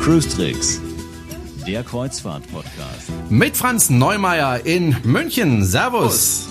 Cruise 0.00 0.28
Tricks, 0.28 0.80
der 1.64 1.84
Kreuzfahrt-Podcast. 1.84 3.12
Mit 3.30 3.56
Franz 3.56 3.90
Neumeier 3.90 4.66
in 4.66 4.96
München. 5.04 5.64
Servus. 5.64 6.48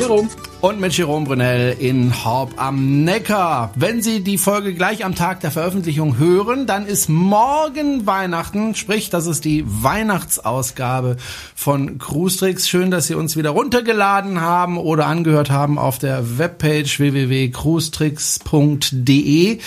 Jerome. 0.00 0.30
Und 0.66 0.80
mit 0.80 0.94
Jerome 0.94 1.26
Brunel 1.26 1.76
in 1.78 2.24
Horb 2.24 2.54
am 2.56 3.04
Neckar. 3.04 3.70
Wenn 3.76 4.02
Sie 4.02 4.24
die 4.24 4.36
Folge 4.36 4.74
gleich 4.74 5.04
am 5.04 5.14
Tag 5.14 5.38
der 5.38 5.52
Veröffentlichung 5.52 6.18
hören, 6.18 6.66
dann 6.66 6.86
ist 6.86 7.08
morgen 7.08 8.04
Weihnachten, 8.04 8.74
sprich, 8.74 9.08
das 9.08 9.28
ist 9.28 9.44
die 9.44 9.62
Weihnachtsausgabe 9.64 11.18
von 11.54 11.98
Cruise 11.98 12.38
Tricks. 12.38 12.68
Schön, 12.68 12.90
dass 12.90 13.06
Sie 13.06 13.14
uns 13.14 13.36
wieder 13.36 13.50
runtergeladen 13.50 14.40
haben 14.40 14.76
oder 14.76 15.06
angehört 15.06 15.50
haben 15.50 15.78
auf 15.78 16.00
der 16.00 16.36
Webpage 16.36 16.98
www.cruestricks.de. 16.98 19.60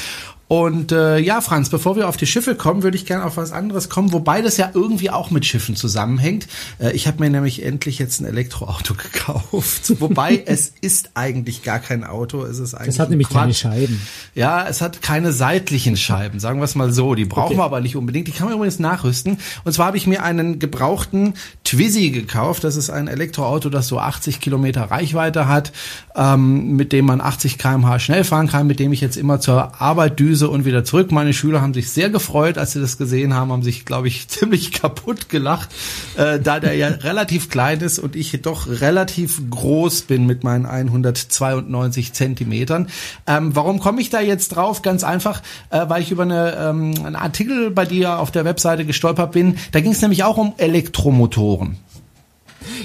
Und 0.49 0.91
äh, 0.91 1.19
ja, 1.19 1.41
Franz, 1.41 1.69
bevor 1.69 1.95
wir 1.95 2.09
auf 2.09 2.17
die 2.17 2.25
Schiffe 2.25 2.55
kommen, 2.55 2.81
würde 2.81 2.97
ich 2.97 3.05
gerne 3.05 3.23
auf 3.23 3.37
was 3.37 3.51
anderes 3.51 3.87
kommen, 3.87 4.11
wobei 4.11 4.41
das 4.41 4.57
ja 4.57 4.71
irgendwie 4.73 5.11
auch 5.11 5.29
mit 5.29 5.45
Schiffen 5.45 5.75
zusammenhängt. 5.75 6.47
Äh, 6.79 6.91
ich 6.93 7.05
habe 7.07 7.19
mir 7.19 7.29
nämlich 7.29 7.63
endlich 7.63 7.99
jetzt 7.99 8.19
ein 8.19 8.25
Elektroauto 8.25 8.93
gekauft. 9.13 9.93
Wobei 10.01 10.41
es 10.47 10.73
ist 10.81 11.11
eigentlich 11.13 11.61
gar 11.61 11.77
kein 11.77 12.03
Auto, 12.03 12.43
es 12.45 12.57
ist 12.57 12.73
eigentlich. 12.73 12.95
Es 12.95 12.99
hat 12.99 13.11
nämlich 13.11 13.29
keine 13.29 13.53
Scheiben. 13.53 14.01
Ja, 14.33 14.67
es 14.67 14.81
hat 14.81 15.03
keine 15.03 15.33
seitlichen 15.33 15.95
Scheiben, 15.95 16.39
sagen 16.39 16.59
wir 16.59 16.65
es 16.65 16.73
mal 16.73 16.91
so. 16.91 17.13
Die 17.13 17.25
brauchen 17.25 17.49
Okay. 17.49 17.57
wir 17.57 17.63
aber 17.63 17.79
nicht 17.79 17.95
unbedingt. 17.95 18.27
Die 18.27 18.31
kann 18.31 18.47
man 18.47 18.55
übrigens 18.55 18.79
nachrüsten. 18.79 19.37
Und 19.65 19.71
zwar 19.73 19.85
habe 19.85 19.97
ich 19.97 20.07
mir 20.07 20.23
einen 20.23 20.57
gebrauchten 20.57 21.35
Twizy 21.63 22.09
gekauft. 22.09 22.63
Das 22.63 22.75
ist 22.75 22.89
ein 22.89 23.07
Elektroauto, 23.07 23.69
das 23.69 23.87
so 23.87 23.99
80 23.99 24.39
Kilometer 24.39 24.81
Reichweite 24.85 25.47
hat, 25.47 25.71
ähm, 26.15 26.75
mit 26.75 26.91
dem 26.91 27.05
man 27.05 27.21
80 27.21 27.59
km/h 27.59 27.99
schnell 27.99 28.23
fahren 28.23 28.47
kann, 28.47 28.65
mit 28.65 28.79
dem 28.79 28.91
ich 28.91 29.01
jetzt 29.01 29.15
immer 29.15 29.39
zur 29.39 29.79
Arbeit 29.79 30.19
düse 30.19 30.38
und 30.47 30.65
wieder 30.65 30.83
zurück. 30.83 31.11
Meine 31.11 31.33
Schüler 31.33 31.61
haben 31.61 31.73
sich 31.73 31.89
sehr 31.89 32.09
gefreut, 32.09 32.57
als 32.57 32.73
sie 32.73 32.79
das 32.79 32.97
gesehen 32.97 33.33
haben, 33.33 33.51
haben 33.51 33.63
sich, 33.63 33.85
glaube 33.85 34.07
ich, 34.07 34.27
ziemlich 34.29 34.71
kaputt 34.71 35.29
gelacht, 35.29 35.69
äh, 36.15 36.39
da 36.39 36.59
der 36.59 36.75
ja 36.75 36.87
relativ 37.01 37.49
klein 37.49 37.81
ist 37.81 37.99
und 37.99 38.15
ich 38.15 38.39
doch 38.41 38.67
relativ 38.67 39.41
groß 39.49 40.03
bin 40.03 40.25
mit 40.25 40.43
meinen 40.43 40.65
192 40.65 42.13
Zentimetern. 42.13 42.87
Ähm, 43.27 43.55
warum 43.55 43.79
komme 43.79 44.01
ich 44.01 44.09
da 44.09 44.21
jetzt 44.21 44.55
drauf? 44.55 44.81
Ganz 44.81 45.03
einfach, 45.03 45.41
äh, 45.71 45.85
weil 45.87 46.01
ich 46.01 46.11
über 46.11 46.23
eine, 46.23 46.55
ähm, 46.55 46.93
einen 47.03 47.15
Artikel 47.15 47.71
bei 47.71 47.85
dir 47.85 48.19
auf 48.19 48.31
der 48.31 48.45
Webseite 48.45 48.85
gestolpert 48.85 49.31
bin. 49.31 49.57
Da 49.71 49.81
ging 49.81 49.91
es 49.91 50.01
nämlich 50.01 50.23
auch 50.23 50.37
um 50.37 50.53
Elektromotoren. 50.57 51.77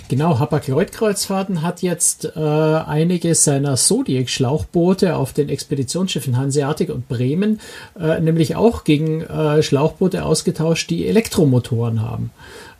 Genau, 0.09 0.39
Hapag-Lloyd-Kreuzfahrten 0.39 1.63
hat 1.63 1.83
jetzt 1.83 2.25
äh, 2.37 2.39
einige 2.39 3.35
seiner 3.35 3.77
Zodiac-Schlauchboote 3.77 5.17
auf 5.17 5.33
den 5.33 5.49
Expeditionsschiffen 5.49 6.37
Hanseatic 6.37 6.91
und 6.91 7.09
Bremen 7.09 7.61
äh, 7.99 8.21
nämlich 8.21 8.57
auch 8.57 8.85
gegen 8.85 9.23
äh, 9.23 9.63
Schlauchboote 9.63 10.25
ausgetauscht, 10.25 10.91
die 10.91 11.07
Elektromotoren 11.07 12.03
haben. 12.03 12.31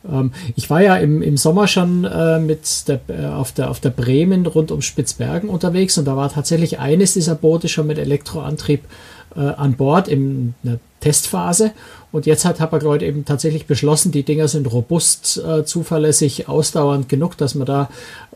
Ähm, 0.09 0.31
ich 0.55 0.69
war 0.69 0.81
ja 0.81 0.97
im, 0.97 1.21
im 1.21 1.37
Sommer 1.37 1.67
schon 1.67 2.05
äh, 2.05 2.39
mit 2.39 2.87
der, 2.87 2.99
äh, 3.07 3.25
auf, 3.25 3.51
der, 3.51 3.69
auf 3.69 3.79
der 3.79 3.89
Bremen 3.89 4.45
rund 4.45 4.71
um 4.71 4.81
Spitzbergen 4.81 5.49
unterwegs 5.49 5.97
und 5.97 6.05
da 6.05 6.15
war 6.15 6.31
tatsächlich 6.31 6.79
eines 6.79 7.13
dieser 7.13 7.35
Boote 7.35 7.67
schon 7.67 7.87
mit 7.87 7.97
Elektroantrieb 7.97 8.83
äh, 9.35 9.39
an 9.39 9.73
Bord 9.73 10.07
in 10.07 10.53
einer 10.63 10.79
Testphase. 10.99 11.71
Und 12.15 12.25
jetzt 12.25 12.45
hat 12.45 12.61
Hapag-Lloyd 12.61 13.01
eben 13.01 13.25
tatsächlich 13.25 13.65
beschlossen, 13.65 14.13
die 14.13 14.23
Dinger 14.23 14.47
sind 14.47 14.71
robust, 14.71 15.37
äh, 15.45 15.65
zuverlässig, 15.65 16.47
ausdauernd 16.47 17.09
genug, 17.09 17.35
dass 17.35 17.55
man 17.55 17.65
da 17.67 17.89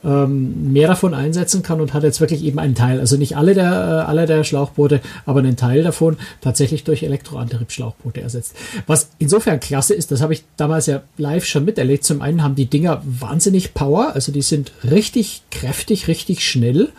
ähm, 0.04 0.72
mehr 0.72 0.88
davon 0.88 1.14
einsetzen 1.14 1.64
kann 1.64 1.82
und 1.82 1.94
hat 1.94 2.04
jetzt 2.04 2.20
wirklich 2.22 2.44
eben 2.44 2.60
einen 2.60 2.76
Teil, 2.76 3.00
also 3.00 3.18
nicht 3.18 3.36
alle 3.38 3.54
der, 3.54 3.72
äh, 3.72 4.10
alle 4.10 4.26
der 4.26 4.44
Schlauchboote, 4.44 5.02
aber 5.26 5.40
einen 5.40 5.58
Teil 5.58 5.84
davon 5.84 6.18
tatsächlich 6.42 6.84
durch 6.84 7.04
Elektroantriebsschlauchboote 7.04 8.22
ersetzt. 8.22 8.56
Was 8.88 9.10
insofern 9.20 9.60
klasse 9.60 9.94
ist, 9.94 10.12
das 10.12 10.22
habe 10.22 10.34
ich 10.34 10.44
damals 10.58 10.86
ja 10.86 11.02
live 11.18 11.46
schon 11.46 11.66
miterlebt. 11.66 12.04
Zum 12.04 12.22
einen 12.22 12.44
haben 12.44 12.56
die 12.56 12.68
Dinger 12.68 13.02
wahnsinnig 13.06 13.74
Power, 13.74 14.12
also 14.14 14.32
die 14.32 14.42
sind 14.42 14.72
richtig 14.90 15.44
kräftig, 15.52 16.08
richtig 16.08 16.48
schnell 16.48 16.90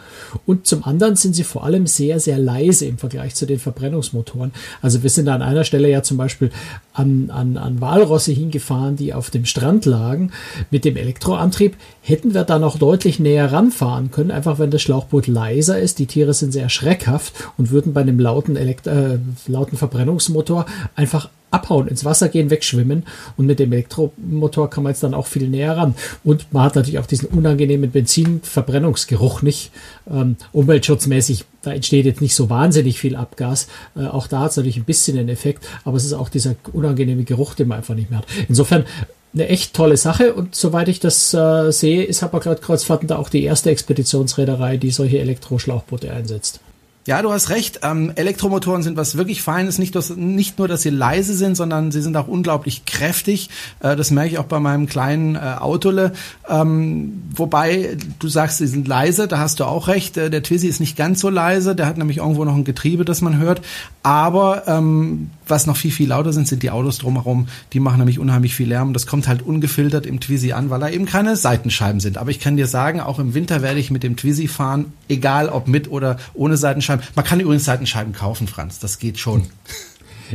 und 0.47 0.67
zum 0.67 0.85
anderen 0.85 1.17
sind 1.17 1.35
sie 1.35 1.45
vor 1.45 1.65
allem 1.65 1.87
sehr, 1.87 2.21
sehr 2.21 2.39
leise 2.39 2.87
im 2.87 2.99
Vergleich 2.99 3.35
zu 3.35 3.47
den 3.47 3.59
Verbrennungsmotoren. 3.59 4.53
Also 4.83 5.03
wir 5.03 5.11
sind 5.11 5.27
da 5.27 5.35
an 5.35 5.43
einer 5.43 5.65
Stelle 5.65 5.89
ja 5.89 6.03
zum 6.03 6.17
Beispiel 6.17 6.51
an, 6.93 7.31
an, 7.31 7.57
an 7.57 7.81
Walrosse 7.81 8.33
hingefahren, 8.33 8.97
die 8.97 9.15
auf 9.15 9.31
dem 9.31 9.45
Strand 9.45 9.87
lagen. 9.87 10.33
Mit 10.71 10.85
dem 10.85 10.97
Elektroantrieb 10.97 11.77
hätten 12.03 12.35
wir 12.35 12.45
da 12.45 12.59
noch 12.59 12.79
näher 13.19 13.53
ranfahren 13.53 14.11
können, 14.11 14.31
einfach 14.31 14.59
wenn 14.59 14.71
das 14.71 14.83
Schlauchboot 14.83 15.27
leiser 15.27 15.79
ist. 15.79 15.99
Die 15.99 16.07
Tiere 16.07 16.35
sind 16.35 16.53
sehr 16.53 16.69
schreckhaft 16.69 17.33
und 17.57 17.71
würden 17.71 17.93
bei 17.93 18.01
einem 18.01 18.19
lauten, 18.19 18.57
Elekt 18.57 18.87
äh, 18.87 19.19
lauten 19.47 19.77
Verbrennungsmotor 19.77 20.67
einfach 20.95 21.29
abhauen, 21.51 21.89
ins 21.89 22.05
Wasser 22.05 22.29
gehen, 22.29 22.51
wegschwimmen. 22.51 23.05
Und 23.37 23.47
mit 23.47 23.59
dem 23.59 23.73
Elektromotor 23.73 24.71
kann 24.71 24.85
man 24.85 24.93
jetzt 24.93 25.03
dann 25.03 25.15
auch 25.15 25.27
viel 25.27 25.49
näher 25.49 25.77
ran. 25.77 25.95
Und 26.25 26.53
man 26.53 26.63
hat 26.63 26.77
natürlich 26.77 26.99
auch 26.99 27.07
diesen 27.07 27.29
unangenehmen 27.29 27.91
Benzinverbrennungsgeruch 27.91 29.43
nicht. 29.43 29.73
Ähm, 30.11 30.37
umweltschutzmäßig, 30.53 31.45
da 31.63 31.73
entsteht 31.73 32.07
jetzt 32.07 32.21
nicht 32.21 32.35
so 32.35 32.51
wahnsinnig 32.51 32.99
viel 32.99 33.17
Abgas. 33.17 33.69
Äh, 33.97 34.07
auch 34.07 34.27
da 34.27 34.41
hat 34.41 34.51
es 34.53 34.57
natürlich 34.57 34.77
ein 34.77 34.85
bisschen 34.85 35.19
einen 35.19 35.29
Effekt, 35.29 35.67
aber 35.85 35.97
es 35.97 36.05
ist 36.05 36.13
auch 36.13 36.29
dieser 36.29 36.55
unangenehme 36.73 37.25
Geruch, 37.25 37.55
den 37.55 37.69
man 37.69 37.79
einfach 37.79 37.95
nicht 37.95 38.11
mehr 38.11 38.21
hat. 38.21 38.27
Insofern 38.49 38.85
eine 39.33 39.49
echt 39.49 39.75
tolle 39.75 39.97
Sache 39.97 40.35
und 40.35 40.55
soweit 40.55 40.89
ich 40.89 41.01
das 41.01 41.33
äh, 41.35 41.71
sehe, 41.71 42.03
ist 42.05 42.23
Hapag-Lloyd-Kreuzfahrten 42.23 43.09
da 43.09 43.17
auch 43.17 43.29
die 43.29 43.45
erste 43.45 43.71
Expeditionsreederei, 43.71 44.77
die 44.77 44.91
solche 44.91 45.21
Elektroschlauchboote 45.21 46.13
einsetzt. 46.13 46.61
Ja, 47.07 47.23
du 47.23 47.33
hast 47.33 47.49
recht. 47.49 47.81
Ähm, 47.83 48.13
Elektromotoren 48.15 48.83
sind 48.83 48.99
was 48.99 49.17
wirklich 49.17 49.41
Feines. 49.41 49.79
Nicht, 49.79 49.95
dass, 49.95 50.15
nicht 50.15 50.59
nur, 50.59 50.69
dass 50.69 50.83
sie 50.83 50.91
leise 50.91 51.35
sind, 51.35 51.57
sondern 51.57 51.91
sie 51.91 52.03
sind 52.03 52.15
auch 52.15 52.29
unglaublich 52.29 52.85
kräftig. 52.85 53.49
Äh, 53.81 53.97
das 53.97 54.11
merke 54.11 54.33
ich 54.33 54.39
auch 54.39 54.45
bei 54.45 54.61
meinem 54.61 54.87
kleinen 54.87 55.35
äh, 55.35 55.39
Autole. 55.39 56.13
Ähm, 56.47 57.23
wobei 57.35 57.97
du 58.19 58.29
sagst, 58.29 58.59
sie 58.59 58.67
sind 58.67 58.87
leise. 58.87 59.29
Da 59.29 59.39
hast 59.39 59.61
du 59.61 59.65
auch 59.65 59.89
recht. 59.89 60.19
Äh, 60.19 60.29
der 60.29 60.43
Twizy 60.43 60.67
ist 60.67 60.79
nicht 60.79 60.95
ganz 60.95 61.21
so 61.21 61.31
leise. 61.31 61.75
Der 61.75 61.87
hat 61.87 61.97
nämlich 61.97 62.19
irgendwo 62.19 62.45
noch 62.45 62.55
ein 62.55 62.65
Getriebe, 62.65 63.07
das 63.07 63.23
man 63.23 63.39
hört. 63.39 63.63
Aber 64.03 64.65
ähm, 64.67 65.31
was 65.47 65.67
noch 65.67 65.77
viel, 65.77 65.93
viel 65.93 66.11
lauter 66.11 66.35
sind, 66.35 66.49
sind 66.49 66.63
die 66.63 66.71
Autos 66.71 66.99
drumherum. 66.99 67.49
Die 67.73 67.81
machen 67.81 67.99
nämlich 67.99 68.19
unheimlich 68.19 68.55
viel 68.55 68.69
Lärm. 68.69 68.93
Das 68.93 69.07
kommt 69.07 69.27
halt 69.27 69.41
ungefiltert 69.41 70.05
im 70.05 70.21
Twizy 70.21 70.53
an, 70.53 70.69
weil 70.69 70.81
da 70.81 70.91
eben 70.91 71.07
keine 71.07 71.35
Seitenscheiben 71.35 72.01
sind. 72.01 72.19
Aber 72.19 72.31
ich 72.31 72.41
kann 72.41 72.59
dir 72.59 72.67
sagen, 72.67 73.01
auch 73.01 73.19
im 73.19 73.33
Winter 73.33 73.63
werde 73.63 73.81
ich 73.81 73.91
mit 73.91 74.03
dem 74.03 74.17
Twizy 74.17 74.49
fahren, 74.49 74.93
egal 75.09 75.49
ob 75.49 75.67
mit 75.67 75.91
oder 75.91 76.19
ohne 76.35 76.59
Seitenscheiben. 76.59 76.90
Man 77.15 77.25
kann 77.25 77.41
übrigens 77.41 77.65
Seitenscheiben 77.65 78.13
kaufen, 78.13 78.47
Franz. 78.47 78.79
Das 78.79 78.99
geht 78.99 79.19
schon. 79.19 79.47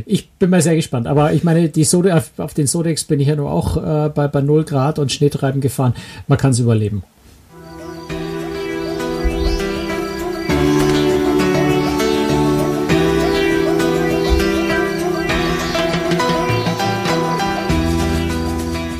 Ich 0.04 0.28
bin 0.32 0.50
mal 0.50 0.60
sehr 0.60 0.76
gespannt. 0.76 1.06
Aber 1.06 1.32
ich 1.32 1.42
meine, 1.42 1.70
die 1.70 1.84
Sode, 1.84 2.14
auf, 2.14 2.30
auf 2.36 2.52
den 2.52 2.66
Sodex 2.66 3.04
bin 3.04 3.18
ich 3.18 3.28
ja 3.28 3.34
nur 3.34 3.50
auch 3.50 3.78
äh, 3.78 4.10
bei, 4.10 4.28
bei 4.28 4.42
0 4.42 4.64
Grad 4.64 4.98
und 4.98 5.10
Schneetreiben 5.10 5.62
gefahren. 5.62 5.94
Man 6.28 6.36
kann 6.36 6.50
es 6.50 6.58
überleben. 6.58 7.02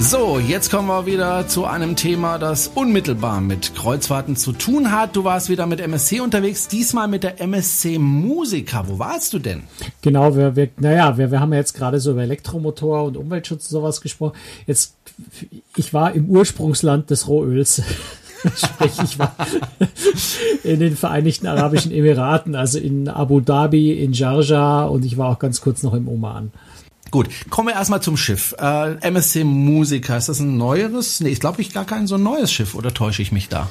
So, 0.09 0.39
jetzt 0.39 0.71
kommen 0.71 0.87
wir 0.87 1.05
wieder 1.05 1.49
zu 1.49 1.65
einem 1.65 1.97
Thema, 1.97 2.39
das 2.39 2.69
unmittelbar 2.69 3.41
mit 3.41 3.75
Kreuzfahrten 3.75 4.37
zu 4.37 4.53
tun 4.53 4.93
hat. 4.93 5.17
Du 5.17 5.25
warst 5.25 5.49
wieder 5.49 5.67
mit 5.67 5.81
MSC 5.81 6.21
unterwegs, 6.21 6.69
diesmal 6.69 7.09
mit 7.09 7.25
der 7.25 7.41
MSC 7.41 7.99
Musica. 7.99 8.87
Wo 8.87 9.00
warst 9.00 9.33
du 9.33 9.41
denn? 9.41 9.65
Genau, 10.03 10.37
wir, 10.37 10.55
wir, 10.55 10.69
naja, 10.78 11.19
wir, 11.19 11.33
wir 11.33 11.41
haben 11.41 11.53
ja 11.53 11.59
jetzt 11.59 11.75
gerade 11.75 11.99
so 11.99 12.12
über 12.12 12.22
Elektromotor 12.22 13.03
und 13.03 13.16
Umweltschutz 13.16 13.65
und 13.65 13.71
sowas 13.71 14.00
gesprochen. 14.00 14.37
Jetzt, 14.69 14.95
ich 15.75 15.93
war 15.93 16.12
im 16.12 16.31
Ursprungsland 16.31 17.11
des 17.11 17.27
Rohöls. 17.27 17.83
Sprich, 18.54 18.92
ich 19.03 19.19
war 19.19 19.34
in 20.63 20.78
den 20.78 20.97
Vereinigten 20.97 21.48
Arabischen 21.48 21.91
Emiraten, 21.91 22.54
also 22.54 22.78
in 22.78 23.09
Abu 23.09 23.41
Dhabi, 23.41 23.95
in 23.95 24.15
Sharjah 24.15 24.84
und 24.84 25.04
ich 25.04 25.19
war 25.19 25.31
auch 25.31 25.41
ganz 25.41 25.60
kurz 25.60 25.83
noch 25.83 25.95
im 25.95 26.07
Oman. 26.07 26.53
Gut, 27.16 27.30
kommen 27.48 27.68
wir 27.68 27.74
erstmal 27.74 28.03
zum 28.03 28.18
Schiff. 28.18 28.54
Äh, 28.59 28.97
MSC 29.01 29.42
Musica, 29.42 30.18
ist 30.18 30.28
das 30.28 30.41
ein 30.41 30.59
neueres? 30.59 31.21
Nee, 31.21 31.30
ich 31.30 31.41
glaube 31.41 31.63
ich 31.63 31.72
gar 31.72 31.86
kein 31.86 32.07
so 32.07 32.18
neues 32.18 32.53
Schiff, 32.53 32.74
oder 32.74 32.92
täusche 32.92 33.22
ich 33.22 33.33
mich 33.33 33.48
da? 33.48 33.71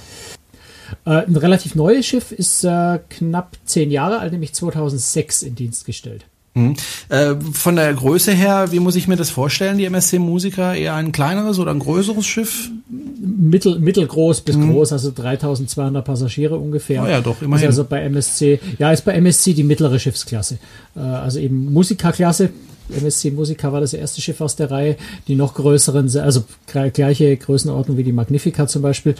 Äh, 1.05 1.27
ein 1.27 1.35
relativ 1.35 1.75
neues 1.75 2.07
Schiff 2.07 2.31
ist 2.31 2.63
äh, 2.63 2.97
knapp 3.07 3.55
zehn 3.63 3.91
Jahre 3.91 4.17
alt, 4.17 4.31
nämlich 4.31 4.55
2006 4.55 5.43
in 5.43 5.53
Dienst 5.53 5.85
gestellt. 5.85 6.25
Hm. 6.55 6.75
Äh, 7.09 7.35
von 7.53 7.75
der 7.75 7.93
Größe 7.93 8.31
her, 8.31 8.71
wie 8.71 8.79
muss 8.79 8.95
ich 8.95 9.07
mir 9.07 9.15
das 9.15 9.29
vorstellen, 9.29 9.77
die 9.77 9.85
MSC 9.85 10.17
Musica? 10.17 10.73
Eher 10.73 10.95
ein 10.95 11.11
kleineres 11.11 11.59
oder 11.59 11.69
ein 11.69 11.79
größeres 11.79 12.25
Schiff? 12.25 12.71
Mittel, 12.89 13.77
mittelgroß 13.77 14.41
bis 14.41 14.59
groß, 14.59 14.91
also 14.91 15.11
3200 15.13 16.03
Passagiere 16.03 16.57
ungefähr. 16.57 17.03
Oh 17.03 17.07
ja, 17.07 17.21
doch, 17.21 17.43
immerhin. 17.43 17.65
Ist 17.65 17.77
also 17.77 17.83
bei 17.83 18.01
MSC, 18.01 18.59
ja, 18.79 18.91
ist 18.91 19.05
bei 19.05 19.13
MSC 19.13 19.53
die 19.53 19.63
mittlere 19.63 19.99
Schiffsklasse. 19.99 20.57
Äh, 20.95 20.99
also 21.01 21.37
eben 21.37 21.71
Musikerklasse, 21.71 22.49
MSC 22.89 23.31
Musica 23.31 23.71
war 23.71 23.81
das 23.81 23.93
erste 23.93 24.21
Schiff 24.21 24.41
aus 24.41 24.55
der 24.55 24.71
Reihe. 24.71 24.97
Die 25.27 25.35
noch 25.35 25.53
größeren, 25.53 26.09
also 26.17 26.43
gleiche 26.67 27.35
Größenordnung 27.37 27.97
wie 27.97 28.03
die 28.03 28.11
Magnifica 28.11 28.67
zum 28.67 28.81
Beispiel, 28.81 29.15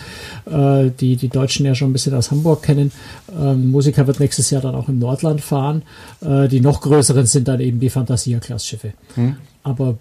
äh, 0.46 0.90
die 1.00 1.16
die 1.16 1.30
Deutschen 1.30 1.66
ja 1.66 1.76
schon 1.76 1.90
ein 1.90 1.94
bisschen 1.94 2.14
aus 2.14 2.32
Hamburg 2.32 2.64
kennen. 2.64 2.92
Ähm, 3.38 3.72
Musica 3.72 4.06
wird 4.08 4.20
nächstes 4.20 4.50
Jahr 4.50 4.62
dann 4.62 4.76
auch 4.76 4.90
im 4.90 5.00
Nordland 5.00 5.42
fahren. 5.42 5.84
Äh, 6.22 6.48
die 6.48 6.62
noch 6.62 6.82
größeren 6.82 7.26
sind 7.26 7.48
dann 7.48 7.60
eben 7.60 7.80
die 7.80 7.90
Fantasia-Klassschiffe. 7.90 8.94
Hm. 9.16 9.38
Aber 9.64 9.98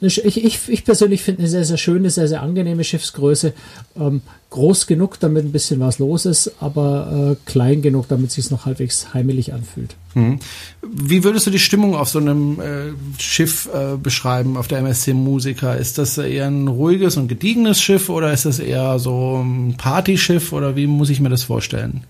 ich, 0.00 0.24
ich, 0.24 0.68
ich 0.68 0.84
persönlich 0.84 1.22
finde 1.22 1.40
eine 1.40 1.48
sehr, 1.48 1.64
sehr 1.64 1.76
schöne, 1.76 2.10
sehr, 2.10 2.26
sehr 2.26 2.42
angenehme 2.42 2.84
Schiffsgröße. 2.84 3.52
Ähm, 3.98 4.22
groß 4.48 4.86
genug, 4.86 5.20
damit 5.20 5.44
ein 5.44 5.52
bisschen 5.52 5.78
was 5.80 5.98
los 5.98 6.26
ist, 6.26 6.52
aber 6.60 7.36
äh, 7.36 7.50
klein 7.50 7.82
genug, 7.82 8.08
damit 8.08 8.28
es 8.28 8.34
sich 8.34 8.50
noch 8.50 8.66
halbwegs 8.66 9.14
heimelig 9.14 9.52
anfühlt. 9.52 9.94
Mhm. 10.14 10.40
Wie 10.82 11.22
würdest 11.22 11.46
du 11.46 11.50
die 11.50 11.58
Stimmung 11.58 11.94
auf 11.94 12.08
so 12.08 12.18
einem 12.18 12.60
äh, 12.60 12.92
Schiff 13.18 13.68
äh, 13.72 13.96
beschreiben, 13.96 14.56
auf 14.56 14.68
der 14.68 14.78
MSC 14.78 15.12
Musica? 15.12 15.74
Ist 15.74 15.98
das 15.98 16.18
eher 16.18 16.46
ein 16.46 16.66
ruhiges 16.66 17.16
und 17.16 17.28
gediegenes 17.28 17.80
Schiff 17.80 18.08
oder 18.08 18.32
ist 18.32 18.46
das 18.46 18.58
eher 18.58 18.98
so 18.98 19.42
ein 19.44 19.76
Partyschiff 19.76 20.52
oder 20.52 20.74
wie 20.76 20.86
muss 20.86 21.10
ich 21.10 21.20
mir 21.20 21.28
das 21.28 21.44
vorstellen? 21.44 22.04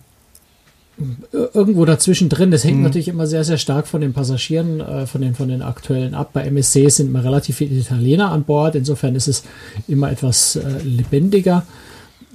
Irgendwo 1.33 1.85
dazwischen 1.85 2.29
drin. 2.29 2.51
Das 2.51 2.65
hängt 2.65 2.79
mhm. 2.79 2.85
natürlich 2.85 3.09
immer 3.09 3.27
sehr, 3.27 3.45
sehr 3.45 3.59
stark 3.59 3.87
von 3.87 4.01
den 4.01 4.13
Passagieren, 4.13 4.81
äh, 4.81 5.07
von, 5.07 5.21
den, 5.21 5.35
von 5.35 5.49
den 5.49 5.63
aktuellen 5.63 6.15
ab. 6.15 6.31
Bei 6.33 6.45
MSC 6.45 6.89
sind 6.89 7.09
immer 7.09 7.25
relativ 7.25 7.57
viele 7.57 7.79
Italiener 7.79 8.33
an 8.33 8.45
Bord. 8.45 8.75
Insofern 8.75 9.15
ist 9.15 9.29
es 9.29 9.45
immer 9.89 10.11
etwas 10.11 10.57
äh, 10.57 10.83
lebendiger. 10.83 11.65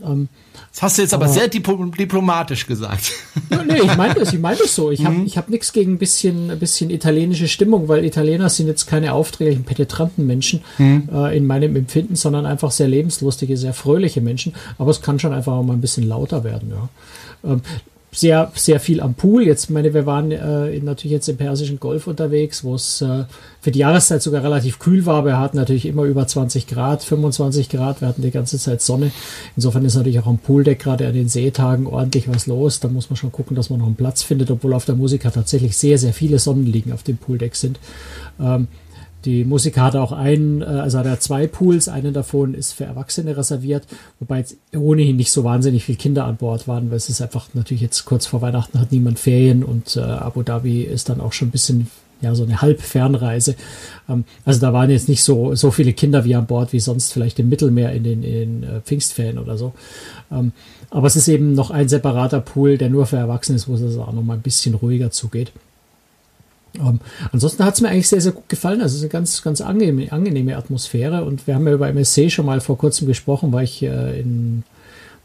Ähm, 0.03 0.29
das 0.71 0.81
hast 0.81 0.97
du 0.97 1.03
jetzt 1.03 1.13
aber, 1.13 1.25
aber 1.25 1.33
sehr 1.33 1.47
diplomatisch 1.47 2.67
gesagt. 2.67 3.12
Ja, 3.51 3.63
nee, 3.63 3.77
ich 3.77 3.95
meine 3.95 4.13
das, 4.15 4.33
ich 4.33 4.39
meine 4.39 4.57
das 4.57 4.73
so. 4.73 4.91
Ich 4.91 5.06
habe 5.06 5.18
mhm. 5.18 5.25
ich 5.25 5.38
hab 5.38 5.50
nichts 5.50 5.71
gegen 5.71 5.94
ein 5.94 5.97
bisschen, 5.97 6.50
ein 6.50 6.59
bisschen 6.59 6.89
italienische 6.89 7.47
Stimmung, 7.47 7.88
weil 7.88 8.03
Italiener 8.03 8.50
sind 8.50 8.68
jetzt 8.68 8.88
keine 8.88 9.13
aufdringlichen, 9.13 9.63
penetranten 9.63 10.25
Menschen 10.25 10.61
mhm. 10.77 11.07
äh, 11.13 11.38
in 11.38 11.45
meinem 11.45 11.75
Empfinden, 11.75 12.15
sondern 12.15 12.45
einfach 12.45 12.71
sehr 12.71 12.88
lebenslustige, 12.88 13.56
sehr 13.56 13.73
fröhliche 13.73 14.21
Menschen. 14.21 14.56
Aber 14.77 14.89
es 14.91 15.01
kann 15.01 15.19
schon 15.19 15.33
einfach 15.33 15.53
auch 15.53 15.63
mal 15.63 15.73
ein 15.73 15.81
bisschen 15.81 16.07
lauter 16.07 16.44
werden, 16.44 16.71
ja. 16.71 16.89
Ähm, 17.51 17.61
sehr, 18.15 18.51
sehr 18.56 18.79
viel 18.79 19.01
am 19.01 19.13
Pool. 19.13 19.45
Jetzt, 19.45 19.69
meine, 19.69 19.94
wir 19.94 20.06
waren 20.06 20.31
äh, 20.31 20.79
natürlich 20.79 21.12
jetzt 21.12 21.27
im 21.27 21.35
Persischen 21.35 21.79
Golf 21.79 22.07
unterwegs, 22.07 22.63
wo 22.63 22.75
es 22.75 23.01
äh, 23.01 23.25
für 23.62 23.71
die 23.71 23.79
Jahreszeit 23.79 24.21
sogar 24.21 24.41
relativ 24.41 24.79
kühl 24.79 25.06
war. 25.06 25.25
Wir 25.25 25.38
hatten 25.38 25.57
natürlich 25.57 25.85
immer 25.85 26.03
über 26.03 26.25
20 26.25 26.65
Grad, 26.65 27.03
25 27.03 27.69
Grad. 27.69 28.01
Wir 28.01 28.07
hatten 28.07 28.21
die 28.21 28.31
ganze 28.31 28.57
Zeit 28.57 28.81
Sonne. 28.81 29.12
Insofern 29.57 29.83
ist 29.83 29.95
natürlich 29.95 30.19
auch 30.19 30.27
am 30.27 30.38
Pooldeck 30.38 30.79
gerade 30.79 31.07
an 31.07 31.13
den 31.13 31.27
Seetagen 31.27 31.88
ordentlich 31.88 32.29
was 32.29 32.47
los. 32.47 32.79
Da 32.79 32.88
muss 32.88 33.09
man 33.09 33.17
schon 33.17 33.33
gucken, 33.33 33.56
dass 33.56 33.69
man 33.69 33.79
noch 33.79 33.88
einen 33.88 33.95
Platz 33.95 34.23
findet, 34.23 34.50
obwohl 34.50 34.73
auf 34.73 34.85
der 34.85 34.95
Musiker 34.95 35.31
tatsächlich 35.31 35.75
sehr, 35.75 35.97
sehr 35.97 36.13
viele 36.13 36.39
Sonnenliegen 36.39 36.94
auf 36.94 37.03
dem 37.03 37.18
Pooldeck 37.18 37.56
sind. 37.56 37.79
Ähm, 38.39 38.68
die 39.25 39.44
Musiker 39.44 39.81
hat 39.81 39.95
auch 39.95 40.12
einen, 40.12 40.62
äh, 40.62 40.66
also 40.66 41.00
hat 41.00 41.06
er 41.06 41.19
zwei 41.19 41.48
Pools, 41.48 41.89
einen 41.89 42.13
davon 42.13 42.54
ist 42.54 42.74
für 42.74 42.86
Erwachsene 42.86 43.36
reserviert, 43.36 43.88
wobei 44.19 44.39
jetzt 44.39 44.56
ohnehin 44.75 45.18
nicht 45.18 45.31
so 45.31 45.44
wahnsinnig 45.44 45.86
viele 45.86 45.98
Kinder 45.98 46.25
an 46.25 46.38
Bord 46.38 46.68
waren, 46.68 46.89
weil 46.89 46.98
es 46.98 47.10
ist 47.10 47.22
einfach 47.22 47.50
natürlich 47.54 47.81
jetzt 47.81 48.06
kurz 48.06 48.25
vor 48.25 48.42
Weihnachten 48.42 48.80
hat 48.80 48.92
niemand 48.92 49.19
Ferien 49.19 49.63
und 49.63 49.98
äh, 49.98 50.01
Abu 50.01 50.44
Dhabi 50.44 50.83
ist 50.83 51.10
dann 51.10 51.19
auch 51.19 51.33
schon 51.33 51.50
ein 51.50 51.51
bisschen 51.51 51.88
ja, 52.22 52.33
so 52.33 52.44
eine 52.44 52.62
Halbfernreise. 52.62 53.56
Ähm, 54.10 54.24
also 54.45 54.62
da 54.62 54.74
waren 54.74 54.89
jetzt 54.89 55.10
nicht 55.10 55.24
so, 55.24 55.56
so 55.56 55.71
viele 55.71 55.94
Kinder 55.94 56.24
wie 56.25 56.36
an 56.36 56.45
Bord 56.45 56.74
wie 56.74 56.80
sonst 56.80 57.12
vielleicht 57.12 57.39
im 57.39 57.50
Mittelmeer 57.50 57.92
in 57.92 58.04
den, 58.04 58.24
in 58.24 58.62
den 58.62 58.63
äh, 58.63 58.81
Pfingstferien 58.81 59.38
oder 59.38 59.57
so. 59.57 59.74
Ähm, 60.31 60.51
aber 60.89 61.07
es 61.07 61.16
ist 61.16 61.28
eben 61.28 61.54
noch 61.54 61.71
ein 61.71 61.89
separater 61.89 62.39
Pool, 62.39 62.78
der 62.78 62.89
nur 62.89 63.06
für 63.06 63.18
Erwachsene 63.18 63.57
ist, 63.57 63.68
wo 63.68 63.74
es 63.74 63.81
also 63.81 64.04
auch 64.04 64.13
noch 64.13 64.24
mal 64.24 64.36
ein 64.36 64.42
bisschen 64.42 64.75
ruhiger 64.75 65.12
zugeht. 65.12 65.51
Ähm, 66.80 67.00
ansonsten 67.31 67.63
hat 67.63 67.75
es 67.75 67.81
mir 67.81 67.89
eigentlich 67.89 68.10
sehr, 68.10 68.22
sehr 68.22 68.31
gut 68.31 68.50
gefallen. 68.50 68.81
Also 68.81 68.94
es 68.94 68.98
ist 68.98 69.04
eine 69.04 69.10
ganz, 69.10 69.42
ganz 69.42 69.62
angenehme, 69.62 70.12
angenehme 70.12 70.57
Atmosphäre. 70.57 71.25
Und 71.25 71.48
wir 71.48 71.56
haben 71.56 71.68
ja 71.68 71.74
über 71.74 71.89
MSC 71.89 72.30
schon 72.30 72.45
mal 72.45 72.62
vor 72.62 72.77
kurzem 72.77 73.07
gesprochen, 73.07 73.51
weil 73.51 73.63
ich 73.63 73.83
äh, 73.83 74.19
in 74.19 74.63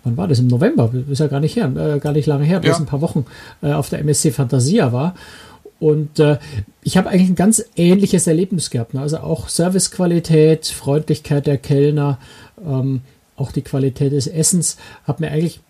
wann 0.05 0.17
war 0.17 0.29
das? 0.29 0.39
Im 0.39 0.47
November, 0.47 0.91
ist 1.11 1.19
ja 1.19 1.27
gar 1.27 1.41
nicht 1.41 1.57
her, 1.57 1.71
äh, 1.77 1.99
gar 1.99 2.13
nicht 2.13 2.27
lange 2.27 2.45
her, 2.45 2.61
bloß 2.61 2.77
ja. 2.77 2.79
ein 2.79 2.87
paar 2.87 3.01
Wochen 3.01 3.27
äh, 3.63 3.73
auf 3.73 3.91
der 3.91 4.01
MSC 4.01 4.31
Fantasia 4.31 4.93
war. 4.93 5.15
Und 5.79 6.19
äh, 6.21 6.39
ich 6.83 6.97
habe 6.97 7.09
eigentlich 7.09 7.31
ein 7.31 7.37
ganz 7.37 7.65
ähnliches 7.75 8.27
Erlebnis 8.27 8.71
gehabt. 8.71 8.95
Ne? 8.95 9.01
Also 9.01 9.19
auch 9.19 9.49
Servicequalität, 9.49 10.67
Freundlichkeit 10.67 11.47
der 11.47 11.57
Kellner, 11.57 12.19
ähm, 12.65 13.01
auch 13.37 13.53
die 13.53 13.63
Qualität 13.63 14.13
des 14.13 14.27
Essens 14.27 14.77
hat 15.05 15.21
mir 15.21 15.31
eigentlich 15.31 15.61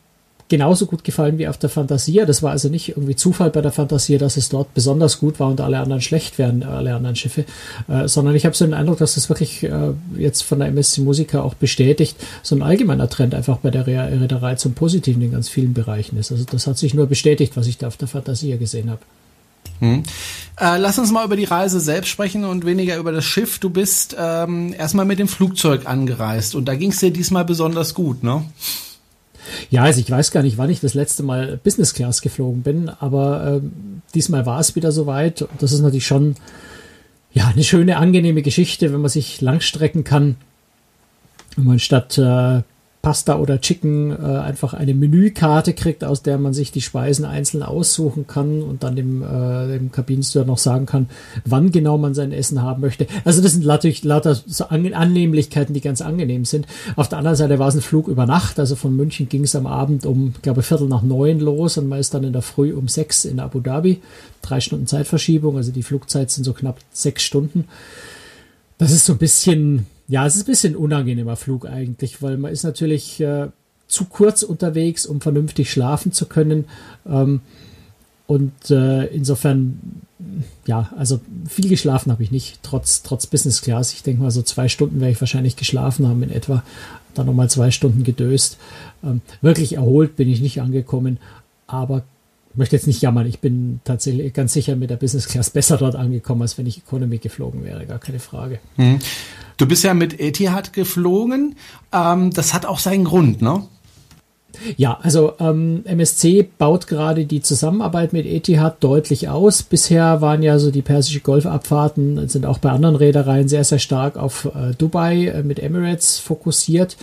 genauso 0.51 0.85
gut 0.85 1.05
gefallen 1.05 1.39
wie 1.39 1.49
auf 1.49 1.57
der 1.57 1.71
Fantasia. 1.71 2.27
Das 2.27 2.43
war 2.43 2.51
also 2.51 2.69
nicht 2.69 2.91
irgendwie 2.91 3.17
Zufall 3.17 3.51
bei 3.51 3.63
der 3.63 3.73
Fantasia, 3.73 4.19
dass 4.19 4.37
es 4.37 4.51
dort 4.51 4.75
besonders 4.75 5.19
gut 5.19 5.41
war 5.41 5.49
und 5.49 5.61
alle 5.63 5.79
anderen 5.79 6.03
schlecht 6.03 6.37
wären, 6.37 6.63
alle 6.63 6.95
anderen 6.95 7.17
Schiffe, 7.17 7.47
äh, 7.89 8.07
sondern 8.07 8.35
ich 8.35 8.45
habe 8.45 8.55
so 8.55 8.67
den 8.67 8.75
Eindruck, 8.75 8.99
dass 8.99 9.15
das 9.15 9.31
wirklich 9.31 9.63
äh, 9.63 9.93
jetzt 10.19 10.43
von 10.43 10.59
der 10.59 10.69
MSC 10.69 11.01
Musica 11.01 11.41
auch 11.41 11.55
bestätigt, 11.55 12.17
so 12.43 12.55
ein 12.55 12.63
allgemeiner 12.63 13.09
Trend 13.09 13.35
einfach 13.35 13.59
bei 13.59 13.71
der 13.71 13.87
Reederei 13.87 14.57
zum 14.57 14.75
Positiven 14.75 15.23
in 15.23 15.33
ganz 15.33 15.49
vielen 15.49 15.73
Bereichen 15.73 16.19
ist. 16.19 16.33
Also 16.33 16.45
das 16.45 16.67
hat 16.67 16.77
sich 16.77 16.93
nur 16.93 17.07
bestätigt, 17.07 17.57
was 17.57 17.67
ich 17.67 17.79
da 17.79 17.87
auf 17.87 17.97
der 17.97 18.09
Fantasia 18.09 18.57
gesehen 18.57 18.91
habe. 18.91 19.01
Hm. 19.79 20.03
Äh, 20.59 20.79
lass 20.79 20.99
uns 20.99 21.11
mal 21.11 21.25
über 21.25 21.37
die 21.37 21.45
Reise 21.45 21.81
selbst 21.81 22.09
sprechen 22.09 22.45
und 22.45 22.67
weniger 22.67 22.97
über 22.97 23.13
das 23.13 23.25
Schiff. 23.25 23.61
Du 23.61 23.71
bist 23.71 24.17
ähm, 24.19 24.75
erstmal 24.77 25.07
mit 25.07 25.19
dem 25.19 25.29
Flugzeug 25.29 25.87
angereist 25.87 26.55
und 26.55 26.67
da 26.67 26.75
ging 26.75 26.91
es 26.91 26.99
dir 26.99 27.13
diesmal 27.13 27.45
besonders 27.45 27.95
gut, 27.95 28.23
ne? 28.23 28.45
Ja, 29.71 29.85
also 29.85 30.01
ich 30.01 30.11
weiß 30.11 30.33
gar 30.33 30.43
nicht, 30.43 30.59
wann 30.59 30.69
ich 30.69 30.81
das 30.81 30.95
letzte 30.95 31.23
Mal 31.23 31.59
Business 31.63 31.95
Class 31.95 32.23
geflogen 32.23 32.63
bin, 32.63 32.89
aber 32.89 33.63
äh, 33.63 33.69
diesmal 34.15 34.45
war 34.45 34.59
es 34.59 34.75
wieder 34.75 34.91
soweit. 34.91 35.43
Und 35.43 35.63
das 35.63 35.73
ist 35.73 35.81
natürlich 35.81 36.07
schon 36.07 36.35
ja 37.33 37.47
eine 37.47 37.63
schöne, 37.63 37.97
angenehme 37.97 38.43
Geschichte, 38.43 38.93
wenn 38.93 39.01
man 39.01 39.11
sich 39.11 39.41
langstrecken 39.41 40.03
kann. 40.03 40.37
Wenn 41.57 41.67
man 41.67 41.79
statt 41.79 42.19
äh, 42.19 42.63
Pasta 43.03 43.39
oder 43.39 43.63
Chicken 43.63 44.11
äh, 44.11 44.39
einfach 44.41 44.75
eine 44.75 44.93
Menükarte 44.93 45.73
kriegt, 45.73 46.05
aus 46.05 46.23
der 46.23 46.37
man 46.37 46.53
sich 46.53 46.71
die 46.71 46.83
Speisen 46.83 47.25
einzeln 47.25 47.63
aussuchen 47.63 48.27
kann 48.27 48.63
und 48.63 48.83
dann 48.83 48.95
dem, 48.95 49.23
äh, 49.23 49.69
dem 49.69 49.91
Kabinensteward 49.91 50.47
noch 50.47 50.59
sagen 50.59 50.85
kann, 50.85 51.09
wann 51.47 51.71
genau 51.71 51.97
man 51.97 52.13
sein 52.13 52.31
Essen 52.31 52.61
haben 52.61 52.83
möchte. 52.83 53.07
Also 53.25 53.41
das 53.41 53.53
sind 53.53 53.65
natürlich 53.65 54.05
lauter 54.05 54.35
so 54.35 54.67
Annehmlichkeiten, 54.67 55.73
die 55.73 55.81
ganz 55.81 56.03
angenehm 56.03 56.45
sind. 56.45 56.67
Auf 56.97 57.09
der 57.09 57.19
anderen 57.19 57.37
Seite 57.37 57.59
war 57.59 57.69
es 57.69 57.75
ein 57.75 57.81
Flug 57.81 58.07
über 58.07 58.27
Nacht, 58.27 58.59
also 58.59 58.77
von 58.77 58.95
München 58.95 59.31
ging 59.31 59.45
es 59.45 59.57
am 59.57 59.67
Abend 59.67 60.05
um, 60.05 60.35
glaube 60.43 60.63
Viertel 60.63 60.87
nach 60.87 61.03
neun 61.03 61.41
los 61.41 61.79
und 61.79 61.89
man 61.89 62.01
ist 62.01 62.13
dann 62.13 62.25
in 62.25 62.35
der 62.35 62.43
Früh 62.43 62.75
um 62.75 62.87
sechs 62.87 63.25
in 63.25 63.41
Abu 63.41 63.61
Dhabi. 63.61 64.03
Drei 64.43 64.61
Stunden 64.61 64.87
Zeitverschiebung, 64.87 65.57
also 65.57 65.73
die 65.73 65.83
Flugzeit 65.83 66.31
sind 66.31 66.45
so 66.45 66.53
knapp 66.53 66.79
sechs 66.93 67.23
Stunden. 67.23 67.65
Das 68.77 68.93
ist 68.93 69.07
so 69.07 69.15
ein 69.15 69.19
bisschen 69.19 69.87
ja, 70.11 70.27
es 70.27 70.35
ist 70.35 70.43
ein 70.43 70.47
bisschen 70.47 70.75
unangenehmer 70.77 71.37
Flug 71.37 71.67
eigentlich, 71.67 72.21
weil 72.21 72.37
man 72.37 72.53
ist 72.53 72.65
natürlich 72.65 73.21
äh, 73.21 73.47
zu 73.87 74.07
kurz 74.07 74.43
unterwegs, 74.43 75.07
um 75.07 75.21
vernünftig 75.21 75.71
schlafen 75.71 76.11
zu 76.11 76.27
können. 76.27 76.65
Ähm, 77.09 77.43
und 78.27 78.71
äh, 78.71 79.07
insofern, 79.07 79.79
ja, 80.67 80.93
also 80.97 81.21
viel 81.49 81.69
geschlafen 81.69 82.11
habe 82.11 82.25
ich 82.25 82.33
nicht, 82.33 82.59
trotz, 82.65 83.03
trotz 83.03 83.29
Business 83.29 83.63
Class. 83.63 83.93
Ich 83.93 84.03
denke 84.03 84.23
mal, 84.23 84.33
so 84.33 84.43
zwei 84.43 84.67
Stunden 84.67 85.01
werde 85.01 85.13
ich 85.13 85.21
wahrscheinlich 85.21 85.55
geschlafen 85.55 86.09
haben 86.09 86.25
in 86.25 86.33
etwa. 86.33 86.65
Dann 87.15 87.27
nochmal 87.27 87.49
zwei 87.49 87.71
Stunden 87.71 88.03
gedöst. 88.03 88.59
Ähm, 89.05 89.21
wirklich 89.43 89.75
erholt 89.75 90.17
bin 90.17 90.29
ich 90.29 90.41
nicht 90.41 90.61
angekommen, 90.61 91.19
aber 91.69 92.03
ich 92.51 92.57
möchte 92.57 92.77
jetzt 92.77 92.87
nicht 92.87 93.01
jammern. 93.01 93.27
Ich 93.27 93.39
bin 93.39 93.81
tatsächlich 93.85 94.33
ganz 94.33 94.53
sicher 94.53 94.75
mit 94.75 94.91
der 94.91 94.97
Business 94.97 95.29
Class 95.29 95.51
besser 95.51 95.77
dort 95.77 95.95
angekommen, 95.95 96.43
als 96.43 96.59
wenn 96.59 96.67
ich 96.67 96.79
Economy 96.79 97.19
geflogen 97.19 97.65
wäre. 97.65 97.87
Gar 97.87 98.01
keine 98.01 98.19
Frage. 98.19 98.59
Mhm. 98.77 98.99
Du 99.57 99.67
bist 99.67 99.85
ja 99.85 99.95
mit 99.95 100.19
Etihad 100.19 100.73
geflogen. 100.73 101.55
Ähm, 101.93 102.31
das 102.33 102.53
hat 102.53 102.67
auch 102.67 102.79
seinen 102.79 103.05
Grund, 103.05 103.41
ne? 103.41 103.63
Ja, 104.77 104.99
also 105.03 105.35
ähm, 105.39 105.83
MSC 105.85 106.49
baut 106.59 106.87
gerade 106.87 107.25
die 107.25 107.41
Zusammenarbeit 107.41 108.13
mit 108.13 108.27
Etihad 108.27 108.83
deutlich 108.83 109.29
aus. 109.29 109.63
Bisher 109.63 110.21
waren 110.21 110.43
ja 110.43 110.59
so 110.59 110.71
die 110.71 110.83
persische 110.83 111.21
Golfabfahrten, 111.21 112.29
sind 112.29 112.47
auch 112.47 112.59
bei 112.59 112.71
anderen 112.71 112.97
Reedereien 112.97 113.49
sehr, 113.49 113.65
sehr 113.65 113.79
stark 113.79 114.17
auf 114.17 114.47
äh, 114.47 114.75
Dubai 114.77 115.27
äh, 115.27 115.43
mit 115.43 115.61
Emirates 115.61 116.19
fokussiert. 116.19 116.97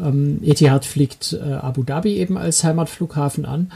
Ähm, 0.00 0.40
Etihad 0.42 0.84
fliegt 0.84 1.34
äh, 1.34 1.52
Abu 1.52 1.82
Dhabi 1.82 2.16
eben 2.16 2.36
als 2.36 2.64
Heimatflughafen 2.64 3.44
an 3.44 3.70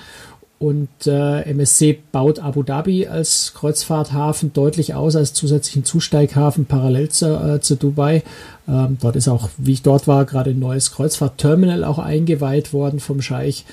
und 0.59 0.89
äh, 1.07 1.43
MSC 1.43 2.01
baut 2.11 2.41
Abu 2.41 2.65
Dhabi 2.65 3.07
als 3.07 3.55
Kreuzfahrthafen 3.55 4.53
deutlich 4.53 4.95
aus, 4.95 5.15
als 5.15 5.33
zusätzlichen 5.33 5.85
Zusteighafen 5.85 6.67
parallel 6.67 7.11
zu, 7.11 7.27
äh, 7.27 7.61
zu 7.61 7.77
Dubai. 7.77 8.25
Ähm, 8.67 8.99
dort 9.01 9.15
ist 9.15 9.29
auch, 9.29 9.51
wie 9.57 9.73
ich 9.73 9.83
dort 9.83 10.09
war, 10.09 10.25
gerade 10.25 10.51
ein 10.51 10.59
neues 10.59 10.91
Kreuzfahrtterminal 10.91 11.85
auch 11.85 12.01
eingeweiht 12.01 12.73
worden 12.73 12.99
vom 12.99 13.23
Scheich. 13.23 13.65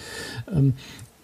Ähm, 0.55 0.73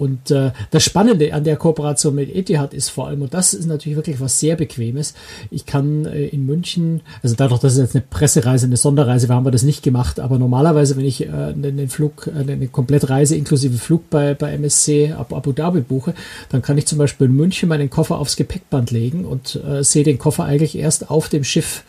Und 0.01 0.31
äh, 0.31 0.49
das 0.71 0.83
Spannende 0.83 1.31
an 1.31 1.43
der 1.43 1.57
Kooperation 1.57 2.15
mit 2.15 2.35
Etihad 2.35 2.73
ist 2.73 2.89
vor 2.89 3.07
allem, 3.07 3.21
und 3.21 3.35
das 3.35 3.53
ist 3.53 3.67
natürlich 3.67 3.95
wirklich 3.95 4.19
was 4.19 4.39
sehr 4.39 4.55
Bequemes, 4.55 5.13
ich 5.51 5.67
kann 5.67 6.07
äh, 6.07 6.25
in 6.25 6.47
München, 6.47 7.01
also 7.21 7.35
dadurch, 7.35 7.61
dass 7.61 7.73
es 7.73 7.77
jetzt 7.77 7.95
eine 7.95 8.03
Pressereise, 8.09 8.65
eine 8.65 8.77
Sonderreise 8.77 9.29
war, 9.29 9.35
haben 9.35 9.45
wir 9.45 9.51
das 9.51 9.61
nicht 9.61 9.83
gemacht, 9.83 10.19
aber 10.19 10.39
normalerweise, 10.39 10.97
wenn 10.97 11.05
ich 11.05 11.27
äh, 11.27 11.29
einen 11.29 11.87
Flug, 11.87 12.25
äh, 12.25 12.51
eine 12.51 12.67
Komplettreise 12.67 13.35
inklusive 13.35 13.77
Flug 13.77 14.09
bei, 14.09 14.33
bei 14.33 14.53
MSC 14.53 15.11
ab 15.11 15.33
Abu 15.33 15.51
Dhabi 15.51 15.81
buche, 15.81 16.15
dann 16.49 16.63
kann 16.63 16.79
ich 16.79 16.87
zum 16.87 16.97
Beispiel 16.97 17.27
in 17.27 17.35
München 17.35 17.69
meinen 17.69 17.91
Koffer 17.91 18.17
aufs 18.17 18.37
Gepäckband 18.37 18.89
legen 18.89 19.25
und 19.25 19.61
äh, 19.63 19.83
sehe 19.83 20.03
den 20.03 20.17
Koffer 20.17 20.45
eigentlich 20.45 20.79
erst 20.79 21.11
auf 21.11 21.29
dem 21.29 21.43
Schiff 21.43 21.83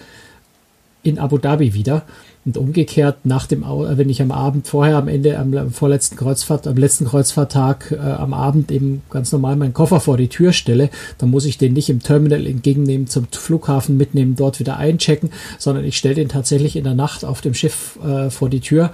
in 1.02 1.18
Abu 1.18 1.38
Dhabi 1.38 1.74
wieder. 1.74 2.02
Und 2.44 2.56
umgekehrt, 2.56 3.24
nach 3.24 3.46
dem, 3.46 3.62
wenn 3.62 4.10
ich 4.10 4.20
am 4.20 4.32
Abend 4.32 4.66
vorher, 4.66 4.96
am 4.96 5.06
Ende, 5.06 5.38
am 5.38 5.70
vorletzten 5.70 6.16
Kreuzfahrt, 6.16 6.66
am 6.66 6.76
letzten 6.76 7.04
Kreuzfahrttag, 7.04 7.92
äh, 7.92 7.96
am 7.98 8.34
Abend 8.34 8.72
eben 8.72 9.02
ganz 9.10 9.30
normal 9.30 9.54
meinen 9.54 9.74
Koffer 9.74 10.00
vor 10.00 10.16
die 10.16 10.26
Tür 10.26 10.52
stelle, 10.52 10.90
dann 11.18 11.30
muss 11.30 11.44
ich 11.44 11.56
den 11.56 11.72
nicht 11.72 11.88
im 11.88 12.02
Terminal 12.02 12.44
entgegennehmen, 12.46 13.06
zum 13.06 13.28
Flughafen 13.30 13.96
mitnehmen, 13.96 14.34
dort 14.34 14.58
wieder 14.58 14.76
einchecken, 14.76 15.30
sondern 15.58 15.84
ich 15.84 15.96
stelle 15.96 16.16
den 16.16 16.28
tatsächlich 16.28 16.74
in 16.74 16.84
der 16.84 16.94
Nacht 16.94 17.24
auf 17.24 17.42
dem 17.42 17.54
Schiff 17.54 17.98
äh, 18.04 18.28
vor 18.30 18.48
die 18.48 18.60
Tür 18.60 18.90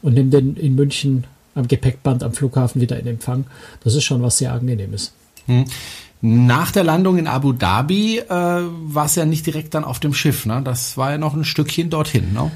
und 0.00 0.14
nehme 0.14 0.30
den 0.30 0.56
in 0.56 0.74
München 0.74 1.24
am 1.54 1.68
Gepäckband 1.68 2.22
am 2.22 2.32
Flughafen 2.32 2.80
wieder 2.80 2.98
in 2.98 3.06
Empfang. 3.06 3.44
Das 3.84 3.94
ist 3.94 4.04
schon 4.04 4.22
was 4.22 4.38
sehr 4.38 4.52
angenehmes. 4.52 5.12
Hm. 5.46 5.64
Nach 6.22 6.70
der 6.70 6.82
Landung 6.82 7.18
in 7.18 7.26
Abu 7.26 7.52
Dhabi 7.52 8.18
äh, 8.18 8.30
war 8.30 9.04
es 9.04 9.14
ja 9.16 9.26
nicht 9.26 9.46
direkt 9.46 9.74
dann 9.74 9.84
auf 9.84 10.00
dem 10.00 10.14
Schiff, 10.14 10.46
ne? 10.46 10.62
Das 10.64 10.96
war 10.96 11.10
ja 11.10 11.18
noch 11.18 11.34
ein 11.34 11.44
Stückchen 11.44 11.90
dorthin, 11.90 12.32
ne? 12.32 12.50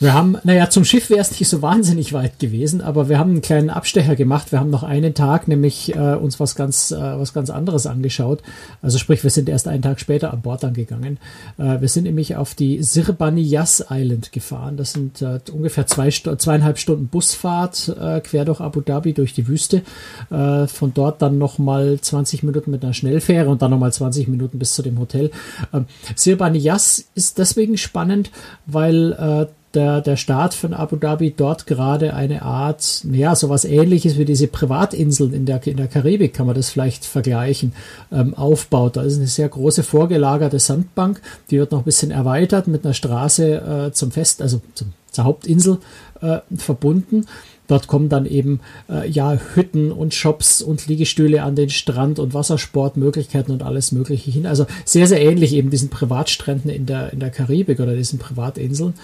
Wir 0.00 0.14
haben, 0.14 0.38
naja, 0.44 0.70
zum 0.70 0.84
Schiff 0.84 1.10
wäre 1.10 1.20
es 1.20 1.32
nicht 1.32 1.48
so 1.48 1.60
wahnsinnig 1.60 2.12
weit 2.12 2.38
gewesen, 2.38 2.80
aber 2.80 3.08
wir 3.08 3.18
haben 3.18 3.30
einen 3.30 3.42
kleinen 3.42 3.68
Abstecher 3.68 4.14
gemacht. 4.14 4.52
Wir 4.52 4.60
haben 4.60 4.70
noch 4.70 4.84
einen 4.84 5.12
Tag, 5.12 5.48
nämlich 5.48 5.94
äh, 5.96 6.14
uns 6.14 6.38
was 6.38 6.54
ganz, 6.54 6.92
äh, 6.92 6.96
was 6.96 7.32
ganz 7.32 7.50
anderes 7.50 7.86
angeschaut. 7.86 8.42
Also 8.80 8.98
sprich, 8.98 9.24
wir 9.24 9.30
sind 9.30 9.48
erst 9.48 9.66
einen 9.66 9.82
Tag 9.82 9.98
später 9.98 10.32
an 10.32 10.40
Bord 10.40 10.64
angegangen. 10.64 11.18
Äh, 11.58 11.80
wir 11.80 11.88
sind 11.88 12.04
nämlich 12.04 12.36
auf 12.36 12.54
die 12.54 12.80
Sirbaniyas 12.80 13.86
Island 13.90 14.30
gefahren. 14.30 14.76
Das 14.76 14.92
sind 14.92 15.20
äh, 15.20 15.40
ungefähr 15.52 15.88
zwei, 15.88 16.10
zweieinhalb 16.10 16.78
Stunden 16.78 17.08
Busfahrt 17.08 17.88
äh, 18.00 18.20
quer 18.20 18.44
durch 18.44 18.60
Abu 18.60 18.80
Dhabi 18.80 19.14
durch 19.14 19.34
die 19.34 19.48
Wüste. 19.48 19.82
Äh, 20.30 20.68
von 20.68 20.94
dort 20.94 21.22
dann 21.22 21.38
nochmal 21.38 21.98
20 22.00 22.44
Minuten 22.44 22.70
mit 22.70 22.84
einer 22.84 22.94
Schnellfähre 22.94 23.50
und 23.50 23.62
dann 23.62 23.72
nochmal 23.72 23.92
20 23.92 24.28
Minuten 24.28 24.60
bis 24.60 24.74
zu 24.74 24.82
dem 24.82 25.00
Hotel. 25.00 25.32
Ähm, 25.72 25.86
Sirbaniyas 26.14 27.04
ist 27.16 27.38
deswegen 27.38 27.76
spannend, 27.76 28.30
weil 28.66 29.12
äh, 29.12 29.57
der, 29.74 30.00
der 30.00 30.16
Staat 30.16 30.54
von 30.54 30.72
Abu 30.72 30.96
Dhabi 30.96 31.34
dort 31.36 31.66
gerade 31.66 32.14
eine 32.14 32.42
Art, 32.42 33.04
ja, 33.10 33.34
sowas 33.34 33.64
ähnliches 33.64 34.16
wie 34.16 34.24
diese 34.24 34.48
Privatinseln 34.48 35.32
in 35.34 35.46
der, 35.46 35.64
in 35.66 35.76
der 35.76 35.88
Karibik, 35.88 36.34
kann 36.34 36.46
man 36.46 36.54
das 36.54 36.70
vielleicht 36.70 37.04
vergleichen, 37.04 37.72
ähm, 38.10 38.34
aufbaut. 38.34 38.96
Da 38.96 39.02
ist 39.02 39.18
eine 39.18 39.26
sehr 39.26 39.48
große 39.48 39.82
vorgelagerte 39.82 40.58
Sandbank, 40.58 41.20
die 41.50 41.58
wird 41.58 41.72
noch 41.72 41.80
ein 41.80 41.84
bisschen 41.84 42.10
erweitert 42.10 42.66
mit 42.66 42.84
einer 42.84 42.94
Straße 42.94 43.88
äh, 43.88 43.92
zum 43.92 44.10
Fest, 44.10 44.40
also 44.40 44.60
zum, 44.74 44.92
zur 45.10 45.24
Hauptinsel 45.24 45.78
äh, 46.22 46.38
verbunden. 46.56 47.26
Dort 47.68 47.86
kommen 47.86 48.08
dann 48.08 48.26
eben 48.26 48.60
äh, 48.90 49.08
ja 49.08 49.38
Hütten 49.54 49.92
und 49.92 50.14
Shops 50.14 50.62
und 50.62 50.86
Liegestühle 50.86 51.42
an 51.42 51.54
den 51.54 51.70
Strand 51.70 52.18
und 52.18 52.34
Wassersportmöglichkeiten 52.34 53.52
und 53.52 53.62
alles 53.62 53.92
Mögliche 53.92 54.30
hin. 54.30 54.46
Also 54.46 54.66
sehr, 54.84 55.06
sehr 55.06 55.20
ähnlich 55.20 55.52
eben 55.52 55.70
diesen 55.70 55.90
Privatstränden 55.90 56.70
in 56.70 56.86
der, 56.86 57.12
in 57.12 57.20
der 57.20 57.30
Karibik 57.30 57.78
oder 57.78 57.94
diesen 57.94 58.18
Privatinseln. 58.18 58.94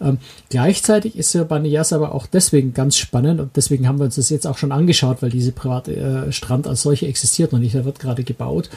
Ähm, 0.00 0.18
gleichzeitig 0.48 1.16
ist 1.16 1.36
Banias 1.48 1.92
aber 1.92 2.14
auch 2.14 2.26
deswegen 2.26 2.72
ganz 2.74 2.96
spannend 2.96 3.40
und 3.40 3.56
deswegen 3.56 3.88
haben 3.88 3.98
wir 3.98 4.04
uns 4.04 4.14
das 4.14 4.30
jetzt 4.30 4.46
auch 4.46 4.56
schon 4.56 4.72
angeschaut, 4.72 5.20
weil 5.20 5.30
diese 5.30 5.50
Privatstrand 5.52 6.66
äh, 6.66 6.68
als 6.68 6.82
solche 6.82 7.08
existiert 7.08 7.52
noch 7.52 7.58
nicht, 7.58 7.74
der 7.74 7.84
wird 7.84 7.98
gerade 7.98 8.22
gebaut. 8.22 8.70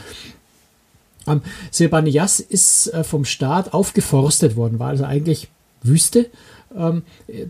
Ähm, 1.28 1.42
Sebanias 1.70 2.40
ist 2.40 2.88
äh, 2.88 3.04
vom 3.04 3.26
Staat 3.26 3.74
aufgeforstet 3.74 4.56
worden, 4.56 4.80
war 4.80 4.90
also 4.90 5.04
eigentlich 5.04 5.50
Wüste. 5.84 6.28
Ähm, 6.76 7.04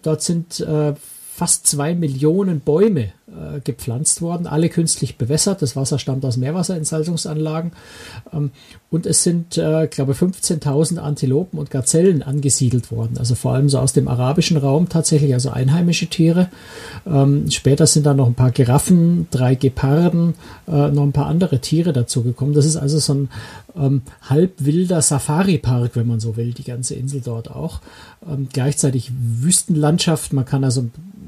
dort 0.04 0.22
sind 0.22 0.60
äh, 0.60 0.94
fast 1.36 1.68
zwei 1.68 1.96
Millionen 1.96 2.62
Bäume 2.62 3.12
äh, 3.28 3.60
gepflanzt 3.62 4.22
worden, 4.22 4.48
alle 4.48 4.70
künstlich 4.70 5.18
bewässert. 5.18 5.62
Das 5.62 5.76
Wasser 5.76 6.00
stammt 6.00 6.24
aus 6.24 6.38
Meerwasserentsalzungsanlagen. 6.38 7.74
Ähm, 8.32 8.52
und 8.90 9.06
es 9.06 9.24
sind, 9.24 9.58
äh, 9.58 9.88
glaube 9.88 10.14
15.000 10.14 10.98
Antilopen 10.98 11.60
und 11.60 11.72
Gazellen 11.72 12.24
angesiedelt 12.24 12.90
worden. 12.90 13.18
Also 13.18 13.36
vor 13.36 13.54
allem 13.54 13.68
so 13.68 13.80
aus 13.80 13.92
dem 13.92 14.08
arabischen 14.08 14.56
Raum 14.56 14.88
tatsächlich, 14.88 15.34
also 15.34 15.50
einheimische 15.50 16.08
Tiere. 16.08 16.48
Ähm, 17.06 17.52
später 17.52 17.86
sind 17.86 18.06
dann 18.06 18.16
noch 18.16 18.28
ein 18.28 18.36
paar 18.36 18.52
Giraffen, 18.52 19.28
drei 19.30 19.56
Geparden, 19.56 20.36
äh, 20.70 20.88
noch 20.90 21.04
ein 21.04 21.12
paar 21.12 21.28
andere 21.28 21.60
Tiere 21.60 21.92
dazugekommen. 21.92 22.54
Das 22.54 22.66
ist 22.66 22.78
also 22.78 22.98
so 23.00 23.14
ein 23.14 23.30
ähm, 23.76 24.04
halb 24.22 24.54
wilder 24.60 25.02
Safari-Park, 25.02 25.98
wenn 25.98 26.08
man 26.08 26.22
so 26.22 26.38
will, 26.38 26.54
die 26.54 26.64
ganze 26.64 26.96
Insel 26.96 27.20
dort 27.20 27.52
auch. 27.52 27.82
Ähm, 28.26 28.48
gleichzeitig 28.54 29.12
Wüstenlandschaft. 29.20 30.32
Man 30.32 30.46
kann 30.46 30.64
also 30.64 30.86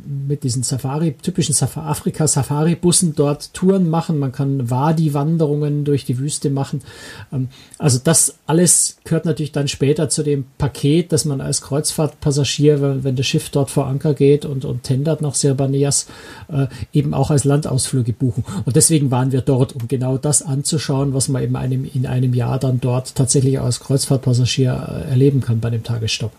mit 0.08 0.44
diesen 0.44 0.64
Safari, 0.64 1.16
typischen 1.22 1.54
Safari, 1.54 1.88
Afrika-Safari-Bussen 1.88 3.16
dort 3.16 3.54
Touren 3.54 3.90
machen. 3.90 4.20
Man 4.20 4.32
kann 4.32 4.70
Wadi-Wanderungen 4.70 5.84
durch 5.84 6.06
die 6.06 6.18
Wüste 6.18 6.50
machen. 6.50 6.82
Ähm, 7.34 7.50
also 7.78 8.00
das 8.02 8.36
alles 8.46 8.98
gehört 9.04 9.26
natürlich 9.26 9.52
dann 9.52 9.68
später 9.68 10.10
zu 10.10 10.24
dem 10.24 10.46
Paket, 10.58 11.12
dass 11.12 11.26
man 11.26 11.42
als 11.42 11.62
Kreuzfahrtpassagier, 11.62 12.82
wenn, 12.82 13.04
wenn 13.04 13.16
das 13.16 13.28
Schiff 13.28 13.50
dort 13.50 13.70
vor 13.70 13.88
Anker 13.88 14.14
geht 14.14 14.46
und, 14.46 14.64
und 14.64 14.84
tendert 14.84 15.22
nach 15.22 15.36
Sirbaneas, 15.36 16.08
äh, 16.48 16.68
eben 16.94 17.14
auch 17.14 17.30
als 17.30 17.44
Landausflüge 17.44 18.14
buchen. 18.14 18.46
Und 18.66 18.76
deswegen 18.76 19.12
waren 19.12 19.32
wir 19.32 19.42
dort, 19.42 19.76
um 19.76 19.88
genau 19.88 20.18
das 20.18 20.42
anzuschauen, 20.42 21.14
was 21.14 21.28
man 21.28 21.44
eben 21.44 21.56
einem, 21.56 21.90
in 21.94 22.06
einem 22.06 22.34
Jahr 22.34 22.60
dann 22.60 22.80
dort 22.80 23.16
tatsächlich 23.16 23.60
als 23.60 23.82
Kreuzfahrtpassagier 23.82 25.06
äh, 25.06 25.10
erleben 25.10 25.42
kann 25.42 25.60
bei 25.60 25.70
dem 25.70 25.84
Tagesstopp. 25.84 26.32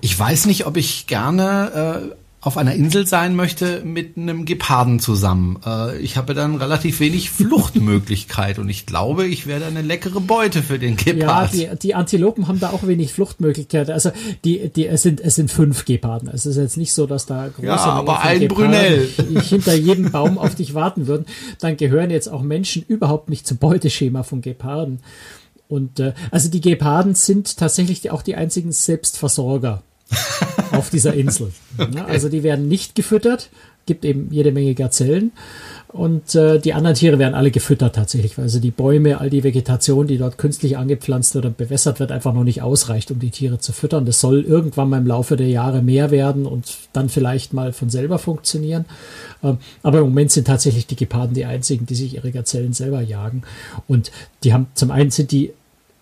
Ich 0.00 0.18
weiß 0.18 0.46
nicht, 0.46 0.66
ob 0.66 0.76
ich 0.76 1.06
gerne 1.06 2.12
äh, 2.12 2.19
auf 2.42 2.56
einer 2.56 2.74
Insel 2.74 3.06
sein 3.06 3.36
möchte 3.36 3.82
mit 3.84 4.16
einem 4.16 4.46
Geparden 4.46 4.98
zusammen. 4.98 5.60
Äh, 5.64 5.98
ich 5.98 6.16
habe 6.16 6.32
dann 6.34 6.56
relativ 6.56 6.98
wenig 6.98 7.30
Fluchtmöglichkeit 7.30 8.58
und 8.58 8.70
ich 8.70 8.86
glaube, 8.86 9.26
ich 9.26 9.46
werde 9.46 9.66
eine 9.66 9.82
leckere 9.82 10.20
Beute 10.20 10.62
für 10.62 10.78
den 10.78 10.96
Gepard. 10.96 11.54
Ja, 11.54 11.74
die, 11.74 11.78
die 11.78 11.94
Antilopen 11.94 12.48
haben 12.48 12.58
da 12.58 12.70
auch 12.70 12.86
wenig 12.86 13.12
Fluchtmöglichkeit. 13.12 13.90
Also 13.90 14.10
die, 14.44 14.70
die, 14.70 14.86
es 14.86 15.02
sind, 15.02 15.20
es 15.20 15.34
sind 15.34 15.50
fünf 15.50 15.84
Geparden. 15.84 16.30
Es 16.32 16.46
ist 16.46 16.56
jetzt 16.56 16.78
nicht 16.78 16.94
so, 16.94 17.06
dass 17.06 17.26
da 17.26 17.48
große 17.48 17.66
ja, 17.66 17.76
aber 17.76 18.20
ein 18.20 18.48
Brunel 18.48 19.06
hinter 19.42 19.74
jedem 19.74 20.10
Baum 20.10 20.38
auf 20.38 20.54
dich 20.54 20.72
warten 20.72 21.06
würden. 21.06 21.26
Dann 21.58 21.76
gehören 21.76 22.10
jetzt 22.10 22.28
auch 22.28 22.42
Menschen 22.42 22.82
überhaupt 22.88 23.28
nicht 23.28 23.46
zum 23.46 23.58
Beuteschema 23.58 24.22
von 24.22 24.40
Geparden. 24.40 25.00
Und 25.68 26.00
äh, 26.00 26.14
also 26.30 26.48
die 26.48 26.62
Geparden 26.62 27.14
sind 27.14 27.58
tatsächlich 27.58 28.10
auch 28.10 28.22
die 28.22 28.34
einzigen 28.34 28.72
Selbstversorger 28.72 29.82
auf 30.80 30.90
dieser 30.90 31.14
Insel. 31.14 31.52
Okay. 31.78 32.00
Also 32.06 32.28
die 32.28 32.42
werden 32.42 32.68
nicht 32.68 32.94
gefüttert, 32.94 33.48
gibt 33.86 34.04
eben 34.04 34.28
jede 34.30 34.52
Menge 34.52 34.74
Gazellen. 34.74 35.32
Und 35.92 36.36
äh, 36.36 36.60
die 36.60 36.72
anderen 36.74 36.94
Tiere 36.94 37.18
werden 37.18 37.34
alle 37.34 37.50
gefüttert 37.50 37.96
tatsächlich, 37.96 38.38
weil 38.38 38.44
also 38.44 38.60
die 38.60 38.70
Bäume, 38.70 39.18
all 39.18 39.28
die 39.28 39.42
Vegetation, 39.42 40.06
die 40.06 40.18
dort 40.18 40.38
künstlich 40.38 40.78
angepflanzt 40.78 41.34
und 41.34 41.56
bewässert 41.56 41.98
wird, 41.98 42.12
einfach 42.12 42.32
noch 42.32 42.44
nicht 42.44 42.62
ausreicht, 42.62 43.10
um 43.10 43.18
die 43.18 43.30
Tiere 43.30 43.58
zu 43.58 43.72
füttern. 43.72 44.06
Das 44.06 44.20
soll 44.20 44.42
irgendwann 44.42 44.88
mal 44.88 44.98
im 44.98 45.06
Laufe 45.06 45.36
der 45.36 45.48
Jahre 45.48 45.82
mehr 45.82 46.12
werden 46.12 46.46
und 46.46 46.76
dann 46.92 47.08
vielleicht 47.08 47.52
mal 47.54 47.72
von 47.72 47.90
selber 47.90 48.20
funktionieren. 48.20 48.84
Ähm, 49.42 49.58
aber 49.82 49.98
im 49.98 50.04
Moment 50.04 50.30
sind 50.30 50.46
tatsächlich 50.46 50.86
die 50.86 50.96
Geparden 50.96 51.34
die 51.34 51.44
einzigen, 51.44 51.86
die 51.86 51.96
sich 51.96 52.14
ihre 52.14 52.30
Gazellen 52.30 52.72
selber 52.72 53.00
jagen. 53.00 53.42
Und 53.88 54.12
die 54.44 54.52
haben 54.52 54.68
zum 54.74 54.92
einen 54.92 55.10
sind 55.10 55.32
die 55.32 55.52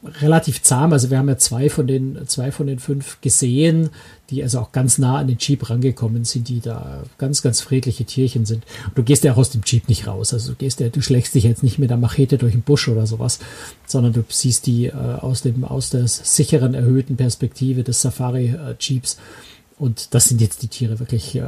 relativ 0.05 0.63
zahm. 0.63 0.93
Also 0.93 1.11
wir 1.11 1.19
haben 1.19 1.29
ja 1.29 1.39
zwei 1.39 1.69
von 1.69 1.87
den, 1.87 2.19
zwei 2.27 2.53
von 2.53 2.67
den 2.67 2.79
fünf 2.79 3.21
gesehen, 3.21 3.91
die 4.31 4.43
also 4.43 4.61
auch 4.61 4.73
ganz 4.73 4.99
nah 4.99 5.19
an 5.19 5.27
den 5.27 5.39
Jeep 5.39 5.69
rangekommen 5.69 6.25
sind, 6.25 6.49
die 6.49 6.61
da 6.61 7.03
ganz, 7.19 7.43
ganz 7.43 7.61
friedliche 7.61 8.05
Tierchen 8.05 8.47
sind. 8.47 8.65
Und 8.87 8.97
du 8.97 9.03
gehst 9.03 9.25
ja 9.25 9.33
auch 9.33 9.39
aus 9.39 9.51
dem 9.51 9.63
Jeep 9.65 9.89
nicht 9.89 10.07
raus. 10.07 10.33
Also 10.33 10.53
du 10.53 10.57
gehst 10.57 10.81
ja, 10.81 10.89
du 10.89 11.03
schlägst 11.03 11.35
dich 11.35 11.45
jetzt 11.45 11.63
nicht 11.63 11.79
mit 11.79 11.91
der 11.91 11.97
Machete 11.97 12.39
durch 12.39 12.53
den 12.53 12.63
Busch 12.63 12.89
oder 12.89 13.07
sowas, 13.07 13.41
sondern 13.87 14.13
du 14.13 14.25
siehst 14.29 14.67
die 14.67 14.87
äh, 14.87 14.93
aus 14.93 15.43
dem, 15.43 15.65
aus 15.65 15.91
der 15.91 16.07
sicheren, 16.07 16.75
erhöhten 16.75 17.17
Perspektive 17.17 17.83
des 17.83 18.01
Safari-Jeeps. 18.03 19.19
Und 19.79 20.15
das 20.15 20.27
sind 20.27 20.41
jetzt 20.41 20.63
die 20.63 20.69
Tiere 20.69 21.01
wirklich 21.01 21.35
äh, 21.37 21.43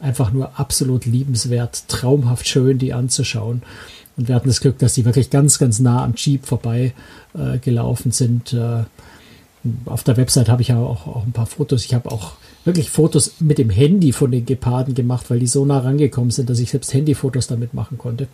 einfach 0.00 0.32
nur 0.32 0.58
absolut 0.58 1.06
liebenswert, 1.06 1.88
traumhaft 1.88 2.46
schön, 2.46 2.78
die 2.78 2.92
anzuschauen. 2.92 3.62
Und 4.16 4.28
wir 4.28 4.34
hatten 4.34 4.48
das 4.48 4.60
Glück, 4.60 4.78
dass 4.78 4.94
die 4.94 5.04
wirklich 5.04 5.30
ganz, 5.30 5.58
ganz 5.58 5.80
nah 5.80 6.04
am 6.04 6.14
Jeep 6.16 6.46
vorbei 6.46 6.92
äh, 7.34 7.58
gelaufen 7.58 8.12
sind. 8.12 8.52
Äh, 8.52 8.84
auf 9.86 10.04
der 10.04 10.16
Website 10.16 10.48
habe 10.48 10.62
ich 10.62 10.68
ja 10.68 10.78
auch, 10.78 11.06
auch 11.06 11.24
ein 11.24 11.32
paar 11.32 11.46
Fotos. 11.46 11.84
Ich 11.84 11.94
habe 11.94 12.12
auch 12.12 12.32
wirklich 12.64 12.90
Fotos 12.90 13.34
mit 13.40 13.58
dem 13.58 13.70
Handy 13.70 14.12
von 14.12 14.30
den 14.30 14.46
Geparden 14.46 14.94
gemacht, 14.94 15.30
weil 15.30 15.38
die 15.38 15.46
so 15.46 15.64
nah 15.64 15.78
rangekommen 15.78 16.30
sind, 16.30 16.50
dass 16.50 16.58
ich 16.58 16.70
selbst 16.70 16.92
Handyfotos 16.92 17.46
damit 17.46 17.74
machen 17.74 17.98
konnte. 17.98 18.28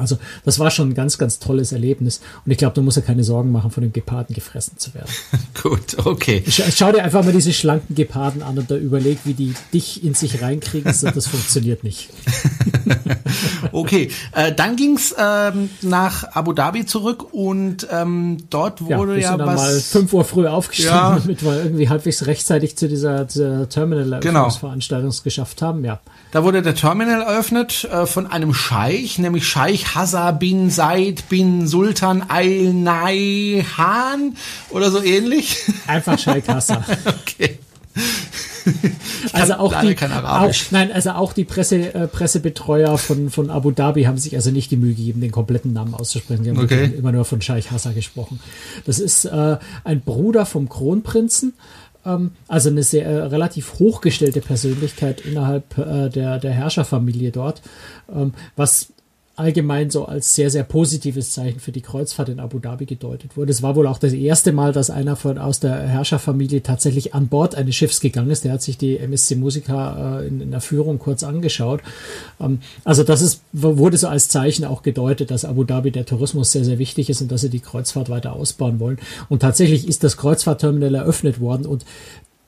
Also 0.00 0.18
das 0.44 0.58
war 0.58 0.70
schon 0.70 0.90
ein 0.90 0.94
ganz, 0.94 1.18
ganz 1.18 1.38
tolles 1.38 1.72
Erlebnis. 1.72 2.20
Und 2.44 2.52
ich 2.52 2.58
glaube, 2.58 2.74
du 2.74 2.82
musst 2.82 2.96
ja 2.96 3.02
keine 3.02 3.24
Sorgen 3.24 3.52
machen, 3.52 3.70
von 3.70 3.82
dem 3.82 3.92
Geparden 3.92 4.34
gefressen 4.34 4.78
zu 4.78 4.94
werden. 4.94 5.10
Gut, 5.62 6.04
okay. 6.04 6.42
Schau, 6.48 6.64
schau 6.70 6.92
dir 6.92 7.04
einfach 7.04 7.24
mal 7.24 7.32
diese 7.32 7.52
schlanken 7.52 7.94
Geparden 7.94 8.42
an 8.42 8.58
und 8.58 8.70
da 8.70 8.76
überleg, 8.76 9.18
wie 9.24 9.34
die 9.34 9.54
dich 9.72 10.02
in 10.04 10.14
sich 10.14 10.42
reinkriegen. 10.42 10.92
So, 10.92 11.10
das 11.10 11.26
funktioniert 11.26 11.84
nicht. 11.84 12.10
okay, 13.72 14.10
äh, 14.32 14.52
dann 14.52 14.76
ging's 14.76 15.14
ähm, 15.18 15.70
nach 15.82 16.24
Abu 16.32 16.52
Dhabi 16.52 16.86
zurück 16.86 17.32
und 17.32 17.86
ähm, 17.90 18.38
dort 18.50 18.82
wurde 18.82 19.20
ja, 19.20 19.30
sind 19.30 19.38
dann 19.38 19.48
was... 19.48 19.56
mal 19.60 19.80
fünf 19.80 20.12
Uhr 20.12 20.24
früh 20.24 20.46
aufgestanden, 20.46 21.16
Ja. 21.16 21.20
damit 21.20 21.44
wir 21.44 21.62
irgendwie 21.64 21.88
halbwegs 21.88 22.26
rechtzeitig 22.26 22.76
zu 22.76 22.88
dieser, 22.88 23.24
dieser 23.24 23.50
Genau. 23.50 23.66
Terminal-Eröffnungsveranstaltung 23.66 25.12
geschafft 25.24 25.62
haben. 25.62 25.84
Ja. 25.84 26.00
Da 26.32 26.44
wurde 26.44 26.62
der 26.62 26.74
Terminal 26.74 27.22
eröffnet 27.22 27.84
äh, 27.90 28.06
von 28.06 28.26
einem 28.26 28.54
Scheich, 28.54 29.18
nämlich 29.18 29.46
Scheich 29.46 29.89
Hassan 29.94 30.38
bin 30.38 30.70
Said 30.70 31.28
bin 31.28 31.66
Sultan 31.66 32.22
Al 32.28 32.72
Nahyan 32.72 34.36
oder 34.70 34.90
so 34.90 35.02
ähnlich. 35.02 35.56
Einfach 35.86 36.18
Scheikassa. 36.18 36.84
okay. 37.06 37.58
Also 39.32 39.54
auch 39.54 39.74
die, 39.80 39.96
auch, 39.98 40.52
nein, 40.70 40.92
also 40.92 41.10
auch 41.12 41.32
die 41.32 41.44
Presse, 41.44 41.94
äh, 41.94 42.06
Pressebetreuer 42.06 42.98
von, 42.98 43.30
von 43.30 43.50
Abu 43.50 43.70
Dhabi 43.70 44.04
haben 44.04 44.18
sich 44.18 44.34
also 44.36 44.50
nicht 44.50 44.70
die 44.70 44.76
Mühe 44.76 44.94
gegeben, 44.94 45.20
den 45.20 45.30
kompletten 45.30 45.72
Namen 45.72 45.94
auszusprechen. 45.94 46.44
Die 46.44 46.50
haben 46.50 46.58
Okay. 46.58 46.92
immer 46.96 47.10
nur 47.12 47.24
von 47.24 47.40
Scheich 47.40 47.70
Hassan 47.70 47.94
gesprochen. 47.94 48.38
Das 48.84 48.98
ist 48.98 49.24
äh, 49.24 49.56
ein 49.84 50.00
Bruder 50.02 50.46
vom 50.46 50.68
Kronprinzen. 50.68 51.54
ähm, 52.04 52.32
Also 52.48 52.68
eine 52.68 52.82
sehr 52.82 53.06
äh, 53.06 53.16
relativ 53.24 53.74
hochgestellte 53.78 54.40
Persönlichkeit 54.40 55.22
innerhalb 55.22 55.76
äh, 55.78 56.08
der, 56.10 56.38
der 56.38 56.52
Herrscherfamilie 56.52 57.30
dort, 57.32 57.62
ähm, 58.14 58.34
was 58.56 58.88
allgemein 59.40 59.90
so 59.90 60.04
als 60.04 60.34
sehr, 60.34 60.50
sehr 60.50 60.62
positives 60.62 61.32
Zeichen 61.32 61.58
für 61.58 61.72
die 61.72 61.80
Kreuzfahrt 61.80 62.28
in 62.28 62.38
Abu 62.38 62.58
Dhabi 62.58 62.86
gedeutet 62.86 63.36
wurde. 63.36 63.50
Es 63.50 63.62
war 63.62 63.74
wohl 63.74 63.86
auch 63.86 63.98
das 63.98 64.12
erste 64.12 64.52
Mal, 64.52 64.72
dass 64.72 64.90
einer 64.90 65.16
von 65.16 65.38
aus 65.38 65.58
der 65.58 65.88
Herrscherfamilie 65.88 66.62
tatsächlich 66.62 67.14
an 67.14 67.28
Bord 67.28 67.54
eines 67.54 67.74
Schiffs 67.74 68.00
gegangen 68.00 68.30
ist. 68.30 68.44
Der 68.44 68.52
hat 68.52 68.62
sich 68.62 68.78
die 68.78 68.98
MSC 68.98 69.34
Musica 69.34 70.20
äh, 70.20 70.28
in, 70.28 70.40
in 70.40 70.50
der 70.50 70.60
Führung 70.60 70.98
kurz 70.98 71.24
angeschaut. 71.24 71.80
Ähm, 72.40 72.60
also 72.84 73.02
das 73.02 73.22
ist, 73.22 73.42
wurde 73.52 73.96
so 73.96 74.08
als 74.08 74.28
Zeichen 74.28 74.64
auch 74.64 74.82
gedeutet, 74.82 75.30
dass 75.30 75.44
Abu 75.44 75.64
Dhabi 75.64 75.90
der 75.90 76.06
Tourismus 76.06 76.52
sehr, 76.52 76.64
sehr 76.64 76.78
wichtig 76.78 77.10
ist 77.10 77.20
und 77.22 77.32
dass 77.32 77.40
sie 77.40 77.50
die 77.50 77.60
Kreuzfahrt 77.60 78.10
weiter 78.10 78.34
ausbauen 78.34 78.78
wollen. 78.78 78.98
Und 79.28 79.40
tatsächlich 79.40 79.88
ist 79.88 80.04
das 80.04 80.16
Kreuzfahrtterminal 80.16 80.94
eröffnet 80.94 81.40
worden 81.40 81.66
und 81.66 81.84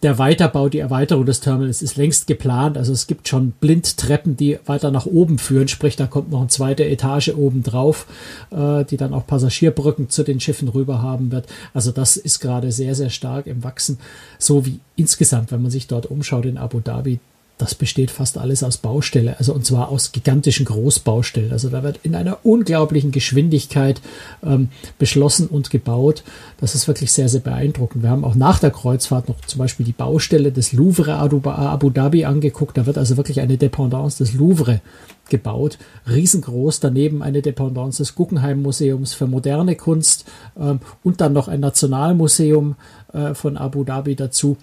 der 0.02 0.18
Weiterbau, 0.18 0.68
die 0.68 0.80
Erweiterung 0.80 1.26
des 1.26 1.40
Terminals 1.40 1.80
ist 1.80 1.97
längst 1.97 2.26
geplant. 2.26 2.76
Also 2.76 2.92
es 2.92 3.06
gibt 3.06 3.28
schon 3.28 3.52
Blindtreppen, 3.52 4.37
die 4.37 4.59
weiter 4.66 4.90
nach 4.90 5.06
oben 5.06 5.38
führen. 5.38 5.68
Sprich, 5.68 5.94
da 5.94 6.06
kommt 6.06 6.30
noch 6.30 6.40
eine 6.40 6.49
zweite 6.49 6.85
Etage 6.85 7.28
oben 7.30 7.62
drauf, 7.62 8.06
äh, 8.50 8.85
die 8.85 8.97
dann 8.97 9.14
auch 9.14 9.26
Passagierbrücken 9.26 10.11
zu 10.11 10.25
den 10.25 10.40
Schiffen 10.40 10.68
rüber 10.68 11.02
haben 11.02 11.30
wird. 11.30 11.47
Also 11.73 11.92
das 11.92 12.16
ist 12.16 12.40
gerade 12.40 12.73
sehr, 12.73 12.94
sehr 12.94 13.11
stark 13.11 13.47
im 13.47 13.62
Wachsen. 13.62 13.99
So 14.38 14.66
wie 14.66 14.80
insgesamt, 14.97 15.52
wenn 15.52 15.62
man 15.62 15.71
sich 15.71 15.87
dort 15.87 16.06
umschaut 16.06 16.47
in 16.47 16.59
Abu 16.59 16.80
Dhabi, 16.80 17.21
das 17.62 17.76
besteht 17.76 18.11
fast 18.11 18.38
alles 18.38 18.64
aus 18.64 18.76
Baustelle, 18.76 19.38
also 19.38 19.54
und 19.54 19.64
zwar 19.64 19.88
aus 19.90 20.11
gigantischen 20.11 20.66
Großbaustellen. 20.66 21.52
Also 21.52 21.69
da 21.69 21.85
wird 21.85 22.00
in 22.02 22.16
einer 22.16 22.38
unglaublichen 22.42 23.12
Geschwindigkeit 23.12 24.00
ähm, 24.45 24.71
beschlossen 24.99 25.47
und 25.47 25.71
gebaut. 25.71 26.25
Das 26.59 26.75
ist 26.75 26.88
wirklich 26.88 27.12
sehr, 27.12 27.28
sehr 27.28 27.40
beeindruckend. 27.40 28.02
Wir 28.02 28.11
haben 28.11 28.25
auch 28.25 28.35
nach 28.35 28.59
der 28.59 28.73
Kreuzfahrt 28.73 29.28
noch 29.28 29.40
zum 29.42 29.61
Beispiel 29.61 29.87
die 29.87 29.92
Baustelle 29.92 30.50
des 30.50 30.73
Louvre 30.73 31.14
Abu 31.14 31.90
Dhabi 31.90 32.25
angeguckt. 32.25 32.76
Da 32.76 32.87
wird 32.87 32.99
also 32.99 33.16
wirklich 33.16 33.40
eine 33.40 33.57
Dependance 33.57 34.19
des 34.19 34.35
Louvre 34.35 34.81
gebaut, 35.28 35.78
riesengroß. 36.11 36.81
Daneben 36.81 37.23
eine 37.23 37.42
Dependance 37.42 37.99
des 37.99 38.16
Guggenheim 38.16 38.61
Museums 38.61 39.14
für 39.14 39.28
moderne 39.28 39.76
Kunst 39.76 40.25
ähm, 40.59 40.81
und 41.04 41.21
dann 41.21 41.33
noch 41.33 41.47
ein 41.47 41.61
Nationalmuseum 41.61 42.75
äh, 43.12 43.35
von 43.35 43.57
Abu 43.57 43.85
Dhabi 43.85 44.16
dazu 44.16 44.57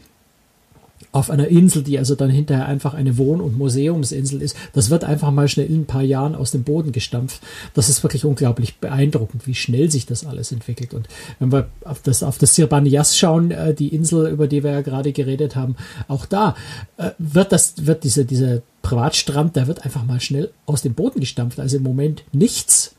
auf 1.11 1.31
einer 1.31 1.47
Insel, 1.47 1.81
die 1.81 1.97
also 1.97 2.13
dann 2.13 2.29
hinterher 2.29 2.67
einfach 2.67 2.93
eine 2.93 3.17
Wohn- 3.17 3.41
und 3.41 3.57
Museumsinsel 3.57 4.41
ist. 4.41 4.55
Das 4.73 4.89
wird 4.91 5.03
einfach 5.03 5.31
mal 5.31 5.47
schnell 5.47 5.65
in 5.65 5.81
ein 5.81 5.85
paar 5.85 6.03
Jahren 6.03 6.35
aus 6.35 6.51
dem 6.51 6.63
Boden 6.63 6.91
gestampft. 6.91 7.41
Das 7.73 7.89
ist 7.89 8.03
wirklich 8.03 8.25
unglaublich 8.25 8.77
beeindruckend, 8.77 9.47
wie 9.47 9.55
schnell 9.55 9.89
sich 9.89 10.05
das 10.05 10.25
alles 10.25 10.51
entwickelt. 10.51 10.93
Und 10.93 11.07
wenn 11.39 11.51
wir 11.51 11.67
auf 11.83 12.01
das, 12.03 12.21
auf 12.21 12.37
das 12.37 12.53
Sirban 12.53 12.85
Yas 12.85 13.17
schauen, 13.17 13.49
äh, 13.49 13.73
die 13.73 13.87
Insel, 13.87 14.27
über 14.27 14.47
die 14.47 14.63
wir 14.63 14.71
ja 14.71 14.81
gerade 14.81 15.11
geredet 15.11 15.55
haben, 15.55 15.75
auch 16.07 16.27
da 16.27 16.55
äh, 16.97 17.09
wird 17.17 17.51
das, 17.51 17.87
wird 17.87 18.03
diese, 18.03 18.25
dieser 18.25 18.61
Privatstrand, 18.83 19.55
der 19.55 19.67
wird 19.67 19.85
einfach 19.85 20.05
mal 20.05 20.21
schnell 20.21 20.51
aus 20.67 20.83
dem 20.83 20.93
Boden 20.93 21.19
gestampft. 21.19 21.59
Also 21.59 21.77
im 21.77 21.83
Moment 21.83 22.23
nichts. 22.33 22.93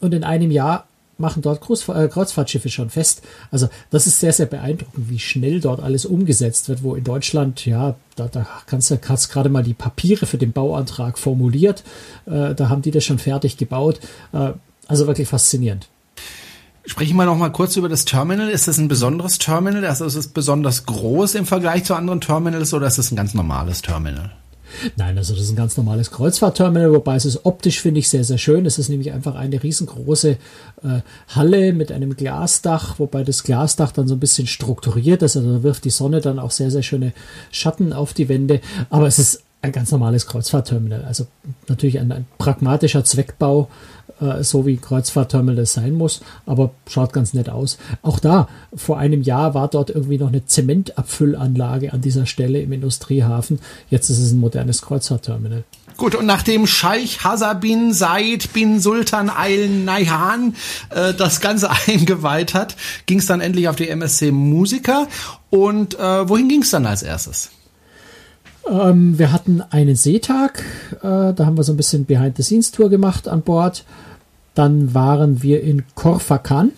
Und 0.00 0.14
in 0.14 0.24
einem 0.24 0.50
Jahr 0.50 0.86
machen 1.18 1.42
dort 1.42 1.60
Groß, 1.60 1.88
äh, 1.88 2.08
Kreuzfahrtschiffe 2.08 2.68
schon 2.68 2.90
fest. 2.90 3.22
Also 3.50 3.68
das 3.90 4.06
ist 4.06 4.20
sehr, 4.20 4.32
sehr 4.32 4.46
beeindruckend, 4.46 5.10
wie 5.10 5.18
schnell 5.18 5.60
dort 5.60 5.80
alles 5.80 6.04
umgesetzt 6.06 6.68
wird, 6.68 6.82
wo 6.82 6.94
in 6.94 7.04
Deutschland, 7.04 7.66
ja, 7.66 7.96
da, 8.16 8.28
da 8.28 8.46
kannst 8.66 8.90
du 8.90 8.98
gerade 8.98 9.48
mal 9.48 9.62
die 9.62 9.74
Papiere 9.74 10.26
für 10.26 10.38
den 10.38 10.52
Bauantrag 10.52 11.18
formuliert, 11.18 11.84
äh, 12.26 12.54
da 12.54 12.68
haben 12.68 12.82
die 12.82 12.90
das 12.90 13.04
schon 13.04 13.18
fertig 13.18 13.56
gebaut. 13.56 14.00
Äh, 14.32 14.52
also 14.86 15.06
wirklich 15.06 15.28
faszinierend. 15.28 15.88
Sprechen 16.86 17.16
wir 17.16 17.24
noch 17.24 17.38
mal 17.38 17.50
kurz 17.50 17.76
über 17.76 17.88
das 17.88 18.04
Terminal. 18.04 18.50
Ist 18.50 18.68
das 18.68 18.76
ein 18.76 18.88
besonderes 18.88 19.38
Terminal? 19.38 19.86
Also 19.86 20.04
ist 20.04 20.16
es 20.16 20.28
besonders 20.28 20.84
groß 20.84 21.34
im 21.36 21.46
Vergleich 21.46 21.84
zu 21.84 21.94
anderen 21.94 22.20
Terminals 22.20 22.74
oder 22.74 22.86
ist 22.86 22.98
es 22.98 23.10
ein 23.10 23.16
ganz 23.16 23.32
normales 23.32 23.80
Terminal? 23.80 24.32
Nein, 24.96 25.16
also 25.18 25.34
das 25.34 25.44
ist 25.44 25.50
ein 25.50 25.56
ganz 25.56 25.76
normales 25.76 26.10
Kreuzfahrtterminal, 26.10 26.92
wobei 26.92 27.16
es 27.16 27.24
ist 27.24 27.44
optisch, 27.44 27.80
finde 27.80 28.00
ich, 28.00 28.08
sehr, 28.08 28.24
sehr 28.24 28.38
schön. 28.38 28.66
Es 28.66 28.78
ist 28.78 28.88
nämlich 28.88 29.12
einfach 29.12 29.34
eine 29.34 29.62
riesengroße 29.62 30.30
äh, 30.30 31.00
Halle 31.28 31.72
mit 31.72 31.92
einem 31.92 32.16
Glasdach, 32.16 32.98
wobei 32.98 33.24
das 33.24 33.42
Glasdach 33.44 33.92
dann 33.92 34.08
so 34.08 34.14
ein 34.14 34.20
bisschen 34.20 34.46
strukturiert 34.46 35.22
ist. 35.22 35.36
Also 35.36 35.52
da 35.52 35.62
wirft 35.62 35.84
die 35.84 35.90
Sonne 35.90 36.20
dann 36.20 36.38
auch 36.38 36.50
sehr, 36.50 36.70
sehr 36.70 36.82
schöne 36.82 37.12
Schatten 37.50 37.92
auf 37.92 38.14
die 38.14 38.28
Wände. 38.28 38.60
Aber 38.90 39.06
es 39.06 39.18
ist 39.18 39.42
ein 39.62 39.72
ganz 39.72 39.90
normales 39.90 40.26
Kreuzfahrtterminal. 40.26 41.04
Also 41.04 41.26
natürlich 41.68 41.98
ein, 41.98 42.12
ein 42.12 42.26
pragmatischer 42.38 43.04
Zweckbau, 43.04 43.70
so 44.40 44.66
wie 44.66 44.76
Kreuzfahrtterminal 44.76 45.56
das 45.56 45.74
sein 45.74 45.94
muss, 45.94 46.20
aber 46.46 46.70
schaut 46.88 47.12
ganz 47.12 47.34
nett 47.34 47.48
aus. 47.48 47.78
Auch 48.02 48.18
da, 48.18 48.48
vor 48.74 48.98
einem 48.98 49.22
Jahr 49.22 49.54
war 49.54 49.68
dort 49.68 49.90
irgendwie 49.90 50.18
noch 50.18 50.28
eine 50.28 50.46
Zementabfüllanlage 50.46 51.92
an 51.92 52.00
dieser 52.00 52.26
Stelle 52.26 52.60
im 52.60 52.72
Industriehafen. 52.72 53.58
Jetzt 53.90 54.10
ist 54.10 54.18
es 54.18 54.32
ein 54.32 54.40
modernes 54.40 54.82
Kreuzfahrtterminal. 54.82 55.64
Gut, 55.96 56.16
und 56.16 56.26
nachdem 56.26 56.66
Scheich 56.66 57.22
Hassan 57.22 57.60
bin 57.60 57.92
Said 57.92 58.52
bin 58.52 58.80
Sultan 58.80 59.30
Al 59.30 59.68
Nahyan 59.68 60.56
äh, 60.90 61.14
das 61.14 61.40
Ganze 61.40 61.70
eingeweiht 61.86 62.54
hat, 62.54 62.76
ging 63.06 63.18
es 63.18 63.26
dann 63.26 63.40
endlich 63.40 63.68
auf 63.68 63.76
die 63.76 63.88
MSC 63.88 64.32
Musiker. 64.32 65.06
Und 65.50 65.98
äh, 65.98 66.28
wohin 66.28 66.48
ging 66.48 66.62
es 66.62 66.70
dann 66.70 66.86
als 66.86 67.02
erstes? 67.02 67.50
Ähm, 68.70 69.18
wir 69.18 69.32
hatten 69.32 69.60
einen 69.60 69.96
Seetag, 69.96 70.62
äh, 71.02 71.34
da 71.34 71.36
haben 71.38 71.56
wir 71.56 71.64
so 71.64 71.72
ein 71.72 71.76
bisschen 71.76 72.06
Behind-the-Scenes-Tour 72.06 72.88
gemacht 72.88 73.28
an 73.28 73.42
Bord. 73.42 73.84
Dann 74.54 74.94
waren 74.94 75.42
wir 75.42 75.62
in 75.62 75.82
Korfakan. 75.94 76.72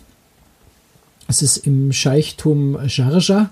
Es 1.29 1.43
ist 1.43 1.59
im 1.59 1.93
Scheichtum 1.93 2.79
Sharjah. 2.89 3.51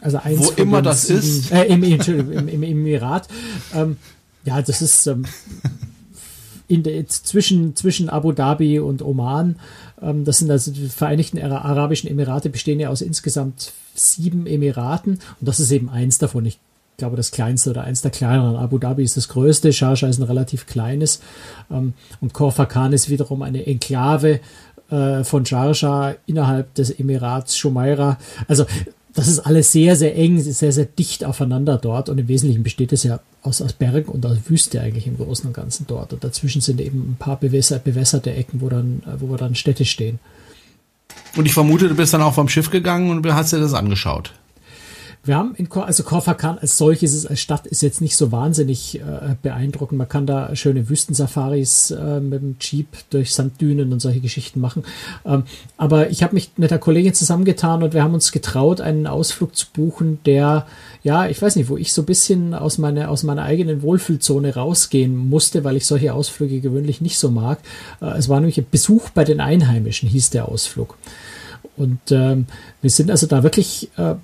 Also 0.00 0.18
eins 0.18 0.40
Wo 0.40 0.44
von 0.44 0.56
immer 0.56 0.82
den 0.82 0.84
das 0.84 1.08
ist. 1.08 1.50
Äh, 1.50 1.64
im, 1.66 1.82
im, 1.82 2.32
im, 2.32 2.48
im 2.48 2.62
Emirat. 2.62 3.28
Ähm, 3.74 3.96
ja, 4.44 4.60
das 4.60 4.82
ist 4.82 5.06
ähm, 5.06 5.24
in 6.68 6.82
der, 6.82 7.06
zwischen, 7.06 7.76
zwischen 7.76 8.10
Abu 8.10 8.32
Dhabi 8.32 8.80
und 8.80 9.00
Oman. 9.00 9.56
Ähm, 10.02 10.24
das 10.24 10.38
sind 10.38 10.50
also 10.50 10.72
die 10.72 10.88
Vereinigten 10.88 11.38
Ara- 11.38 11.62
Arabischen 11.62 12.10
Emirate 12.10 12.50
bestehen 12.50 12.80
ja 12.80 12.88
aus 12.90 13.00
insgesamt 13.00 13.72
sieben 13.94 14.46
Emiraten 14.46 15.20
und 15.40 15.48
das 15.48 15.60
ist 15.60 15.70
eben 15.70 15.88
eins 15.88 16.18
davon. 16.18 16.44
Ich 16.44 16.58
glaube, 16.96 17.16
das 17.16 17.30
kleinste 17.30 17.70
oder 17.70 17.84
eins 17.84 18.02
der 18.02 18.10
kleineren. 18.10 18.56
Abu 18.56 18.78
Dhabi 18.78 19.02
ist 19.02 19.16
das 19.16 19.28
größte, 19.28 19.72
Sharjah 19.72 20.08
ist 20.08 20.18
ein 20.18 20.24
relativ 20.24 20.66
kleines 20.66 21.20
ähm, 21.70 21.94
und 22.20 22.32
Korfakan 22.32 22.92
ist 22.92 23.10
wiederum 23.10 23.42
eine 23.42 23.66
Enklave 23.66 24.40
äh, 24.90 25.24
von 25.24 25.44
Sharjah 25.44 26.14
innerhalb 26.26 26.74
des 26.74 26.90
Emirats 26.90 27.60
Jumeirah. 27.60 28.18
Also 28.48 28.66
das 29.14 29.28
ist 29.28 29.40
alles 29.40 29.70
sehr, 29.70 29.94
sehr 29.94 30.16
eng, 30.16 30.40
sehr, 30.40 30.72
sehr 30.72 30.86
dicht 30.86 31.24
aufeinander 31.24 31.78
dort 31.78 32.08
und 32.08 32.18
im 32.18 32.28
Wesentlichen 32.28 32.64
besteht 32.64 32.92
es 32.92 33.04
ja 33.04 33.20
aus, 33.42 33.62
aus 33.62 33.72
Bergen 33.72 34.10
und 34.10 34.26
aus 34.26 34.38
Wüste 34.48 34.80
eigentlich 34.80 35.06
im 35.06 35.16
Großen 35.16 35.46
und 35.46 35.52
Ganzen 35.52 35.86
dort. 35.86 36.12
Und 36.12 36.24
dazwischen 36.24 36.60
sind 36.60 36.80
eben 36.80 37.12
ein 37.12 37.16
paar 37.18 37.38
bewässer, 37.38 37.78
bewässerte 37.78 38.32
Ecken, 38.32 38.60
wo 38.60 38.68
dann, 38.68 39.02
wo 39.18 39.36
dann 39.36 39.54
Städte 39.54 39.84
stehen. 39.84 40.18
Und 41.36 41.46
ich 41.46 41.54
vermute, 41.54 41.88
du 41.88 41.94
bist 41.94 42.12
dann 42.12 42.22
auch 42.22 42.34
vom 42.34 42.48
Schiff 42.48 42.70
gegangen 42.70 43.10
und 43.10 43.32
hast 43.32 43.52
dir 43.52 43.60
das 43.60 43.74
angeschaut. 43.74 44.32
Wir 45.26 45.36
haben 45.36 45.54
in 45.54 45.70
Kor 45.70 45.86
also 45.86 46.02
Korfakan 46.02 46.58
als 46.58 46.76
solches 46.76 47.24
als 47.24 47.40
Stadt 47.40 47.66
ist 47.66 47.80
jetzt 47.80 48.02
nicht 48.02 48.14
so 48.14 48.30
wahnsinnig 48.30 49.00
äh, 49.00 49.36
beeindruckend. 49.40 49.96
Man 49.96 50.08
kann 50.08 50.26
da 50.26 50.54
schöne 50.54 50.90
Wüstensafaris 50.90 51.92
äh, 51.92 52.20
mit 52.20 52.42
dem 52.42 52.56
Jeep 52.60 52.88
durch 53.08 53.32
Sanddünen 53.32 53.92
und 53.92 54.00
solche 54.00 54.20
Geschichten 54.20 54.60
machen. 54.60 54.84
Ähm, 55.24 55.44
aber 55.78 56.10
ich 56.10 56.22
habe 56.22 56.34
mich 56.34 56.50
mit 56.56 56.70
der 56.70 56.78
Kollegin 56.78 57.14
zusammengetan 57.14 57.82
und 57.82 57.94
wir 57.94 58.02
haben 58.02 58.12
uns 58.12 58.32
getraut, 58.32 58.82
einen 58.82 59.06
Ausflug 59.06 59.56
zu 59.56 59.66
buchen, 59.72 60.18
der 60.26 60.66
ja, 61.02 61.26
ich 61.26 61.40
weiß 61.40 61.56
nicht, 61.56 61.68
wo 61.68 61.76
ich 61.76 61.92
so 61.92 62.02
ein 62.02 62.06
bisschen 62.06 62.54
aus 62.54 62.78
meiner, 62.78 63.10
aus 63.10 63.22
meiner 63.22 63.42
eigenen 63.42 63.82
Wohlfühlzone 63.82 64.54
rausgehen 64.54 65.16
musste, 65.16 65.64
weil 65.64 65.76
ich 65.76 65.86
solche 65.86 66.12
Ausflüge 66.14 66.60
gewöhnlich 66.60 67.00
nicht 67.00 67.18
so 67.18 67.30
mag. 67.30 67.60
Äh, 68.02 68.18
es 68.18 68.28
war 68.28 68.40
nämlich 68.40 68.58
ein 68.58 68.66
Besuch 68.70 69.08
bei 69.10 69.24
den 69.24 69.40
Einheimischen, 69.40 70.08
hieß 70.08 70.30
der 70.30 70.48
Ausflug. 70.48 70.98
Und 71.76 72.00
ähm, 72.10 72.46
wir 72.82 72.90
sind 72.90 73.10
also 73.10 73.26
da 73.26 73.42
wirklich 73.42 73.90
äh, 73.96 74.14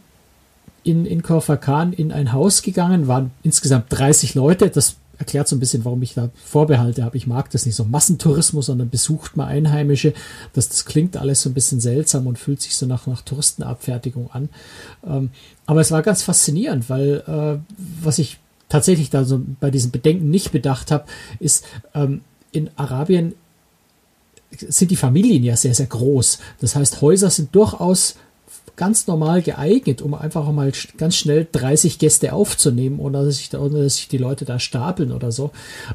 in, 0.82 1.06
in 1.06 1.22
Korfakan 1.22 1.92
in 1.92 2.12
ein 2.12 2.32
Haus 2.32 2.62
gegangen, 2.62 3.06
waren 3.08 3.30
insgesamt 3.42 3.86
30 3.90 4.34
Leute. 4.34 4.70
Das 4.70 4.96
erklärt 5.18 5.48
so 5.48 5.54
ein 5.54 5.60
bisschen, 5.60 5.84
warum 5.84 6.02
ich 6.02 6.14
da 6.14 6.30
Vorbehalte 6.34 7.04
habe. 7.04 7.16
Ich 7.16 7.26
mag 7.26 7.50
das 7.50 7.66
nicht 7.66 7.74
so 7.74 7.84
Massentourismus, 7.84 8.66
sondern 8.66 8.88
besucht 8.88 9.36
mal 9.36 9.46
Einheimische. 9.46 10.14
Das, 10.54 10.70
das 10.70 10.86
klingt 10.86 11.18
alles 11.18 11.42
so 11.42 11.50
ein 11.50 11.54
bisschen 11.54 11.80
seltsam 11.80 12.26
und 12.26 12.38
fühlt 12.38 12.62
sich 12.62 12.76
so 12.76 12.86
nach, 12.86 13.06
nach 13.06 13.20
Touristenabfertigung 13.20 14.30
an. 14.32 14.48
Ähm, 15.06 15.30
aber 15.66 15.82
es 15.82 15.90
war 15.90 16.02
ganz 16.02 16.22
faszinierend, 16.22 16.88
weil 16.88 17.22
äh, 17.26 17.74
was 18.02 18.18
ich 18.18 18.38
tatsächlich 18.70 19.10
da 19.10 19.24
so 19.24 19.42
bei 19.60 19.70
diesen 19.70 19.90
Bedenken 19.90 20.30
nicht 20.30 20.52
bedacht 20.52 20.90
habe, 20.90 21.04
ist, 21.38 21.66
ähm, 21.94 22.22
in 22.52 22.70
Arabien 22.76 23.34
sind 24.52 24.90
die 24.90 24.96
Familien 24.96 25.44
ja 25.44 25.56
sehr, 25.56 25.74
sehr 25.74 25.86
groß. 25.86 26.38
Das 26.60 26.74
heißt, 26.74 27.02
Häuser 27.02 27.28
sind 27.30 27.54
durchaus 27.54 28.16
ganz 28.81 29.07
normal 29.07 29.42
geeignet, 29.42 30.01
um 30.01 30.14
einfach 30.14 30.51
mal 30.53 30.73
ganz 30.96 31.14
schnell 31.14 31.46
30 31.53 31.99
Gäste 31.99 32.33
aufzunehmen, 32.33 32.99
ohne 32.99 33.27
dass 33.27 33.37
sich, 33.37 33.53
ohne 33.55 33.83
dass 33.83 33.96
sich 33.96 34.09
die 34.09 34.16
Leute 34.16 34.46
da 34.46 34.59
stapeln 34.59 35.12
oder 35.12 35.33
so. 35.33 35.51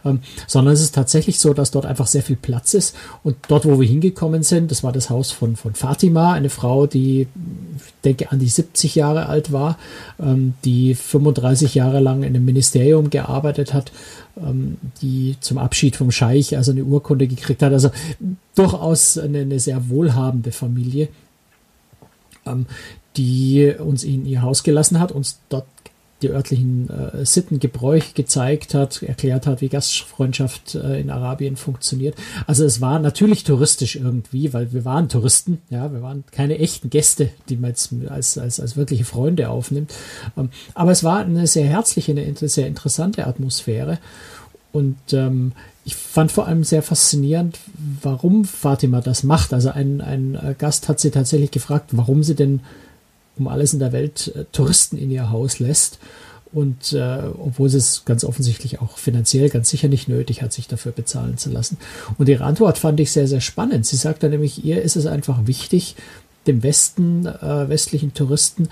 Ähm, 0.06 0.20
sondern 0.46 0.76
es 0.76 0.82
ist 0.82 0.94
tatsächlich 0.94 1.40
so, 1.40 1.56
dass 1.56 1.72
dort 1.72 1.88
einfach 1.88 2.06
sehr 2.06 2.22
viel 2.22 2.36
Platz 2.36 2.76
ist. 2.76 2.96
Und 3.24 3.38
dort, 3.48 3.66
wo 3.66 3.80
wir 3.80 3.88
hingekommen 3.88 4.44
sind, 4.44 4.70
das 4.70 4.84
war 4.84 4.92
das 4.92 5.10
Haus 5.10 5.32
von, 5.32 5.56
von 5.56 5.74
Fatima, 5.74 6.34
eine 6.34 6.50
Frau, 6.50 6.86
die, 6.86 7.22
ich 7.22 7.94
denke, 8.04 8.32
an 8.32 8.38
die 8.38 8.50
70 8.50 8.94
Jahre 8.94 9.26
alt 9.26 9.52
war, 9.52 9.80
ähm, 10.20 10.54
die 10.64 10.94
35 10.94 11.74
Jahre 11.74 12.02
lang 12.02 12.22
in 12.22 12.36
einem 12.36 12.46
Ministerium 12.46 13.10
gearbeitet 13.10 13.74
hat, 13.74 13.92
ähm, 14.38 14.78
die 15.02 15.38
zum 15.40 15.58
Abschied 15.58 15.96
vom 15.96 16.12
Scheich 16.12 16.56
also 16.56 16.72
eine 16.72 16.84
Urkunde 16.84 17.26
gekriegt 17.26 17.64
hat. 17.64 17.74
Also 17.74 17.90
durchaus 18.54 19.18
eine, 19.18 19.40
eine 19.40 19.60
sehr 19.60 19.90
wohlhabende 19.90 20.52
Familie 20.52 21.10
die 23.18 23.74
uns 23.78 24.04
in 24.04 24.26
ihr 24.26 24.42
Haus 24.42 24.64
gelassen 24.64 25.00
hat, 25.00 25.12
uns 25.12 25.40
dort 25.50 25.66
die 26.22 26.30
örtlichen 26.30 26.90
äh, 26.90 27.26
Sitten, 27.26 27.60
Gebräuche 27.60 28.14
gezeigt 28.14 28.74
hat, 28.74 29.04
erklärt 29.04 29.48
hat, 29.48 29.62
wie 29.62 29.68
Gastfreundschaft 29.68 30.76
äh, 30.76 31.00
in 31.00 31.10
Arabien 31.10 31.58
funktioniert. 31.58 32.16
Also 32.48 32.64
es 32.64 32.80
war 32.80 33.00
natürlich 33.00 33.44
touristisch 33.44 33.98
irgendwie, 33.98 34.54
weil 34.54 34.72
wir 34.72 34.86
waren 34.86 35.10
Touristen, 35.10 35.62
ja, 35.70 35.92
wir 35.92 36.02
waren 36.02 36.24
keine 36.32 36.58
echten 36.60 36.90
Gäste, 36.90 37.30
die 37.50 37.58
man 37.58 37.72
jetzt 37.72 37.94
als, 38.08 38.38
als, 38.38 38.60
als 38.60 38.78
wirkliche 38.78 39.06
Freunde 39.06 39.50
aufnimmt. 39.50 39.94
Ähm, 40.38 40.50
aber 40.74 40.92
es 40.92 41.04
war 41.04 41.20
eine 41.20 41.48
sehr 41.48 41.66
herzliche, 41.66 42.14
eine 42.14 42.50
sehr 42.50 42.68
interessante 42.68 43.28
Atmosphäre. 43.28 44.00
Und 44.76 44.98
ähm, 45.14 45.54
ich 45.86 45.96
fand 45.96 46.34
vor 46.34 46.48
allem 46.48 46.66
sehr 46.66 46.84
faszinierend, 46.84 47.58
warum 48.02 48.44
Fatima 48.44 49.00
das 49.00 49.24
macht. 49.24 49.54
Also 49.54 49.70
ein, 49.70 50.02
ein 50.02 50.36
äh, 50.36 50.54
Gast 50.58 50.90
hat 50.90 51.00
sie 51.00 51.12
tatsächlich 51.12 51.52
gefragt, 51.52 51.92
warum 51.94 52.24
sie 52.24 52.36
denn 52.36 52.60
um 53.38 53.48
alles 53.48 53.72
in 53.72 53.80
der 53.80 53.94
Welt 53.94 54.34
äh, 54.36 54.44
Touristen 54.52 54.98
in 54.98 55.12
ihr 55.12 55.32
Haus 55.32 55.60
lässt. 55.60 56.00
Und 56.52 56.92
äh, 56.92 57.22
obwohl 57.38 57.70
sie 57.70 57.78
es 57.78 58.04
ganz 58.04 58.26
offensichtlich 58.26 58.82
auch 58.82 58.98
finanziell 58.98 59.50
ganz 59.50 59.70
sicher 59.70 59.88
nicht 59.88 60.10
nötig 60.10 60.42
hat, 60.42 60.52
sich 60.52 60.68
dafür 60.68 60.92
bezahlen 60.92 61.38
zu 61.38 61.50
lassen. 61.50 61.78
Und 62.18 62.28
ihre 62.28 62.44
Antwort 62.44 62.78
fand 62.78 63.00
ich 63.00 63.14
sehr, 63.14 63.30
sehr 63.30 63.42
spannend. 63.42 63.86
Sie 63.86 63.96
sagt 63.96 64.24
dann 64.24 64.32
nämlich, 64.32 64.66
ihr 64.66 64.82
ist 64.82 64.98
es 64.98 65.06
einfach 65.06 65.48
wichtig, 65.48 65.96
dem 66.48 66.64
Westen, 66.64 67.28
äh, 67.28 67.70
westlichen 67.70 68.14
Touristen 68.14 68.68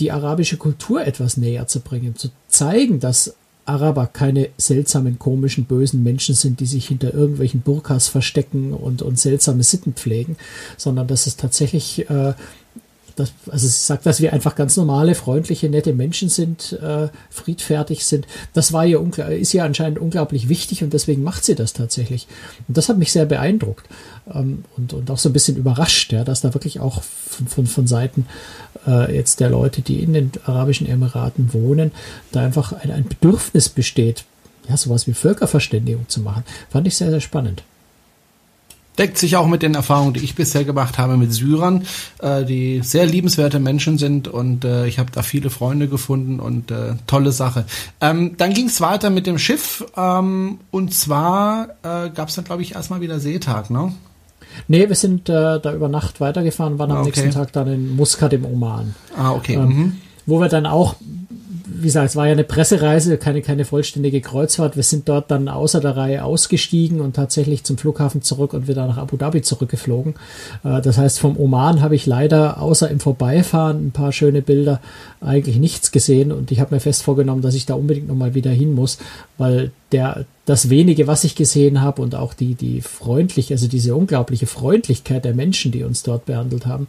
die 0.00 0.10
arabische 0.10 0.56
Kultur 0.56 1.06
etwas 1.06 1.36
näher 1.36 1.68
zu 1.68 1.78
bringen, 1.78 2.16
zu 2.16 2.30
zeigen, 2.48 2.98
dass 2.98 3.34
Araber 3.68 4.06
keine 4.06 4.48
seltsamen, 4.56 5.18
komischen, 5.18 5.64
bösen 5.64 6.02
Menschen 6.02 6.34
sind, 6.34 6.60
die 6.60 6.66
sich 6.66 6.88
hinter 6.88 7.12
irgendwelchen 7.12 7.60
Burkas 7.60 8.08
verstecken 8.08 8.72
und, 8.72 9.02
und 9.02 9.18
seltsame 9.18 9.62
Sitten 9.62 9.92
pflegen, 9.92 10.36
sondern 10.76 11.06
dass 11.06 11.26
es 11.26 11.36
tatsächlich 11.36 12.08
äh, 12.08 12.32
das, 13.18 13.32
also 13.50 13.66
sie 13.66 13.72
sagt, 13.72 14.06
dass 14.06 14.20
wir 14.20 14.32
einfach 14.32 14.54
ganz 14.54 14.76
normale, 14.76 15.14
freundliche, 15.14 15.68
nette 15.68 15.92
Menschen 15.92 16.28
sind, 16.28 16.78
äh, 16.80 17.08
friedfertig 17.30 18.06
sind. 18.06 18.26
Das 18.52 18.72
war 18.72 18.86
ihr 18.86 19.00
ist 19.30 19.54
ihr 19.54 19.64
anscheinend 19.64 19.98
unglaublich 19.98 20.48
wichtig 20.48 20.84
und 20.84 20.92
deswegen 20.92 21.22
macht 21.22 21.44
sie 21.44 21.54
das 21.54 21.72
tatsächlich. 21.72 22.28
Und 22.68 22.76
das 22.76 22.88
hat 22.88 22.98
mich 22.98 23.10
sehr 23.10 23.26
beeindruckt 23.26 23.86
ähm, 24.32 24.64
und, 24.76 24.92
und 24.92 25.10
auch 25.10 25.18
so 25.18 25.28
ein 25.28 25.32
bisschen 25.32 25.56
überrascht, 25.56 26.12
ja, 26.12 26.22
dass 26.22 26.42
da 26.42 26.54
wirklich 26.54 26.80
auch 26.80 27.02
von, 27.02 27.48
von, 27.48 27.66
von 27.66 27.86
Seiten 27.86 28.26
äh, 28.86 29.14
jetzt 29.14 29.40
der 29.40 29.50
Leute, 29.50 29.82
die 29.82 30.02
in 30.02 30.12
den 30.12 30.30
Arabischen 30.44 30.86
Emiraten 30.86 31.52
wohnen, 31.52 31.92
da 32.30 32.44
einfach 32.44 32.72
ein, 32.72 32.90
ein 32.90 33.08
Bedürfnis 33.08 33.68
besteht, 33.68 34.24
ja, 34.68 34.76
sowas 34.76 35.06
wie 35.06 35.14
Völkerverständigung 35.14 36.08
zu 36.08 36.20
machen. 36.20 36.44
Fand 36.70 36.86
ich 36.86 36.96
sehr, 36.96 37.10
sehr 37.10 37.20
spannend 37.20 37.64
deckt 38.98 39.18
sich 39.18 39.36
auch 39.36 39.46
mit 39.46 39.62
den 39.62 39.74
Erfahrungen, 39.74 40.14
die 40.14 40.20
ich 40.20 40.34
bisher 40.34 40.64
gemacht 40.64 40.98
habe 40.98 41.16
mit 41.16 41.32
Syrern, 41.32 41.84
äh, 42.20 42.44
die 42.44 42.80
sehr 42.82 43.06
liebenswerte 43.06 43.60
Menschen 43.60 43.96
sind 43.98 44.28
und 44.28 44.64
äh, 44.64 44.86
ich 44.86 44.98
habe 44.98 45.10
da 45.12 45.22
viele 45.22 45.50
Freunde 45.50 45.88
gefunden 45.88 46.40
und 46.40 46.70
äh, 46.70 46.94
tolle 47.06 47.32
Sache. 47.32 47.64
Ähm, 48.00 48.36
dann 48.36 48.52
ging 48.52 48.66
es 48.66 48.80
weiter 48.80 49.10
mit 49.10 49.26
dem 49.26 49.38
Schiff 49.38 49.84
ähm, 49.96 50.58
und 50.70 50.92
zwar 50.92 51.68
äh, 51.82 52.10
gab 52.10 52.28
es 52.28 52.34
dann, 52.34 52.44
glaube 52.44 52.62
ich, 52.62 52.74
erstmal 52.74 53.00
wieder 53.00 53.20
Seetag, 53.20 53.70
ne? 53.70 53.92
Nee, 54.66 54.88
wir 54.88 54.96
sind 54.96 55.28
äh, 55.28 55.60
da 55.60 55.72
über 55.72 55.88
Nacht 55.88 56.20
weitergefahren, 56.20 56.78
waren 56.78 56.90
am 56.90 56.98
okay. 56.98 57.06
nächsten 57.06 57.30
Tag 57.30 57.52
dann 57.52 57.68
in 57.68 57.94
Muscat 57.94 58.32
im 58.32 58.44
Oman. 58.44 58.94
Ah, 59.16 59.32
okay. 59.32 59.54
Ähm, 59.54 59.68
mhm. 59.68 59.96
Wo 60.26 60.40
wir 60.40 60.48
dann 60.48 60.66
auch 60.66 60.96
wie 61.80 61.86
gesagt, 61.86 62.10
es 62.10 62.16
war 62.16 62.26
ja 62.26 62.32
eine 62.32 62.44
Pressereise, 62.44 63.18
keine, 63.18 63.42
keine 63.42 63.64
vollständige 63.64 64.20
Kreuzfahrt. 64.20 64.76
Wir 64.76 64.82
sind 64.82 65.08
dort 65.08 65.30
dann 65.30 65.48
außer 65.48 65.80
der 65.80 65.96
Reihe 65.96 66.24
ausgestiegen 66.24 67.00
und 67.00 67.14
tatsächlich 67.16 67.64
zum 67.64 67.78
Flughafen 67.78 68.22
zurück 68.22 68.52
und 68.52 68.68
wieder 68.68 68.86
nach 68.86 68.98
Abu 68.98 69.16
Dhabi 69.16 69.42
zurückgeflogen. 69.42 70.14
Äh, 70.64 70.80
das 70.82 70.98
heißt, 70.98 71.18
vom 71.18 71.36
Oman 71.38 71.80
habe 71.80 71.94
ich 71.94 72.06
leider 72.06 72.60
außer 72.60 72.90
im 72.90 73.00
Vorbeifahren 73.00 73.86
ein 73.86 73.92
paar 73.92 74.12
schöne 74.12 74.42
Bilder 74.42 74.80
eigentlich 75.20 75.56
nichts 75.56 75.92
gesehen 75.92 76.32
und 76.32 76.50
ich 76.50 76.60
habe 76.60 76.74
mir 76.74 76.80
fest 76.80 77.02
vorgenommen, 77.02 77.42
dass 77.42 77.54
ich 77.54 77.66
da 77.66 77.74
unbedingt 77.74 78.08
nochmal 78.08 78.34
wieder 78.34 78.50
hin 78.50 78.74
muss, 78.74 78.98
weil 79.36 79.70
der, 79.92 80.26
das 80.44 80.68
wenige, 80.68 81.06
was 81.06 81.24
ich 81.24 81.34
gesehen 81.34 81.80
habe 81.80 82.02
und 82.02 82.14
auch 82.14 82.34
die, 82.34 82.54
die 82.54 82.82
freundlich, 82.82 83.50
also 83.52 83.68
diese 83.68 83.94
unglaubliche 83.94 84.46
Freundlichkeit 84.46 85.24
der 85.24 85.34
Menschen, 85.34 85.72
die 85.72 85.82
uns 85.82 86.02
dort 86.02 86.26
behandelt 86.26 86.66
haben, 86.66 86.88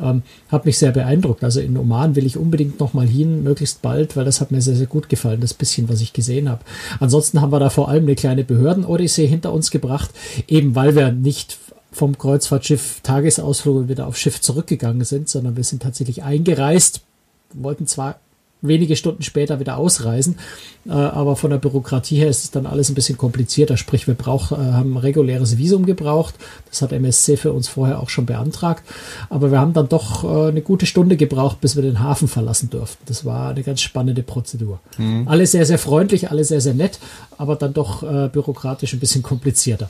ähm, 0.00 0.22
hat 0.48 0.64
mich 0.64 0.78
sehr 0.78 0.92
beeindruckt. 0.92 1.42
Also 1.42 1.60
in 1.60 1.76
Oman 1.76 2.14
will 2.14 2.26
ich 2.26 2.36
unbedingt 2.36 2.78
nochmal 2.78 3.06
hin, 3.06 3.42
möglichst 3.42 3.82
bald, 3.82 4.16
weil 4.16 4.24
das 4.24 4.40
hat 4.40 4.52
mir 4.52 4.62
sehr, 4.62 4.76
sehr 4.76 4.86
gut 4.86 5.08
gefallen, 5.08 5.40
das 5.40 5.54
bisschen, 5.54 5.88
was 5.88 6.00
ich 6.00 6.12
gesehen 6.12 6.48
habe. 6.48 6.62
Ansonsten 7.00 7.40
haben 7.40 7.52
wir 7.52 7.60
da 7.60 7.70
vor 7.70 7.88
allem 7.88 8.04
eine 8.04 8.14
kleine 8.14 8.44
Behörden-Odyssee 8.44 9.26
hinter 9.26 9.52
uns 9.52 9.70
gebracht, 9.70 10.10
eben 10.46 10.74
weil 10.74 10.94
wir 10.94 11.10
nicht 11.10 11.58
vom 11.92 12.18
Kreuzfahrtschiff 12.18 13.00
Tagesausflug 13.02 13.88
wieder 13.88 14.06
aufs 14.06 14.20
Schiff 14.20 14.40
zurückgegangen 14.40 15.04
sind, 15.04 15.28
sondern 15.28 15.56
wir 15.56 15.64
sind 15.64 15.82
tatsächlich 15.82 16.22
eingereist, 16.22 17.00
wollten 17.54 17.86
zwar 17.86 18.20
wenige 18.68 18.96
Stunden 18.96 19.22
später 19.22 19.60
wieder 19.60 19.76
ausreisen. 19.76 20.38
Äh, 20.86 20.92
aber 20.92 21.36
von 21.36 21.50
der 21.50 21.58
Bürokratie 21.58 22.16
her 22.16 22.28
ist 22.28 22.44
es 22.44 22.50
dann 22.50 22.66
alles 22.66 22.88
ein 22.88 22.94
bisschen 22.94 23.18
komplizierter. 23.18 23.76
Sprich, 23.76 24.06
wir 24.06 24.14
brauch, 24.14 24.52
äh, 24.52 24.56
haben 24.56 24.94
ein 24.94 24.98
reguläres 24.98 25.58
Visum 25.58 25.86
gebraucht. 25.86 26.34
Das 26.70 26.82
hat 26.82 26.92
MSC 26.92 27.36
für 27.36 27.52
uns 27.52 27.68
vorher 27.68 28.00
auch 28.00 28.08
schon 28.08 28.26
beantragt. 28.26 28.82
Aber 29.30 29.50
wir 29.50 29.60
haben 29.60 29.72
dann 29.72 29.88
doch 29.88 30.24
äh, 30.24 30.48
eine 30.48 30.62
gute 30.62 30.86
Stunde 30.86 31.16
gebraucht, 31.16 31.60
bis 31.60 31.76
wir 31.76 31.82
den 31.82 32.00
Hafen 32.00 32.28
verlassen 32.28 32.70
durften. 32.70 33.02
Das 33.06 33.24
war 33.24 33.50
eine 33.50 33.62
ganz 33.62 33.80
spannende 33.80 34.22
Prozedur. 34.22 34.80
Mhm. 34.98 35.26
Alle 35.26 35.46
sehr, 35.46 35.66
sehr 35.66 35.78
freundlich, 35.78 36.30
alle 36.30 36.44
sehr, 36.44 36.60
sehr 36.60 36.74
nett, 36.74 36.98
aber 37.38 37.56
dann 37.56 37.72
doch 37.72 38.02
äh, 38.02 38.28
bürokratisch 38.28 38.92
ein 38.92 39.00
bisschen 39.00 39.22
komplizierter. 39.22 39.88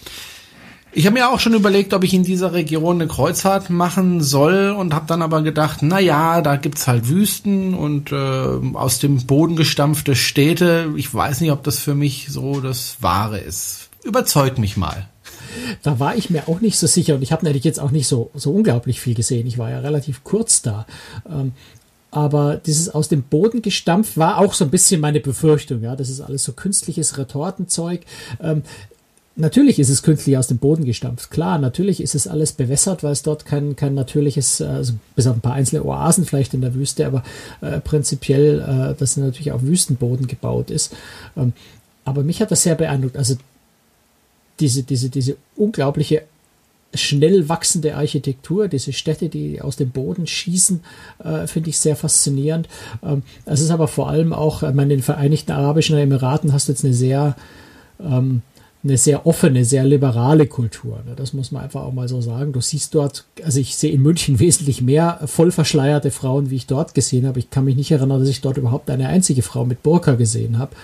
Ich 0.97 1.05
habe 1.05 1.13
mir 1.13 1.29
auch 1.29 1.41
schon 1.41 1.53
überlegt, 1.53 1.93
ob 1.93 2.05
ich 2.05 2.15
in 2.15 2.25
dieser 2.25 2.55
Region 2.55 3.03
eine 3.03 3.07
Kreuzfahrt 3.07 3.69
machen 3.69 4.23
soll 4.23 4.71
und 4.71 4.95
habe 4.95 5.05
dann 5.07 5.21
aber 5.21 5.43
gedacht, 5.43 5.81
na 5.83 6.01
ja, 6.01 6.41
da 6.41 6.57
gibt's 6.57 6.87
halt 6.87 7.11
Wüsten 7.11 7.75
und 7.75 8.13
äh, 8.13 8.17
aus 8.73 8.99
dem 8.99 9.27
Boden 9.27 9.57
gestampfte 9.57 10.17
Städte. 10.17 10.95
Ich 10.97 11.13
weiß 11.13 11.43
nicht, 11.43 11.53
ob 11.53 11.63
das 11.65 11.79
für 11.79 11.95
mich 11.95 12.29
so 12.31 12.63
das 12.63 12.97
Wahre 13.03 13.39
ist. 13.39 13.91
Überzeugt 14.05 14.57
mich 14.57 14.79
mal. 14.79 15.07
Da 15.83 16.01
war 16.01 16.17
ich 16.17 16.31
mir 16.31 16.49
auch 16.49 16.63
nicht 16.63 16.79
so 16.79 16.87
sicher 16.87 17.17
und 17.17 17.21
ich 17.21 17.31
habe 17.31 17.45
natürlich 17.45 17.65
jetzt 17.65 17.79
auch 17.79 17.91
nicht 17.91 18.09
so, 18.09 18.31
so 18.33 18.53
unglaublich 18.53 18.99
viel 18.99 19.15
gesehen. 19.15 19.47
Ich 19.47 19.59
war 19.59 19.69
ja 19.69 19.81
relativ 19.81 20.25
kurz 20.25 20.63
da. 20.63 20.87
Ähm, 21.29 21.53
aber 22.11 22.57
dieses 22.57 22.89
aus 22.89 23.09
dem 23.09 23.23
Boden 23.23 23.61
gestampft 23.61 24.17
war 24.17 24.39
auch 24.39 24.55
so 24.55 24.65
ein 24.65 24.71
bisschen 24.71 25.03
meine 25.03 25.21
Befürchtung. 25.21 25.83
Ja, 25.83 25.95
das 25.95 26.09
ist 26.09 26.23
alles 26.23 26.45
so 26.45 26.55
künstliches 26.55 27.19
Retortenzeug. 27.19 28.01
Ähm, 28.41 28.63
Natürlich 29.39 29.79
ist 29.79 29.91
es 29.91 30.03
künstlich 30.03 30.39
aus 30.39 30.49
dem 30.49 30.57
Boden 30.57 30.87
gestampft. 30.87 31.31
Klar, 31.31 31.59
natürlich 31.59 32.01
ist 32.01 32.15
es 32.15 32.27
alles 32.27 32.53
bewässert, 32.53 33.03
weil 33.03 33.13
es 33.13 33.23
dort 33.23 33.45
kein, 33.45 33.77
kein 33.77 33.93
natürliches, 33.93 34.63
also 34.63 34.95
bis 35.15 35.27
auf 35.27 35.37
ein 35.37 35.43
paar 35.43 35.53
einzelne 35.53 35.85
Oasen 35.85 36.25
vielleicht 36.25 36.55
in 36.55 36.63
der 36.63 36.75
Wüste, 36.75 37.07
aber 37.07 37.23
äh, 37.61 37.81
prinzipiell, 37.81 38.61
äh, 38.61 38.99
das 38.99 39.19
natürlich 39.19 39.53
auf 39.53 39.63
Wüstenboden 39.63 40.27
gebaut 40.27 40.71
ist. 40.71 40.97
Ähm, 41.37 41.53
aber 42.07 42.23
mich 42.23 42.41
hat 42.41 42.51
das 42.51 42.63
sehr 42.63 42.77
beeindruckt. 42.77 43.19
Also 43.19 43.37
diese, 44.59 44.85
diese, 44.85 45.11
diese 45.11 45.37
unglaubliche 45.55 46.23
schnell 46.95 47.51
wachsende 47.51 47.97
Architektur, 47.97 48.69
diese 48.69 48.95
Städte, 48.95 49.29
die 49.29 49.61
aus 49.61 49.77
dem 49.77 49.91
Boden 49.91 50.27
schießen, 50.27 50.81
äh, 51.23 51.47
finde 51.47 51.69
ich 51.69 51.79
sehr 51.79 51.97
faszinierend. 51.97 52.69
Ähm, 53.03 53.23
es 53.45 53.61
ist 53.61 53.71
aber 53.71 53.87
vor 53.87 54.09
allem 54.09 54.33
auch, 54.33 54.63
ich 54.63 54.73
meine, 54.73 54.95
in 54.95 55.01
den 55.01 55.03
Vereinigten 55.03 55.53
Arabischen 55.53 55.99
Emiraten 55.99 56.55
hast 56.55 56.69
du 56.69 56.73
jetzt 56.73 56.87
eine 56.87 56.95
sehr 56.95 57.37
ähm, 58.01 58.41
eine 58.85 58.97
sehr 58.97 59.27
offene, 59.27 59.65
sehr 59.65 59.85
liberale 59.85 60.47
Kultur. 60.47 61.01
Ne? 61.07 61.15
Das 61.17 61.33
muss 61.33 61.51
man 61.51 61.65
einfach 61.65 61.83
auch 61.83 61.93
mal 61.93 62.09
so 62.09 62.21
sagen. 62.21 62.53
Du 62.53 62.61
siehst 62.61 62.95
dort, 62.95 63.25
also 63.43 63.59
ich 63.59 63.77
sehe 63.77 63.93
in 63.93 64.03
München 64.03 64.39
wesentlich 64.39 64.81
mehr 64.81 65.21
voll 65.27 65.51
verschleierte 65.51 66.11
Frauen, 66.11 66.51
wie 66.51 66.57
ich 66.57 66.67
dort 66.67 66.95
gesehen 66.95 67.27
habe. 67.27 67.39
Ich 67.39 67.51
kann 67.51 67.65
mich 67.65 67.77
nicht 67.77 67.91
erinnern, 67.91 68.21
dass 68.21 68.29
ich 68.29 68.41
dort 68.41 68.57
überhaupt 68.57 68.89
eine 68.91 69.09
einzige 69.09 69.43
Frau 69.43 69.65
mit 69.65 69.83
Burka 69.83 70.15
gesehen 70.15 70.59
habe. 70.59 70.77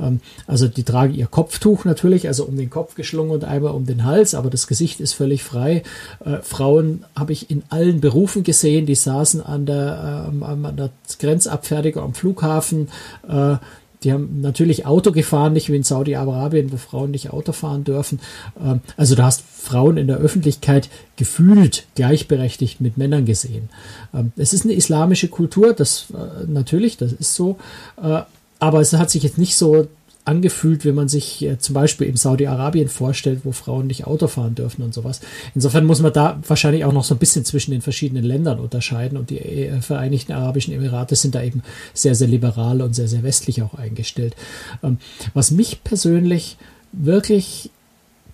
Ähm, 0.00 0.20
also 0.46 0.68
die 0.68 0.84
tragen 0.84 1.14
ihr 1.14 1.26
Kopftuch 1.26 1.84
natürlich, 1.84 2.28
also 2.28 2.44
um 2.44 2.56
den 2.56 2.70
Kopf 2.70 2.94
geschlungen 2.94 3.32
und 3.32 3.44
einmal 3.44 3.72
um 3.72 3.86
den 3.86 4.04
Hals, 4.04 4.34
aber 4.34 4.50
das 4.50 4.66
Gesicht 4.66 5.00
ist 5.00 5.14
völlig 5.14 5.42
frei. 5.42 5.82
Äh, 6.24 6.38
Frauen 6.42 7.04
habe 7.16 7.32
ich 7.32 7.50
in 7.50 7.62
allen 7.70 8.00
Berufen 8.00 8.44
gesehen, 8.44 8.86
die 8.86 8.94
saßen 8.94 9.40
an 9.40 9.66
der, 9.66 10.30
äh, 10.32 10.44
an 10.44 10.76
der 10.76 10.90
Grenzabfertigung 11.18 12.02
am 12.02 12.14
Flughafen, 12.14 12.88
äh, 13.28 13.56
die 14.04 14.12
haben 14.12 14.40
natürlich 14.40 14.86
Auto 14.86 15.12
gefahren, 15.12 15.52
nicht 15.52 15.70
wie 15.70 15.76
in 15.76 15.82
Saudi-Arabien, 15.82 16.72
wo 16.72 16.76
Frauen 16.76 17.10
nicht 17.10 17.30
Auto 17.30 17.52
fahren 17.52 17.84
dürfen. 17.84 18.20
Ähm, 18.62 18.80
also 18.96 19.14
du 19.14 19.22
hast 19.22 19.42
Frauen 19.42 19.96
in 19.96 20.06
der 20.06 20.18
Öffentlichkeit 20.18 20.88
gefühlt 21.16 21.86
gleichberechtigt 21.94 22.80
mit 22.80 22.96
Männern 22.96 23.24
gesehen. 23.24 23.70
Ähm, 24.14 24.32
es 24.36 24.52
ist 24.52 24.64
eine 24.64 24.74
islamische 24.74 25.28
Kultur, 25.28 25.72
das 25.72 26.06
äh, 26.12 26.46
natürlich, 26.46 26.96
das 26.96 27.12
ist 27.12 27.34
so. 27.34 27.58
Äh, 28.02 28.22
aber 28.60 28.80
es 28.80 28.92
hat 28.92 29.10
sich 29.10 29.22
jetzt 29.22 29.38
nicht 29.38 29.56
so 29.56 29.88
angefühlt, 30.28 30.84
wenn 30.84 30.94
man 30.94 31.08
sich 31.08 31.42
äh, 31.42 31.58
zum 31.58 31.74
Beispiel 31.74 32.06
im 32.06 32.16
Saudi-Arabien 32.16 32.88
vorstellt, 32.88 33.40
wo 33.44 33.52
Frauen 33.52 33.86
nicht 33.86 34.06
Auto 34.06 34.28
fahren 34.28 34.54
dürfen 34.54 34.82
und 34.82 34.92
sowas. 34.92 35.20
Insofern 35.54 35.86
muss 35.86 36.00
man 36.00 36.12
da 36.12 36.38
wahrscheinlich 36.46 36.84
auch 36.84 36.92
noch 36.92 37.04
so 37.04 37.14
ein 37.14 37.18
bisschen 37.18 37.46
zwischen 37.46 37.70
den 37.70 37.80
verschiedenen 37.80 38.24
Ländern 38.24 38.60
unterscheiden 38.60 39.16
und 39.16 39.30
die 39.30 39.38
äh, 39.38 39.80
Vereinigten 39.80 40.32
Arabischen 40.32 40.74
Emirate 40.74 41.16
sind 41.16 41.34
da 41.34 41.42
eben 41.42 41.62
sehr, 41.94 42.14
sehr 42.14 42.28
liberal 42.28 42.82
und 42.82 42.94
sehr, 42.94 43.08
sehr 43.08 43.22
westlich 43.22 43.62
auch 43.62 43.74
eingestellt. 43.74 44.36
Ähm, 44.82 44.98
was 45.32 45.50
mich 45.50 45.82
persönlich 45.82 46.58
wirklich 46.92 47.70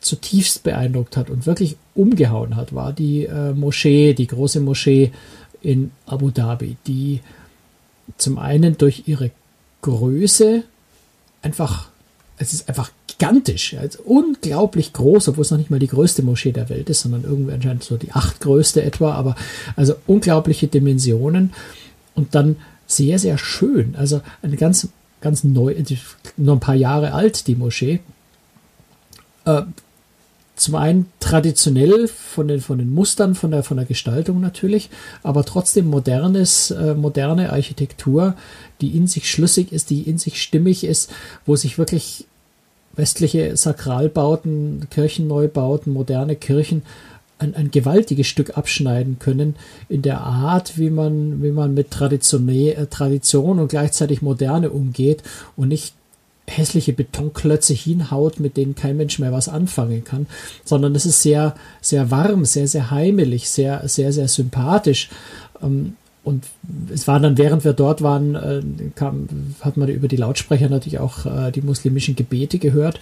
zutiefst 0.01 0.65
beeindruckt 0.65 1.17
hat 1.17 1.31
und 1.31 1.47
wirklich 1.47 1.77
umgehauen 1.95 2.57
hat, 2.57 2.75
war 2.75 2.93
die 2.93 3.25
äh, 3.25 3.53
Moschee, 3.53 4.15
die 4.15 4.27
große 4.27 4.61
Moschee 4.61 5.13
in 5.63 5.93
Abu 6.07 6.31
Dhabi, 6.31 6.77
die 6.89 7.21
zum 8.19 8.39
einen 8.39 8.77
durch 8.77 9.05
ihre 9.07 9.31
Größe 9.83 10.65
einfach, 11.45 11.89
es 12.39 12.53
ist 12.53 12.69
einfach 12.69 12.91
gigantisch, 13.07 13.75
also 13.75 14.03
unglaublich 14.03 14.93
groß, 14.93 15.29
obwohl 15.29 15.43
es 15.43 15.51
noch 15.51 15.59
nicht 15.59 15.71
mal 15.71 15.79
die 15.79 15.87
größte 15.87 16.23
Moschee 16.23 16.53
der 16.53 16.69
Welt 16.69 16.91
ist, 16.91 17.03
sondern 17.03 17.25
irgendwie 17.25 17.53
anscheinend 17.53 17.85
so 17.85 17.97
die 17.97 18.13
achtgrößte 18.13 18.83
etwa, 18.83 19.13
aber 19.15 19.37
also 19.77 19.95
unglaubliche 20.07 20.67
Dimensionen 20.67 21.53
und 22.15 22.35
dann 22.35 22.57
sehr, 22.87 23.19
sehr 23.19 23.39
schön. 23.39 23.95
Also 23.97 24.21
eine 24.43 24.57
ganz, 24.57 24.89
ganz 25.21 25.45
neu, 25.45 25.75
nur 26.37 26.57
ein 26.57 26.61
paar 26.61 26.75
Jahre 26.75 27.13
alt, 27.13 27.47
die 27.47 27.57
Moschee. 27.57 28.01
Äh, 29.45 29.63
zum 30.57 30.77
einen 30.77 31.07
traditionell 31.19 32.07
von 32.09 32.49
den, 32.49 32.61
von 32.61 32.79
den 32.79 32.93
Mustern, 32.93 33.35
von 33.35 33.51
der, 33.51 33.63
von 33.63 33.77
der 33.77 33.87
Gestaltung 33.87 34.41
natürlich, 34.41 34.89
aber 35.23 35.45
trotzdem 35.45 35.87
modernes, 35.87 36.71
äh, 36.71 36.95
moderne 36.95 37.53
Architektur, 37.53 38.35
die 38.81 38.97
in 38.97 39.07
sich 39.07 39.31
schlüssig 39.31 39.73
ist, 39.73 39.91
die 39.91 40.03
in 40.03 40.19
sich 40.19 40.41
stimmig 40.41 40.85
ist, 40.85 41.11
wo 41.45 41.57
sich 41.57 41.79
wirklich 41.79 42.27
westliche 42.95 43.57
Sakralbauten, 43.57 44.87
Kirchenneubauten, 44.91 45.93
moderne 45.93 46.37
Kirchen 46.37 46.83
ein, 47.39 47.55
ein 47.57 47.71
gewaltiges 47.71 48.29
Stück 48.29 48.57
abschneiden 48.57 49.19
können 49.19 49.57
in 49.89 50.03
der 50.03 50.21
Art, 50.21 50.79
wie 50.79 50.91
man, 50.91 51.43
wie 51.43 51.51
man 51.51 51.75
mit 51.75 51.91
Tradition, 51.91 52.49
äh, 52.49 52.87
Tradition 52.87 53.59
und 53.59 53.69
gleichzeitig 53.69 54.23
Moderne 54.23 54.71
umgeht 54.71 55.23
und 55.57 55.69
nicht 55.69 55.95
hässliche 56.47 56.93
Betonklötze 56.93 57.73
hinhaut, 57.73 58.39
mit 58.39 58.57
denen 58.57 58.75
kein 58.75 58.97
Mensch 58.97 59.19
mehr 59.19 59.33
was 59.33 59.49
anfangen 59.49 60.05
kann, 60.05 60.27
sondern 60.65 60.95
es 60.95 61.07
ist 61.07 61.23
sehr, 61.23 61.55
sehr 61.81 62.11
warm, 62.11 62.45
sehr, 62.45 62.69
sehr 62.69 62.91
heimelig, 62.91 63.49
sehr, 63.49 63.89
sehr, 63.89 64.13
sehr 64.13 64.29
sympathisch. 64.29 65.09
Ähm, 65.63 65.97
und 66.23 66.45
es 66.93 67.07
war 67.07 67.21
dann, 67.21 67.37
während 67.37 67.65
wir 67.65 67.75
dort 67.75 68.01
waren, 68.03 68.35
äh, 68.35 68.63
kam, 68.95 69.29
hat 69.61 69.77
man 69.77 69.89
über 69.89 70.09
die 70.09 70.17
Lautsprecher 70.17 70.71
natürlich 70.71 70.99
auch 70.99 71.27
äh, 71.27 71.51
die 71.51 71.61
muslimischen 71.61 72.17
Gebete 72.17 72.59
gehört. 72.59 72.99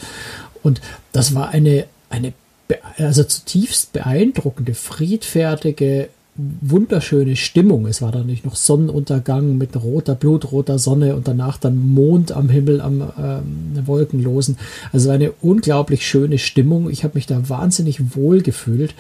Und 0.63 0.81
das 1.13 1.35
war 1.35 1.51
eine, 1.51 1.87
eine 2.11 2.33
also 2.99 3.25
zutiefst 3.25 3.93
beeindruckende, 3.93 4.75
friedfertige, 4.75 6.09
wunderschöne 6.35 7.37
Stimmung. 7.37 7.87
Es 7.87 8.01
war 8.01 8.11
dann 8.11 8.27
nicht 8.27 8.47
noch 8.47 8.57
Sonnenuntergang 8.57 9.59
mit 9.59 9.77
roter, 9.77 10.15
blutroter 10.15 10.79
Sonne 10.79 11.15
und 11.15 11.29
danach 11.29 11.59
dann 11.59 11.77
Mond 11.77 12.33
am 12.33 12.49
Himmel, 12.49 12.81
am 12.81 13.03
ähm, 13.19 13.87
Wolkenlosen. 13.87 14.57
Also 14.93 15.11
eine 15.11 15.33
unglaublich 15.43 16.07
schöne 16.07 16.39
Stimmung. 16.39 16.89
Ich 16.89 17.05
habe 17.05 17.15
mich 17.15 17.27
da 17.27 17.49
wahnsinnig 17.49 18.17
wohl 18.17 18.41
gefühlt 18.41 18.95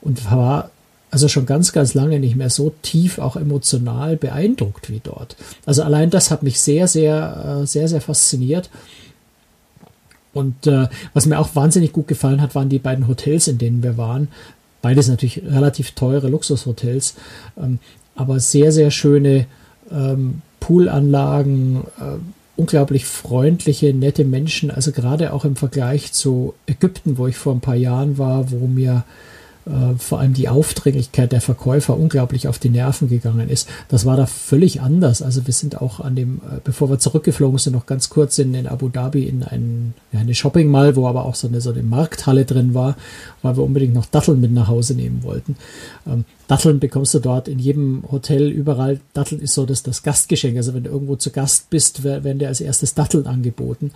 und 0.00 0.30
war 0.30 0.70
also 1.10 1.28
schon 1.28 1.46
ganz, 1.46 1.72
ganz 1.72 1.94
lange 1.94 2.20
nicht 2.20 2.36
mehr 2.36 2.50
so 2.50 2.72
tief 2.82 3.18
auch 3.18 3.36
emotional 3.36 4.16
beeindruckt 4.16 4.90
wie 4.90 5.00
dort. 5.02 5.36
Also 5.64 5.82
allein 5.82 6.10
das 6.10 6.30
hat 6.30 6.42
mich 6.42 6.60
sehr, 6.60 6.86
sehr, 6.88 7.62
äh, 7.62 7.66
sehr, 7.66 7.88
sehr 7.88 8.00
fasziniert. 8.00 8.70
Und 10.32 10.66
äh, 10.66 10.88
was 11.14 11.24
mir 11.24 11.38
auch 11.38 11.54
wahnsinnig 11.54 11.92
gut 11.92 12.08
gefallen 12.08 12.42
hat, 12.42 12.54
waren 12.54 12.68
die 12.68 12.78
beiden 12.78 13.08
Hotels, 13.08 13.48
in 13.48 13.56
denen 13.56 13.82
wir 13.82 13.96
waren. 13.96 14.28
Beides 14.82 15.08
natürlich 15.08 15.42
relativ 15.44 15.92
teure 15.92 16.28
Luxushotels, 16.28 17.14
ähm, 17.56 17.78
aber 18.14 18.40
sehr, 18.40 18.72
sehr 18.72 18.90
schöne 18.90 19.46
ähm, 19.90 20.42
Poolanlagen, 20.60 21.84
äh, 21.98 22.18
unglaublich 22.56 23.04
freundliche, 23.04 23.92
nette 23.92 24.24
Menschen. 24.24 24.70
Also 24.70 24.92
gerade 24.92 25.32
auch 25.32 25.44
im 25.44 25.56
Vergleich 25.56 26.12
zu 26.12 26.54
Ägypten, 26.66 27.18
wo 27.18 27.26
ich 27.26 27.36
vor 27.36 27.54
ein 27.54 27.60
paar 27.60 27.76
Jahren 27.76 28.18
war, 28.18 28.50
wo 28.50 28.66
mir 28.66 29.04
vor 29.98 30.20
allem 30.20 30.32
die 30.32 30.48
Aufdringlichkeit 30.48 31.32
der 31.32 31.40
Verkäufer 31.40 31.96
unglaublich 31.96 32.46
auf 32.46 32.58
die 32.60 32.68
Nerven 32.68 33.08
gegangen 33.08 33.48
ist. 33.48 33.68
Das 33.88 34.06
war 34.06 34.16
da 34.16 34.26
völlig 34.26 34.80
anders. 34.80 35.22
Also 35.22 35.46
wir 35.46 35.54
sind 35.54 35.82
auch 35.82 35.98
an 35.98 36.14
dem, 36.14 36.36
äh, 36.36 36.60
bevor 36.62 36.88
wir 36.88 37.00
zurückgeflogen 37.00 37.58
sind, 37.58 37.72
noch 37.72 37.86
ganz 37.86 38.08
kurz 38.08 38.38
in, 38.38 38.54
in 38.54 38.68
Abu 38.68 38.88
Dhabi 38.88 39.24
in 39.24 39.42
ein, 39.42 39.94
ja, 40.12 40.20
eine 40.20 40.36
Shopping 40.36 40.70
Mall, 40.70 40.94
wo 40.94 41.08
aber 41.08 41.24
auch 41.24 41.34
so 41.34 41.48
eine, 41.48 41.60
so 41.60 41.70
eine 41.70 41.82
Markthalle 41.82 42.44
drin 42.44 42.74
war, 42.74 42.96
weil 43.42 43.56
wir 43.56 43.64
unbedingt 43.64 43.94
noch 43.94 44.06
Datteln 44.06 44.40
mit 44.40 44.52
nach 44.52 44.68
Hause 44.68 44.94
nehmen 44.94 45.24
wollten. 45.24 45.56
Datteln 46.48 46.78
bekommst 46.78 47.12
du 47.12 47.18
dort 47.18 47.48
in 47.48 47.58
jedem 47.58 48.04
Hotel 48.10 48.48
überall. 48.50 49.00
Datteln 49.14 49.40
ist 49.40 49.54
so 49.54 49.66
das, 49.66 49.82
das 49.82 50.02
Gastgeschenk. 50.02 50.56
Also 50.56 50.74
wenn 50.74 50.84
du 50.84 50.90
irgendwo 50.90 51.16
zu 51.16 51.30
Gast 51.30 51.70
bist, 51.70 52.04
werden 52.04 52.38
dir 52.38 52.48
als 52.48 52.60
erstes 52.60 52.94
Datteln 52.94 53.26
angeboten. 53.26 53.90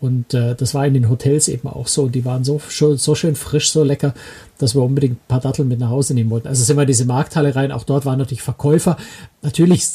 Und 0.00 0.34
äh, 0.34 0.54
das 0.54 0.74
war 0.74 0.86
in 0.86 0.94
den 0.94 1.08
Hotels 1.08 1.48
eben 1.48 1.68
auch 1.68 1.86
so. 1.86 2.04
Und 2.04 2.14
die 2.14 2.24
waren 2.24 2.44
so, 2.44 2.60
so 2.68 3.14
schön 3.14 3.36
frisch, 3.36 3.70
so 3.70 3.84
lecker, 3.84 4.12
dass 4.58 4.74
wir 4.74 4.82
unbedingt 4.82 5.14
ein 5.14 5.28
paar 5.28 5.40
Datteln 5.40 5.68
mit 5.68 5.80
nach 5.80 5.90
Hause 5.90 6.12
nehmen 6.12 6.30
wollten. 6.30 6.48
Also 6.48 6.62
sind 6.62 6.76
wir 6.76 6.82
in 6.82 6.88
diese 6.88 7.06
Markthalle 7.06 7.56
rein. 7.56 7.72
Auch 7.72 7.84
dort 7.84 8.04
waren 8.04 8.18
natürlich 8.18 8.42
Verkäufer. 8.42 8.98
Natürlich 9.40 9.88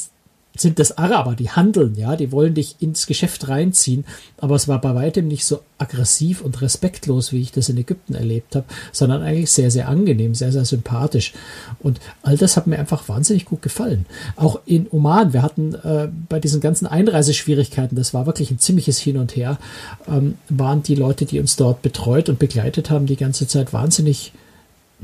sind 0.56 0.78
das 0.78 0.96
Araber, 0.96 1.34
die 1.34 1.50
handeln, 1.50 1.96
ja, 1.96 2.14
die 2.14 2.30
wollen 2.30 2.54
dich 2.54 2.76
ins 2.78 3.06
Geschäft 3.06 3.48
reinziehen, 3.48 4.04
aber 4.38 4.54
es 4.54 4.68
war 4.68 4.80
bei 4.80 4.94
weitem 4.94 5.26
nicht 5.26 5.44
so 5.44 5.60
aggressiv 5.78 6.42
und 6.42 6.62
respektlos, 6.62 7.32
wie 7.32 7.40
ich 7.40 7.50
das 7.50 7.68
in 7.68 7.76
Ägypten 7.76 8.14
erlebt 8.14 8.54
habe, 8.54 8.66
sondern 8.92 9.22
eigentlich 9.22 9.50
sehr, 9.50 9.72
sehr 9.72 9.88
angenehm, 9.88 10.34
sehr, 10.36 10.52
sehr 10.52 10.64
sympathisch. 10.64 11.32
Und 11.80 12.00
all 12.22 12.36
das 12.36 12.56
hat 12.56 12.68
mir 12.68 12.78
einfach 12.78 13.08
wahnsinnig 13.08 13.46
gut 13.46 13.62
gefallen. 13.62 14.06
Auch 14.36 14.60
in 14.64 14.86
Oman, 14.92 15.32
wir 15.32 15.42
hatten 15.42 15.74
äh, 15.74 16.08
bei 16.28 16.38
diesen 16.38 16.60
ganzen 16.60 16.86
Einreiseschwierigkeiten, 16.86 17.96
das 17.96 18.14
war 18.14 18.26
wirklich 18.26 18.52
ein 18.52 18.60
ziemliches 18.60 18.98
Hin 18.98 19.16
und 19.16 19.34
Her, 19.34 19.58
ähm, 20.06 20.36
waren 20.48 20.84
die 20.84 20.94
Leute, 20.94 21.24
die 21.24 21.40
uns 21.40 21.56
dort 21.56 21.82
betreut 21.82 22.28
und 22.28 22.38
begleitet 22.38 22.90
haben, 22.90 23.06
die 23.06 23.16
ganze 23.16 23.48
Zeit 23.48 23.72
wahnsinnig 23.72 24.32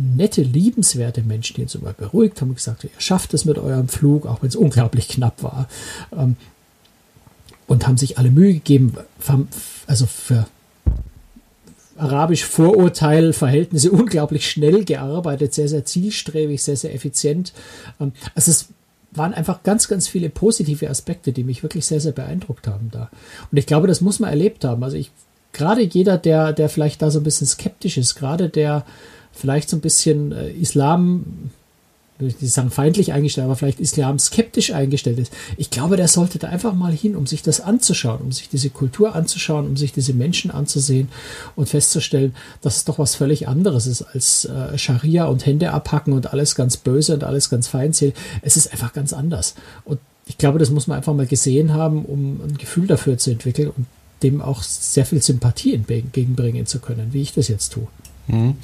nette, 0.01 0.43
liebenswerte 0.43 1.23
Menschen, 1.23 1.57
die 1.57 1.63
uns 1.63 1.75
immer 1.75 1.93
beruhigt 1.93 2.41
haben 2.41 2.51
und 2.51 2.57
gesagt, 2.57 2.85
ihr 2.85 2.91
schafft 2.99 3.35
es 3.35 3.45
mit 3.45 3.59
eurem 3.59 3.89
Flug, 3.89 4.27
auch 4.27 4.43
wenn 4.43 4.49
es 4.49 4.57
unglaublich 4.57 5.09
knapp 5.09 5.43
war. 5.43 5.69
Ähm, 6.17 6.37
und 7.67 7.87
haben 7.87 7.97
sich 7.97 8.19
alle 8.19 8.33
Mühe 8.33 8.55
gegeben, 8.55 8.95
also 9.87 10.07
für 10.07 10.47
arabisch 11.97 12.45
Vorurteil-Verhältnisse 12.45 13.91
unglaublich 13.93 14.51
schnell 14.51 14.85
gearbeitet, 14.85 15.55
sehr, 15.55 15.69
sehr 15.69 15.85
zielstrebig, 15.85 16.63
sehr, 16.63 16.77
sehr 16.77 16.95
effizient. 16.95 17.53
Ähm, 18.01 18.13
also 18.35 18.51
es 18.51 18.69
waren 19.13 19.35
einfach 19.35 19.63
ganz, 19.63 19.89
ganz 19.89 20.09
viele 20.09 20.31
positive 20.31 20.89
Aspekte, 20.89 21.33
die 21.33 21.45
mich 21.45 21.63
wirklich 21.63 21.87
sehr, 21.87 22.01
sehr 22.01 22.13
beeindruckt 22.13 22.67
haben 22.67 22.91
da. 22.91 23.11
Und 23.51 23.59
ich 23.59 23.67
glaube, 23.67 23.87
das 23.87 24.01
muss 24.01 24.21
man 24.21 24.31
erlebt 24.31 24.65
haben. 24.65 24.83
Also 24.83 24.97
ich 24.97 25.11
gerade 25.53 25.83
jeder, 25.83 26.19
der, 26.19 26.53
der 26.53 26.69
vielleicht 26.69 27.03
da 27.03 27.11
so 27.11 27.21
ein 27.21 27.25
bisschen 27.25 27.47
skeptisch 27.47 27.99
ist, 27.99 28.15
gerade 28.15 28.49
der 28.49 28.85
vielleicht 29.33 29.69
so 29.69 29.77
ein 29.77 29.81
bisschen 29.81 30.33
äh, 30.33 30.51
Islam 30.51 31.51
die 32.21 32.47
sagen 32.47 32.71
feindlich 32.71 33.13
eingestellt, 33.13 33.47
aber 33.47 33.57
vielleicht 33.57 33.81
Islam 33.81 34.19
skeptisch 34.19 34.73
eingestellt 34.73 35.19
ist. 35.19 35.33
Ich 35.57 35.71
glaube, 35.71 35.97
der 35.97 36.09
sollte 36.09 36.39
da 36.39 36.49
einfach 36.49 36.75
mal 36.75 36.93
hin, 36.93 37.17
um 37.17 37.27
sich 37.27 37.43
das 37.43 37.61
anzuschauen, 37.61 38.21
um 38.21 38.33
sich 38.33 38.49
diese 38.49 38.71
Kultur 38.71 39.15
anzuschauen, 39.15 39.67
um 39.67 39.77
sich 39.77 39.93
diese 39.93 40.13
Menschen 40.13 40.51
anzusehen 40.51 41.09
und 41.57 41.69
festzustellen, 41.69 42.35
dass 42.61 42.77
es 42.77 42.85
doch 42.85 42.99
was 42.99 43.15
völlig 43.15 43.49
anderes 43.49 43.87
ist 43.87 44.03
als 44.03 44.45
äh, 44.45 44.77
Scharia 44.77 45.27
und 45.27 45.47
Hände 45.47 45.73
abhacken 45.73 46.13
und 46.13 46.33
alles 46.33 46.55
ganz 46.55 46.77
böse 46.77 47.15
und 47.15 47.25
alles 47.25 47.49
ganz 47.49 47.69
feindselig. 47.69 48.15
Es 48.43 48.57
ist 48.57 48.73
einfach 48.73 48.93
ganz 48.93 49.13
anders. 49.13 49.55
Und 49.85 49.99
ich 50.27 50.39
glaube, 50.39 50.59
das 50.59 50.71
muss 50.71 50.87
man 50.87 50.99
einfach 50.99 51.15
mal 51.15 51.27
gesehen 51.27 51.73
haben, 51.73 52.05
um 52.05 52.41
ein 52.43 52.59
Gefühl 52.59 52.87
dafür 52.87 53.19
zu 53.19 53.31
entwickeln 53.31 53.73
und 53.77 53.87
dem 54.23 54.43
auch 54.43 54.63
sehr 54.63 55.07
viel 55.07 55.23
Sympathie 55.23 55.75
entgegenbringen 55.75 56.67
zu 56.67 56.79
können, 56.79 57.13
wie 57.13 57.23
ich 57.23 57.33
das 57.33 57.49
jetzt 57.49 57.73
tue. 57.73 57.89
Mhm. 58.29 58.57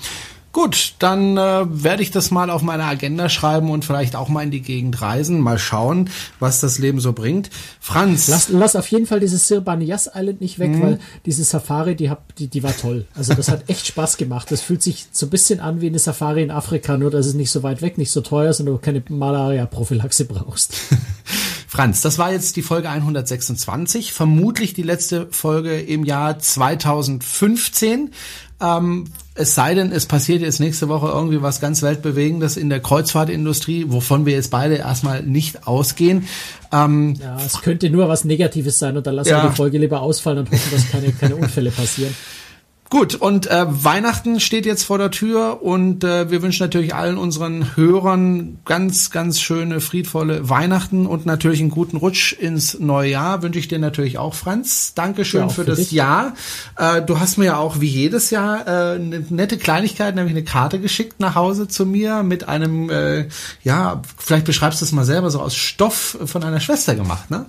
Gut, 0.56 0.94
dann 1.00 1.36
äh, 1.36 1.66
werde 1.68 2.02
ich 2.02 2.10
das 2.12 2.30
mal 2.30 2.48
auf 2.48 2.62
meine 2.62 2.84
Agenda 2.84 3.28
schreiben 3.28 3.68
und 3.68 3.84
vielleicht 3.84 4.16
auch 4.16 4.30
mal 4.30 4.42
in 4.42 4.50
die 4.50 4.62
Gegend 4.62 5.02
reisen. 5.02 5.38
Mal 5.38 5.58
schauen, 5.58 6.08
was 6.40 6.60
das 6.60 6.78
Leben 6.78 6.98
so 6.98 7.12
bringt. 7.12 7.50
Franz. 7.78 8.26
Lass, 8.28 8.48
lass 8.48 8.74
auf 8.74 8.90
jeden 8.90 9.04
Fall 9.04 9.20
dieses 9.20 9.48
Sir 9.48 9.60
Banias 9.60 10.08
Island 10.14 10.40
nicht 10.40 10.58
weg, 10.58 10.70
mhm. 10.70 10.80
weil 10.80 11.00
diese 11.26 11.44
Safari, 11.44 11.94
die, 11.94 12.08
hab, 12.08 12.34
die, 12.36 12.48
die 12.48 12.62
war 12.62 12.74
toll. 12.74 13.04
Also 13.14 13.34
das 13.34 13.50
hat 13.50 13.68
echt 13.68 13.86
Spaß 13.86 14.16
gemacht. 14.16 14.50
Das 14.50 14.62
fühlt 14.62 14.82
sich 14.82 15.08
so 15.12 15.26
ein 15.26 15.28
bisschen 15.28 15.60
an 15.60 15.82
wie 15.82 15.88
eine 15.88 15.98
Safari 15.98 16.42
in 16.42 16.50
Afrika, 16.50 16.96
nur 16.96 17.10
dass 17.10 17.26
es 17.26 17.34
nicht 17.34 17.50
so 17.50 17.62
weit 17.62 17.82
weg, 17.82 17.98
nicht 17.98 18.10
so 18.10 18.22
teuer 18.22 18.48
ist 18.48 18.60
und 18.60 18.64
du 18.64 18.78
keine 18.78 19.02
Malaria-Prophylaxe 19.06 20.24
brauchst. 20.24 20.72
Franz, 21.68 22.00
das 22.00 22.16
war 22.16 22.32
jetzt 22.32 22.56
die 22.56 22.62
Folge 22.62 22.88
126, 22.88 24.14
vermutlich 24.14 24.72
die 24.72 24.84
letzte 24.84 25.26
Folge 25.30 25.78
im 25.78 26.06
Jahr 26.06 26.38
2015. 26.38 28.12
Ähm, 28.58 29.04
es 29.36 29.54
sei 29.54 29.74
denn, 29.74 29.92
es 29.92 30.06
passiert 30.06 30.40
jetzt 30.40 30.60
nächste 30.60 30.88
Woche 30.88 31.08
irgendwie 31.08 31.42
was 31.42 31.60
ganz 31.60 31.82
Weltbewegendes 31.82 32.56
in 32.56 32.70
der 32.70 32.80
Kreuzfahrtindustrie, 32.80 33.86
wovon 33.88 34.26
wir 34.26 34.32
jetzt 34.32 34.50
beide 34.50 34.76
erstmal 34.76 35.22
nicht 35.22 35.66
ausgehen. 35.66 36.26
Ähm, 36.72 37.14
ja, 37.20 37.36
es 37.44 37.60
könnte 37.60 37.90
nur 37.90 38.08
was 38.08 38.24
Negatives 38.24 38.78
sein 38.78 38.96
und 38.96 39.06
dann 39.06 39.14
lassen 39.14 39.30
ja. 39.30 39.42
wir 39.42 39.50
die 39.50 39.56
Folge 39.56 39.78
lieber 39.78 40.00
ausfallen 40.00 40.38
und 40.38 40.50
hoffen, 40.50 40.70
dass 40.72 40.90
keine, 40.90 41.12
keine 41.12 41.36
Unfälle 41.36 41.70
passieren. 41.70 42.14
Gut, 42.88 43.16
und 43.16 43.48
äh, 43.48 43.66
Weihnachten 43.68 44.38
steht 44.38 44.64
jetzt 44.64 44.84
vor 44.84 44.98
der 44.98 45.10
Tür 45.10 45.60
und 45.62 46.04
äh, 46.04 46.30
wir 46.30 46.40
wünschen 46.40 46.62
natürlich 46.62 46.94
allen 46.94 47.18
unseren 47.18 47.76
Hörern 47.76 48.58
ganz, 48.64 49.10
ganz 49.10 49.40
schöne, 49.40 49.80
friedvolle 49.80 50.48
Weihnachten 50.48 51.06
und 51.06 51.26
natürlich 51.26 51.60
einen 51.60 51.70
guten 51.70 51.96
Rutsch 51.96 52.32
ins 52.32 52.78
neue 52.78 53.10
Jahr. 53.10 53.42
Wünsche 53.42 53.58
ich 53.58 53.66
dir 53.66 53.80
natürlich 53.80 54.18
auch, 54.18 54.34
Franz. 54.34 54.94
Dankeschön 54.94 55.42
ja, 55.42 55.48
für, 55.48 55.62
für, 55.62 55.70
das 55.70 55.78
dich. 55.78 55.90
Jahr. 55.90 56.34
Äh, 56.76 57.02
du 57.02 57.18
hast 57.18 57.38
mir 57.38 57.46
ja 57.46 57.56
auch 57.56 57.80
wie 57.80 57.88
jedes 57.88 58.30
Jahr 58.30 58.66
äh, 58.68 58.94
eine 58.94 59.24
nette 59.30 59.58
Kleinigkeit, 59.58 60.14
nämlich 60.14 60.34
eine 60.34 60.44
Karte 60.44 60.78
geschickt 60.78 61.18
nach 61.18 61.34
Hause 61.34 61.66
zu 61.66 61.86
mir 61.86 62.22
mit 62.22 62.48
einem, 62.48 62.88
äh, 62.88 63.26
ja, 63.64 64.00
vielleicht 64.16 64.46
beschreibst 64.46 64.80
du 64.80 64.84
es 64.84 64.92
mal 64.92 65.04
selber, 65.04 65.30
so 65.30 65.40
aus 65.40 65.56
Stoff 65.56 66.18
von 66.24 66.44
einer 66.44 66.60
Schwester 66.60 66.94
gemacht, 66.94 67.32
ne? 67.32 67.46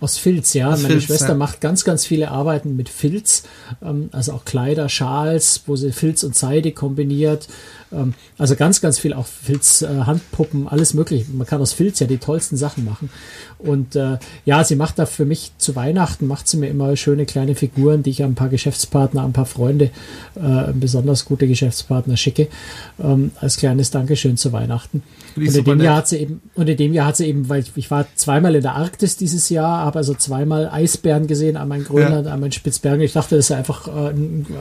Aus 0.00 0.18
Filz, 0.18 0.54
ja. 0.54 0.68
Aus 0.68 0.82
Meine 0.82 0.94
Filz, 0.94 1.04
Schwester 1.04 1.30
ja. 1.30 1.34
macht 1.34 1.60
ganz, 1.60 1.84
ganz 1.84 2.04
viele 2.04 2.30
Arbeiten 2.30 2.76
mit 2.76 2.88
Filz, 2.88 3.44
ähm, 3.82 4.08
also 4.12 4.32
auch 4.32 4.44
Kleider, 4.44 4.88
Schals, 4.88 5.62
wo 5.66 5.76
sie 5.76 5.92
Filz 5.92 6.22
und 6.22 6.34
Seide 6.34 6.72
kombiniert. 6.72 7.48
Ähm, 7.92 8.14
also 8.38 8.56
ganz, 8.56 8.80
ganz 8.80 8.98
viel 8.98 9.12
auch 9.12 9.26
Filz, 9.26 9.82
äh, 9.82 9.86
Handpuppen, 9.86 10.68
alles 10.68 10.94
mögliche. 10.94 11.30
Man 11.32 11.46
kann 11.46 11.60
aus 11.60 11.72
Filz 11.72 12.00
ja 12.00 12.06
die 12.06 12.18
tollsten 12.18 12.56
Sachen 12.56 12.84
machen. 12.84 13.10
Und 13.58 13.96
äh, 13.96 14.18
ja, 14.44 14.64
sie 14.64 14.76
macht 14.76 14.98
da 14.98 15.06
für 15.06 15.24
mich 15.24 15.52
zu 15.58 15.76
Weihnachten, 15.76 16.26
macht 16.26 16.48
sie 16.48 16.56
mir 16.56 16.68
immer 16.68 16.94
schöne 16.96 17.26
kleine 17.26 17.54
Figuren, 17.54 18.02
die 18.02 18.10
ich 18.10 18.22
an 18.22 18.32
ein 18.32 18.34
paar 18.34 18.48
Geschäftspartner, 18.48 19.22
an 19.22 19.30
ein 19.30 19.32
paar 19.32 19.46
Freunde, 19.46 19.90
äh, 20.34 20.72
besonders 20.74 21.24
gute 21.24 21.46
Geschäftspartner 21.46 22.16
schicke, 22.16 22.48
ähm, 23.02 23.30
als 23.40 23.56
kleines 23.56 23.90
Dankeschön 23.90 24.36
zu 24.36 24.52
Weihnachten. 24.52 25.02
Und 25.36 25.54
in 25.54 25.64
dem 25.64 25.80
Jahr 25.80 25.96
hat 25.96 26.08
sie 26.08 26.18
eben, 26.18 26.40
und 26.54 26.68
in 26.68 26.76
dem 26.76 26.92
Jahr 26.92 27.06
hat 27.06 27.16
sie 27.16 27.26
eben, 27.26 27.48
weil 27.48 27.60
ich, 27.60 27.72
ich 27.76 27.90
war 27.90 28.06
zweimal 28.14 28.54
in 28.54 28.62
der 28.62 28.74
Arktis 28.74 29.16
dieses 29.16 29.48
Jahr, 29.48 29.84
habe 29.84 29.98
also 29.98 30.14
zweimal 30.14 30.68
Eisbären 30.68 31.26
gesehen, 31.26 31.56
einmal 31.56 31.78
in 31.78 31.84
Grönland, 31.84 32.26
ja. 32.26 32.32
einmal 32.32 32.48
in 32.48 32.52
Spitzbergen. 32.52 33.00
Ich 33.02 33.12
dachte, 33.12 33.36
das 33.36 33.46
ist 33.46 33.56
einfach 33.56 33.88
äh, 33.88 34.12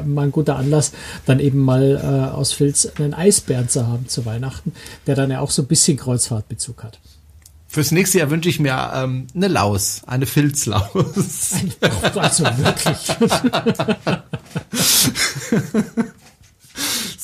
mal 0.06 0.24
ein 0.24 0.32
guter 0.32 0.56
Anlass, 0.58 0.92
dann 1.26 1.40
eben 1.40 1.60
mal 1.60 2.00
äh, 2.02 2.36
aus 2.36 2.54
Filz 2.54 2.88
einen 2.98 3.14
Eisbären 3.18 3.70
zu 3.70 3.88
haben 3.88 4.08
zu 4.08 4.26
Weihnachten, 4.26 4.74
der 5.08 5.16
dann 5.16 5.32
ja 5.32 5.40
auch 5.40 5.52
so 5.52 5.62
ein 5.62 5.68
bisschen 5.68 5.98
Kreuzfahrtbezug 5.98 6.84
hat. 6.84 7.00
Fürs 7.68 7.92
nächste 7.92 8.20
Jahr 8.20 8.30
wünsche 8.30 8.48
ich 8.48 8.60
mir 8.60 8.92
ähm, 8.96 9.28
eine 9.36 9.50
Laus, 9.50 10.02
eine 10.08 10.26
Filzlaus. 10.26 10.86
also 12.16 12.46
wirklich. 12.46 13.18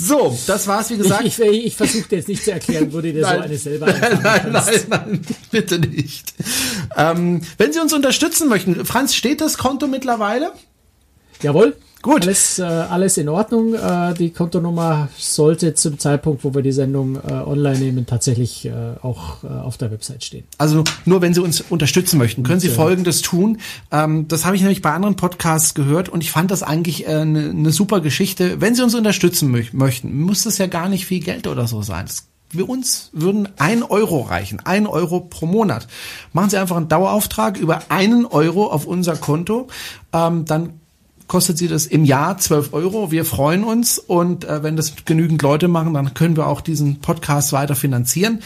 So, 0.03 0.35
das 0.47 0.65
war's, 0.65 0.89
wie 0.89 0.97
gesagt. 0.97 1.25
Ich, 1.25 1.39
ich, 1.39 1.65
ich 1.67 1.75
versuche 1.75 2.15
jetzt 2.15 2.27
nicht 2.27 2.43
zu 2.43 2.51
erklären, 2.51 2.91
wo 2.91 3.01
du 3.01 3.13
dir 3.13 3.21
nein, 3.21 3.37
so 3.37 3.43
eine 3.43 3.57
selber 3.57 3.85
Nein, 3.85 4.19
nein, 4.23 4.51
nein, 4.51 4.81
nein, 4.89 5.21
bitte 5.51 5.77
nicht. 5.77 6.33
Ähm, 6.97 7.41
wenn 7.57 7.71
Sie 7.71 7.79
uns 7.79 7.93
unterstützen 7.93 8.49
möchten, 8.49 8.83
Franz, 8.83 9.13
steht 9.13 9.41
das 9.41 9.59
Konto 9.59 9.87
mittlerweile? 9.87 10.53
Jawohl. 11.43 11.75
Gut. 12.01 12.23
Alles, 12.23 12.57
äh, 12.57 12.63
alles 12.63 13.17
in 13.17 13.29
Ordnung. 13.29 13.75
Äh, 13.75 14.13
die 14.15 14.31
Kontonummer 14.31 15.09
sollte 15.17 15.75
zum 15.75 15.99
Zeitpunkt, 15.99 16.43
wo 16.43 16.53
wir 16.53 16.61
die 16.61 16.71
Sendung 16.71 17.15
äh, 17.15 17.31
online 17.31 17.77
nehmen, 17.77 18.05
tatsächlich 18.05 18.65
äh, 18.65 18.71
auch 19.01 19.43
äh, 19.43 19.47
auf 19.47 19.77
der 19.77 19.91
Website 19.91 20.23
stehen. 20.23 20.45
Also 20.57 20.83
nur 21.05 21.21
wenn 21.21 21.33
Sie 21.33 21.41
uns 21.41 21.61
unterstützen 21.61 22.17
möchten, 22.17 22.43
können 22.43 22.59
Sie 22.59 22.69
und, 22.69 22.75
Folgendes 22.75 23.21
tun. 23.21 23.59
Ähm, 23.91 24.27
das 24.27 24.45
habe 24.45 24.55
ich 24.55 24.61
nämlich 24.61 24.81
bei 24.81 24.91
anderen 24.91 25.15
Podcasts 25.15 25.73
gehört 25.75 26.09
und 26.09 26.23
ich 26.23 26.31
fand 26.31 26.49
das 26.49 26.63
eigentlich 26.63 27.07
eine 27.07 27.49
äh, 27.49 27.53
ne 27.53 27.71
super 27.71 28.01
Geschichte. 28.01 28.59
Wenn 28.61 28.73
Sie 28.73 28.83
uns 28.83 28.95
unterstützen 28.95 29.51
mö 29.51 29.61
möchten, 29.71 30.21
muss 30.21 30.43
das 30.43 30.57
ja 30.57 30.65
gar 30.65 30.89
nicht 30.89 31.05
viel 31.05 31.19
Geld 31.19 31.45
oder 31.45 31.67
so 31.67 31.83
sein. 31.83 32.05
Das 32.07 32.27
wir 32.53 32.67
uns 32.67 33.09
würden 33.13 33.47
ein 33.57 33.81
Euro 33.81 34.21
reichen, 34.21 34.59
ein 34.65 34.85
Euro 34.85 35.21
pro 35.21 35.45
Monat. 35.45 35.87
Machen 36.33 36.49
Sie 36.49 36.57
einfach 36.57 36.75
einen 36.75 36.89
Dauerauftrag 36.89 37.57
über 37.57 37.83
einen 37.89 38.25
Euro 38.25 38.67
auf 38.67 38.85
unser 38.85 39.15
Konto, 39.15 39.67
ähm, 40.11 40.43
dann 40.43 40.80
kostet 41.31 41.57
sie 41.57 41.69
das 41.69 41.85
im 41.85 42.03
Jahr 42.03 42.37
12 42.37 42.73
Euro. 42.73 43.09
Wir 43.09 43.23
freuen 43.23 43.63
uns 43.63 43.97
und 43.97 44.43
äh, 44.43 44.63
wenn 44.63 44.75
das 44.75 45.05
genügend 45.05 45.41
Leute 45.41 45.69
machen, 45.69 45.93
dann 45.93 46.13
können 46.13 46.35
wir 46.35 46.45
auch 46.45 46.59
diesen 46.59 46.99
Podcast 46.99 47.53
weiter 47.53 47.73
finanzieren. 47.73 48.39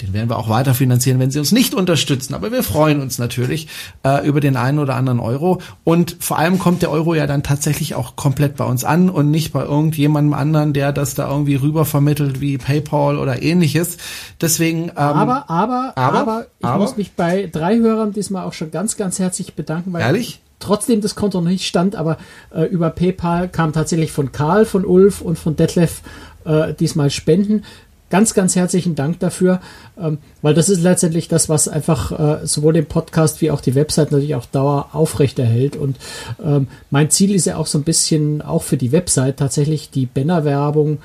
Den 0.00 0.14
werden 0.14 0.30
wir 0.30 0.38
auch 0.38 0.48
weiter 0.48 0.72
finanzieren, 0.72 1.18
wenn 1.18 1.30
Sie 1.30 1.38
uns 1.38 1.52
nicht 1.52 1.74
unterstützen. 1.74 2.32
Aber 2.32 2.50
wir 2.50 2.62
freuen 2.62 3.02
uns 3.02 3.18
natürlich 3.18 3.68
äh, 4.06 4.26
über 4.26 4.40
den 4.40 4.56
einen 4.56 4.78
oder 4.78 4.96
anderen 4.96 5.20
Euro. 5.20 5.60
Und 5.84 6.16
vor 6.18 6.38
allem 6.38 6.58
kommt 6.58 6.80
der 6.80 6.90
Euro 6.90 7.14
ja 7.14 7.26
dann 7.26 7.42
tatsächlich 7.42 7.94
auch 7.94 8.16
komplett 8.16 8.56
bei 8.56 8.64
uns 8.64 8.84
an 8.84 9.10
und 9.10 9.30
nicht 9.30 9.52
bei 9.52 9.62
irgendjemandem 9.62 10.32
anderen, 10.32 10.72
der 10.72 10.94
das 10.94 11.14
da 11.14 11.30
irgendwie 11.30 11.56
rüber 11.56 11.84
vermittelt 11.84 12.40
wie 12.40 12.56
PayPal 12.56 13.18
oder 13.18 13.42
ähnliches. 13.42 13.98
Deswegen. 14.40 14.84
Ähm, 14.84 14.92
aber, 14.96 15.50
aber, 15.50 15.92
aber, 15.94 16.18
aber 16.18 16.46
ich 16.58 16.64
aber, 16.64 16.78
muss 16.78 16.96
mich 16.96 17.12
bei 17.12 17.50
drei 17.52 17.76
Hörern 17.76 18.14
diesmal 18.14 18.46
auch 18.46 18.54
schon 18.54 18.70
ganz, 18.70 18.96
ganz 18.96 19.18
herzlich 19.18 19.52
bedanken. 19.52 19.92
Weil 19.92 20.00
ehrlich? 20.00 20.40
Trotzdem 20.60 21.00
das 21.00 21.14
Konto 21.14 21.40
noch 21.40 21.48
nicht 21.48 21.66
stand, 21.66 21.96
aber 21.96 22.18
äh, 22.54 22.64
über 22.64 22.90
PayPal 22.90 23.48
kam 23.48 23.72
tatsächlich 23.72 24.12
von 24.12 24.30
Karl, 24.30 24.64
von 24.64 24.84
Ulf 24.84 25.20
und 25.20 25.38
von 25.38 25.56
Detlef 25.56 26.02
äh, 26.44 26.74
diesmal 26.74 27.10
Spenden. 27.10 27.64
Ganz, 28.10 28.34
ganz 28.34 28.56
herzlichen 28.56 28.96
Dank 28.96 29.20
dafür, 29.20 29.60
ähm, 29.96 30.18
weil 30.42 30.52
das 30.52 30.68
ist 30.68 30.82
letztendlich 30.82 31.28
das, 31.28 31.48
was 31.48 31.68
einfach 31.68 32.42
äh, 32.42 32.46
sowohl 32.46 32.72
den 32.72 32.86
Podcast 32.86 33.40
wie 33.40 33.52
auch 33.52 33.60
die 33.60 33.76
Website 33.76 34.10
natürlich 34.10 34.34
auch 34.34 34.46
Dauer 34.46 34.88
aufrechterhält. 34.92 35.76
Und 35.76 35.96
ähm, 36.44 36.66
mein 36.90 37.10
Ziel 37.10 37.34
ist 37.34 37.46
ja 37.46 37.56
auch 37.56 37.68
so 37.68 37.78
ein 37.78 37.84
bisschen, 37.84 38.42
auch 38.42 38.64
für 38.64 38.76
die 38.76 38.90
Website 38.90 39.36
tatsächlich 39.36 39.90
die 39.90 40.06
Bannerwerbung 40.06 40.98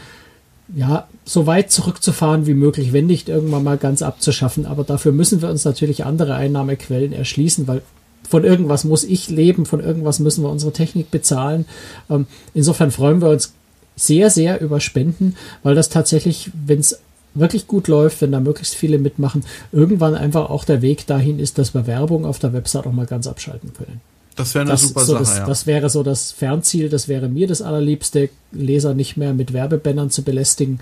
ja, 0.73 1.07
so 1.25 1.45
weit 1.45 1.69
zurückzufahren 1.69 2.47
wie 2.47 2.55
möglich, 2.55 2.91
wenn 2.91 3.05
nicht 3.05 3.29
irgendwann 3.29 3.63
mal 3.63 3.77
ganz 3.77 4.01
abzuschaffen. 4.01 4.65
Aber 4.65 4.83
dafür 4.83 5.11
müssen 5.11 5.43
wir 5.43 5.49
uns 5.49 5.63
natürlich 5.63 6.05
andere 6.05 6.33
Einnahmequellen 6.33 7.13
erschließen, 7.13 7.67
weil 7.67 7.83
von 8.27 8.43
irgendwas 8.43 8.83
muss 8.83 9.03
ich 9.03 9.29
leben, 9.29 9.65
von 9.65 9.79
irgendwas 9.79 10.19
müssen 10.19 10.43
wir 10.43 10.49
unsere 10.49 10.71
Technik 10.71 11.11
bezahlen. 11.11 11.65
Ähm, 12.09 12.27
insofern 12.53 12.91
freuen 12.91 13.21
wir 13.21 13.29
uns 13.29 13.53
sehr, 13.95 14.29
sehr 14.29 14.61
über 14.61 14.79
Spenden, 14.79 15.35
weil 15.63 15.75
das 15.75 15.89
tatsächlich, 15.89 16.51
wenn 16.65 16.79
es 16.79 16.99
wirklich 17.33 17.67
gut 17.67 17.87
läuft, 17.87 18.21
wenn 18.21 18.31
da 18.31 18.39
möglichst 18.39 18.75
viele 18.75 18.97
mitmachen, 18.97 19.43
irgendwann 19.71 20.15
einfach 20.15 20.49
auch 20.49 20.63
der 20.63 20.81
Weg 20.81 21.05
dahin 21.05 21.39
ist, 21.39 21.57
dass 21.57 21.73
wir 21.73 21.87
Werbung 21.87 22.25
auf 22.25 22.39
der 22.39 22.53
Website 22.53 22.87
auch 22.87 22.93
mal 22.93 23.05
ganz 23.05 23.27
abschalten 23.27 23.73
können. 23.73 24.01
Das 24.35 24.53
wäre 24.53 24.63
eine 24.63 24.71
das 24.71 24.81
super 24.81 25.01
so 25.01 25.13
Sache. 25.13 25.23
Das, 25.23 25.37
ja. 25.37 25.45
das 25.45 25.67
wäre 25.67 25.89
so 25.89 26.03
das 26.03 26.31
Fernziel, 26.31 26.89
das 26.89 27.07
wäre 27.07 27.29
mir 27.29 27.47
das 27.47 27.61
allerliebste, 27.61 28.29
Leser 28.51 28.93
nicht 28.93 29.15
mehr 29.17 29.33
mit 29.33 29.53
Werbebändern 29.53 30.09
zu 30.09 30.23
belästigen. 30.23 30.79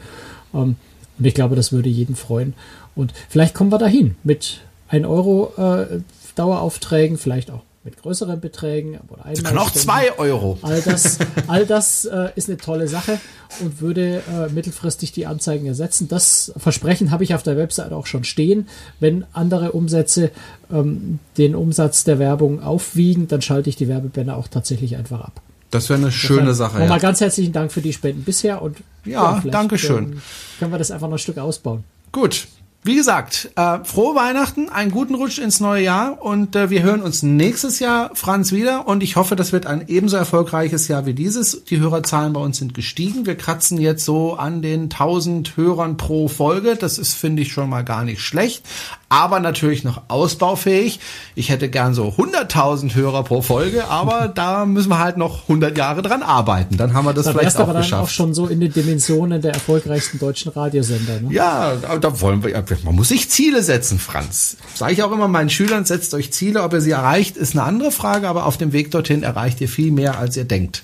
Ähm, 0.54 0.76
und 1.20 1.26
ich 1.26 1.34
glaube, 1.36 1.56
das 1.56 1.72
würde 1.72 1.90
jeden 1.90 2.16
freuen. 2.16 2.54
Und 2.96 3.14
vielleicht 3.30 3.54
kommen 3.54 3.72
wir 3.72 3.78
dahin 3.78 4.16
mit 4.24 4.62
1 4.90 5.06
Euro 5.06 5.54
äh, 5.58 6.00
Daueraufträgen, 6.36 7.18
vielleicht 7.18 7.52
auch 7.52 7.62
mit 7.84 8.02
größeren 8.02 8.40
Beträgen. 8.40 9.00
Oder 9.10 9.36
Sie 9.36 9.44
können 9.44 9.58
auch 9.58 9.72
zwei 9.72 10.18
Euro. 10.18 10.58
All 10.62 10.82
das, 10.82 11.20
all 11.48 11.66
das 11.66 12.06
äh, 12.06 12.30
ist 12.36 12.48
eine 12.48 12.58
tolle 12.58 12.88
Sache 12.88 13.20
und 13.60 13.82
würde 13.82 14.24
äh, 14.32 14.50
mittelfristig 14.52 15.12
die 15.12 15.26
Anzeigen 15.26 15.66
ersetzen. 15.66 16.08
Das 16.08 16.54
Versprechen 16.58 17.12
habe 17.12 17.24
ich 17.24 17.36
auf 17.36 17.44
der 17.44 17.58
Website 17.58 17.92
auch 17.92 18.06
schon 18.06 18.24
stehen. 18.24 18.68
Wenn 19.00 19.26
andere 19.34 19.74
Umsätze 19.74 20.32
ähm, 20.72 21.20
den 21.38 21.56
Umsatz 21.56 22.06
der 22.06 22.20
Werbung 22.20 22.64
aufwiegen, 22.64 23.28
dann 23.28 23.42
schalte 23.42 23.70
ich 23.70 23.76
die 23.76 23.90
Werbebanner 23.90 24.38
auch 24.38 24.48
tatsächlich 24.48 24.96
einfach 24.96 25.22
ab. 25.22 25.42
Das 25.70 25.90
wäre 25.90 26.00
eine 26.00 26.12
schöne 26.12 26.54
Sache. 26.54 26.78
Nochmal 26.78 27.00
ja. 27.00 27.02
ganz 27.02 27.20
herzlichen 27.20 27.52
Dank 27.52 27.72
für 27.72 27.82
die 27.82 27.94
Spenden 27.94 28.24
bisher 28.24 28.62
und 28.62 28.78
ja, 29.06 29.42
ja 29.44 29.44
danke 29.50 29.78
schön. 29.78 30.04
Ähm, 30.04 30.22
können 30.60 30.72
wir 30.72 30.78
das 30.78 30.92
einfach 30.92 31.08
noch 31.08 31.16
ein 31.16 31.20
Stück 31.20 31.40
ausbauen. 31.40 31.84
Gut, 32.12 32.48
wie 32.84 32.96
gesagt, 32.96 33.50
äh, 33.56 33.80
frohe 33.84 34.14
Weihnachten, 34.16 34.70
einen 34.70 34.92
guten 34.92 35.16
Rutsch 35.16 35.40
ins 35.40 35.60
neue 35.62 35.84
Jahr 35.84 36.22
und 36.22 36.56
äh, 36.56 36.70
wir 36.70 36.84
hören 36.84 37.02
uns 37.02 37.24
nächstes 37.24 37.80
Jahr, 37.80 38.12
Franz, 38.14 38.52
wieder 38.52 38.88
und 38.88 39.04
ich 39.04 39.16
hoffe, 39.16 39.36
das 39.38 39.54
wird 39.54 39.66
ein 39.66 39.86
ebenso 39.88 40.18
erfolgreiches 40.18 40.90
Jahr 40.90 41.06
wie 41.06 41.14
dieses. 41.14 41.64
Die 41.64 41.80
Hörerzahlen 41.80 42.34
bei 42.34 42.42
uns 42.42 42.58
sind 42.58 42.74
gestiegen. 42.74 43.26
Wir 43.26 43.36
kratzen 43.36 43.80
jetzt 43.80 44.04
so 44.04 44.34
an 44.34 44.62
den 44.62 44.84
1000 44.84 45.56
Hörern 45.56 45.96
pro 45.96 46.28
Folge. 46.28 46.76
Das 46.76 46.98
ist, 46.98 47.14
finde 47.14 47.44
ich, 47.44 47.54
schon 47.54 47.70
mal 47.70 47.84
gar 47.84 48.04
nicht 48.04 48.22
schlecht 48.22 48.64
aber 49.10 49.40
natürlich 49.40 49.84
noch 49.84 50.04
ausbaufähig. 50.08 51.00
Ich 51.36 51.50
hätte 51.50 51.70
gern 51.70 51.94
so 51.94 52.10
100.000 52.10 52.96
Hörer 52.96 53.24
pro 53.24 53.42
Folge, 53.42 53.88
aber 53.88 54.28
da 54.36 54.66
müssen 54.66 54.90
wir 54.90 55.00
halt 55.00 55.18
noch 55.18 55.44
100 55.44 55.78
Jahre 55.78 56.02
dran 56.02 56.24
arbeiten. 56.24 56.78
Dann 56.78 56.94
haben 56.94 57.06
wir 57.06 57.14
das 57.14 57.26
da 57.26 57.32
vielleicht 57.34 57.58
auch 57.58 57.70
aber 57.70 57.80
geschafft. 57.80 57.92
dann 57.92 58.00
auch 58.02 58.10
schon 58.10 58.34
so 58.34 58.48
in 58.48 58.60
den 58.60 58.74
Dimensionen 58.74 59.42
der 59.42 59.54
erfolgreichsten 59.54 60.20
deutschen 60.20 60.52
Radiosender. 60.52 61.20
Ne? 61.22 61.34
Ja, 61.34 61.76
da 61.76 62.22
wollen 62.22 62.44
wir, 62.44 62.64
man 62.84 62.96
muss 62.96 63.10
sich 63.10 63.30
Ziele 63.30 63.62
setzen, 63.62 64.00
Franz. 64.00 64.58
Sage 64.74 64.94
ich 64.94 65.04
auch 65.04 65.12
immer 65.12 65.28
meinen 65.28 65.50
Schülern, 65.50 65.86
setzt 65.86 66.14
euch 66.14 66.34
Ziele, 66.34 66.64
ob 66.64 66.74
ihr 66.74 66.82
sie 66.82 66.92
erreicht, 66.92 67.38
ist 67.38 67.54
eine 67.54 67.64
andere 67.64 67.92
Frage, 67.92 68.28
aber 68.28 68.46
auf 68.46 68.58
dem 68.58 68.74
Weg 68.74 68.92
dorthin 68.92 69.24
erreicht 69.24 69.62
ihr 69.62 69.70
viel 69.70 69.92
mehr, 69.92 70.18
als 70.18 70.38
ihr 70.38 70.46
denkt. 70.46 70.84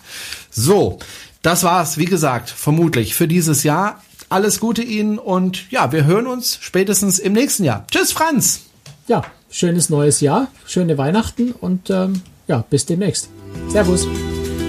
So, 0.51 0.99
das 1.41 1.63
war's, 1.63 1.97
wie 1.97 2.05
gesagt, 2.05 2.49
vermutlich 2.49 3.15
für 3.15 3.27
dieses 3.27 3.63
Jahr. 3.63 4.01
Alles 4.29 4.59
Gute 4.59 4.83
Ihnen 4.83 5.17
und 5.17 5.71
ja, 5.71 5.91
wir 5.91 6.05
hören 6.05 6.27
uns 6.27 6.59
spätestens 6.61 7.17
im 7.17 7.33
nächsten 7.33 7.63
Jahr. 7.63 7.85
Tschüss, 7.89 8.11
Franz. 8.11 8.61
Ja, 9.07 9.23
schönes 9.49 9.89
neues 9.89 10.21
Jahr, 10.21 10.49
schöne 10.67 10.99
Weihnachten 10.99 11.51
und 11.51 11.89
ähm, 11.89 12.21
ja, 12.47 12.63
bis 12.69 12.85
demnächst. 12.85 13.29
Servus. 13.69 14.07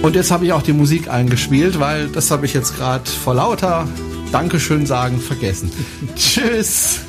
Und 0.01 0.15
jetzt 0.15 0.31
habe 0.31 0.45
ich 0.45 0.53
auch 0.53 0.63
die 0.63 0.73
Musik 0.73 1.09
eingespielt, 1.09 1.79
weil 1.79 2.07
das 2.07 2.31
habe 2.31 2.47
ich 2.47 2.55
jetzt 2.55 2.75
gerade 2.75 3.07
vor 3.07 3.35
lauter 3.35 3.87
Dankeschön 4.31 4.87
sagen 4.87 5.19
vergessen. 5.19 5.71
Tschüss. 6.15 7.01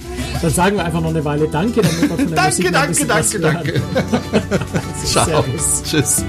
Dann 0.43 0.51
sagen 0.51 0.77
wir 0.77 0.85
einfach 0.85 1.01
noch 1.01 1.09
eine 1.09 1.25
Weile 1.25 1.49
Danke, 1.49 1.81
damit 1.81 2.03
wir 2.03 2.09
von 2.09 2.19
der 2.19 2.37
danke, 2.37 2.51
Musik 2.51 2.73
danke, 2.73 3.07
danke, 3.07 3.41
danke, 3.41 3.73
danke. 4.03 5.07
Ciao. 5.07 5.25
Servus. 5.25 5.83
Tschüss. 5.85 6.25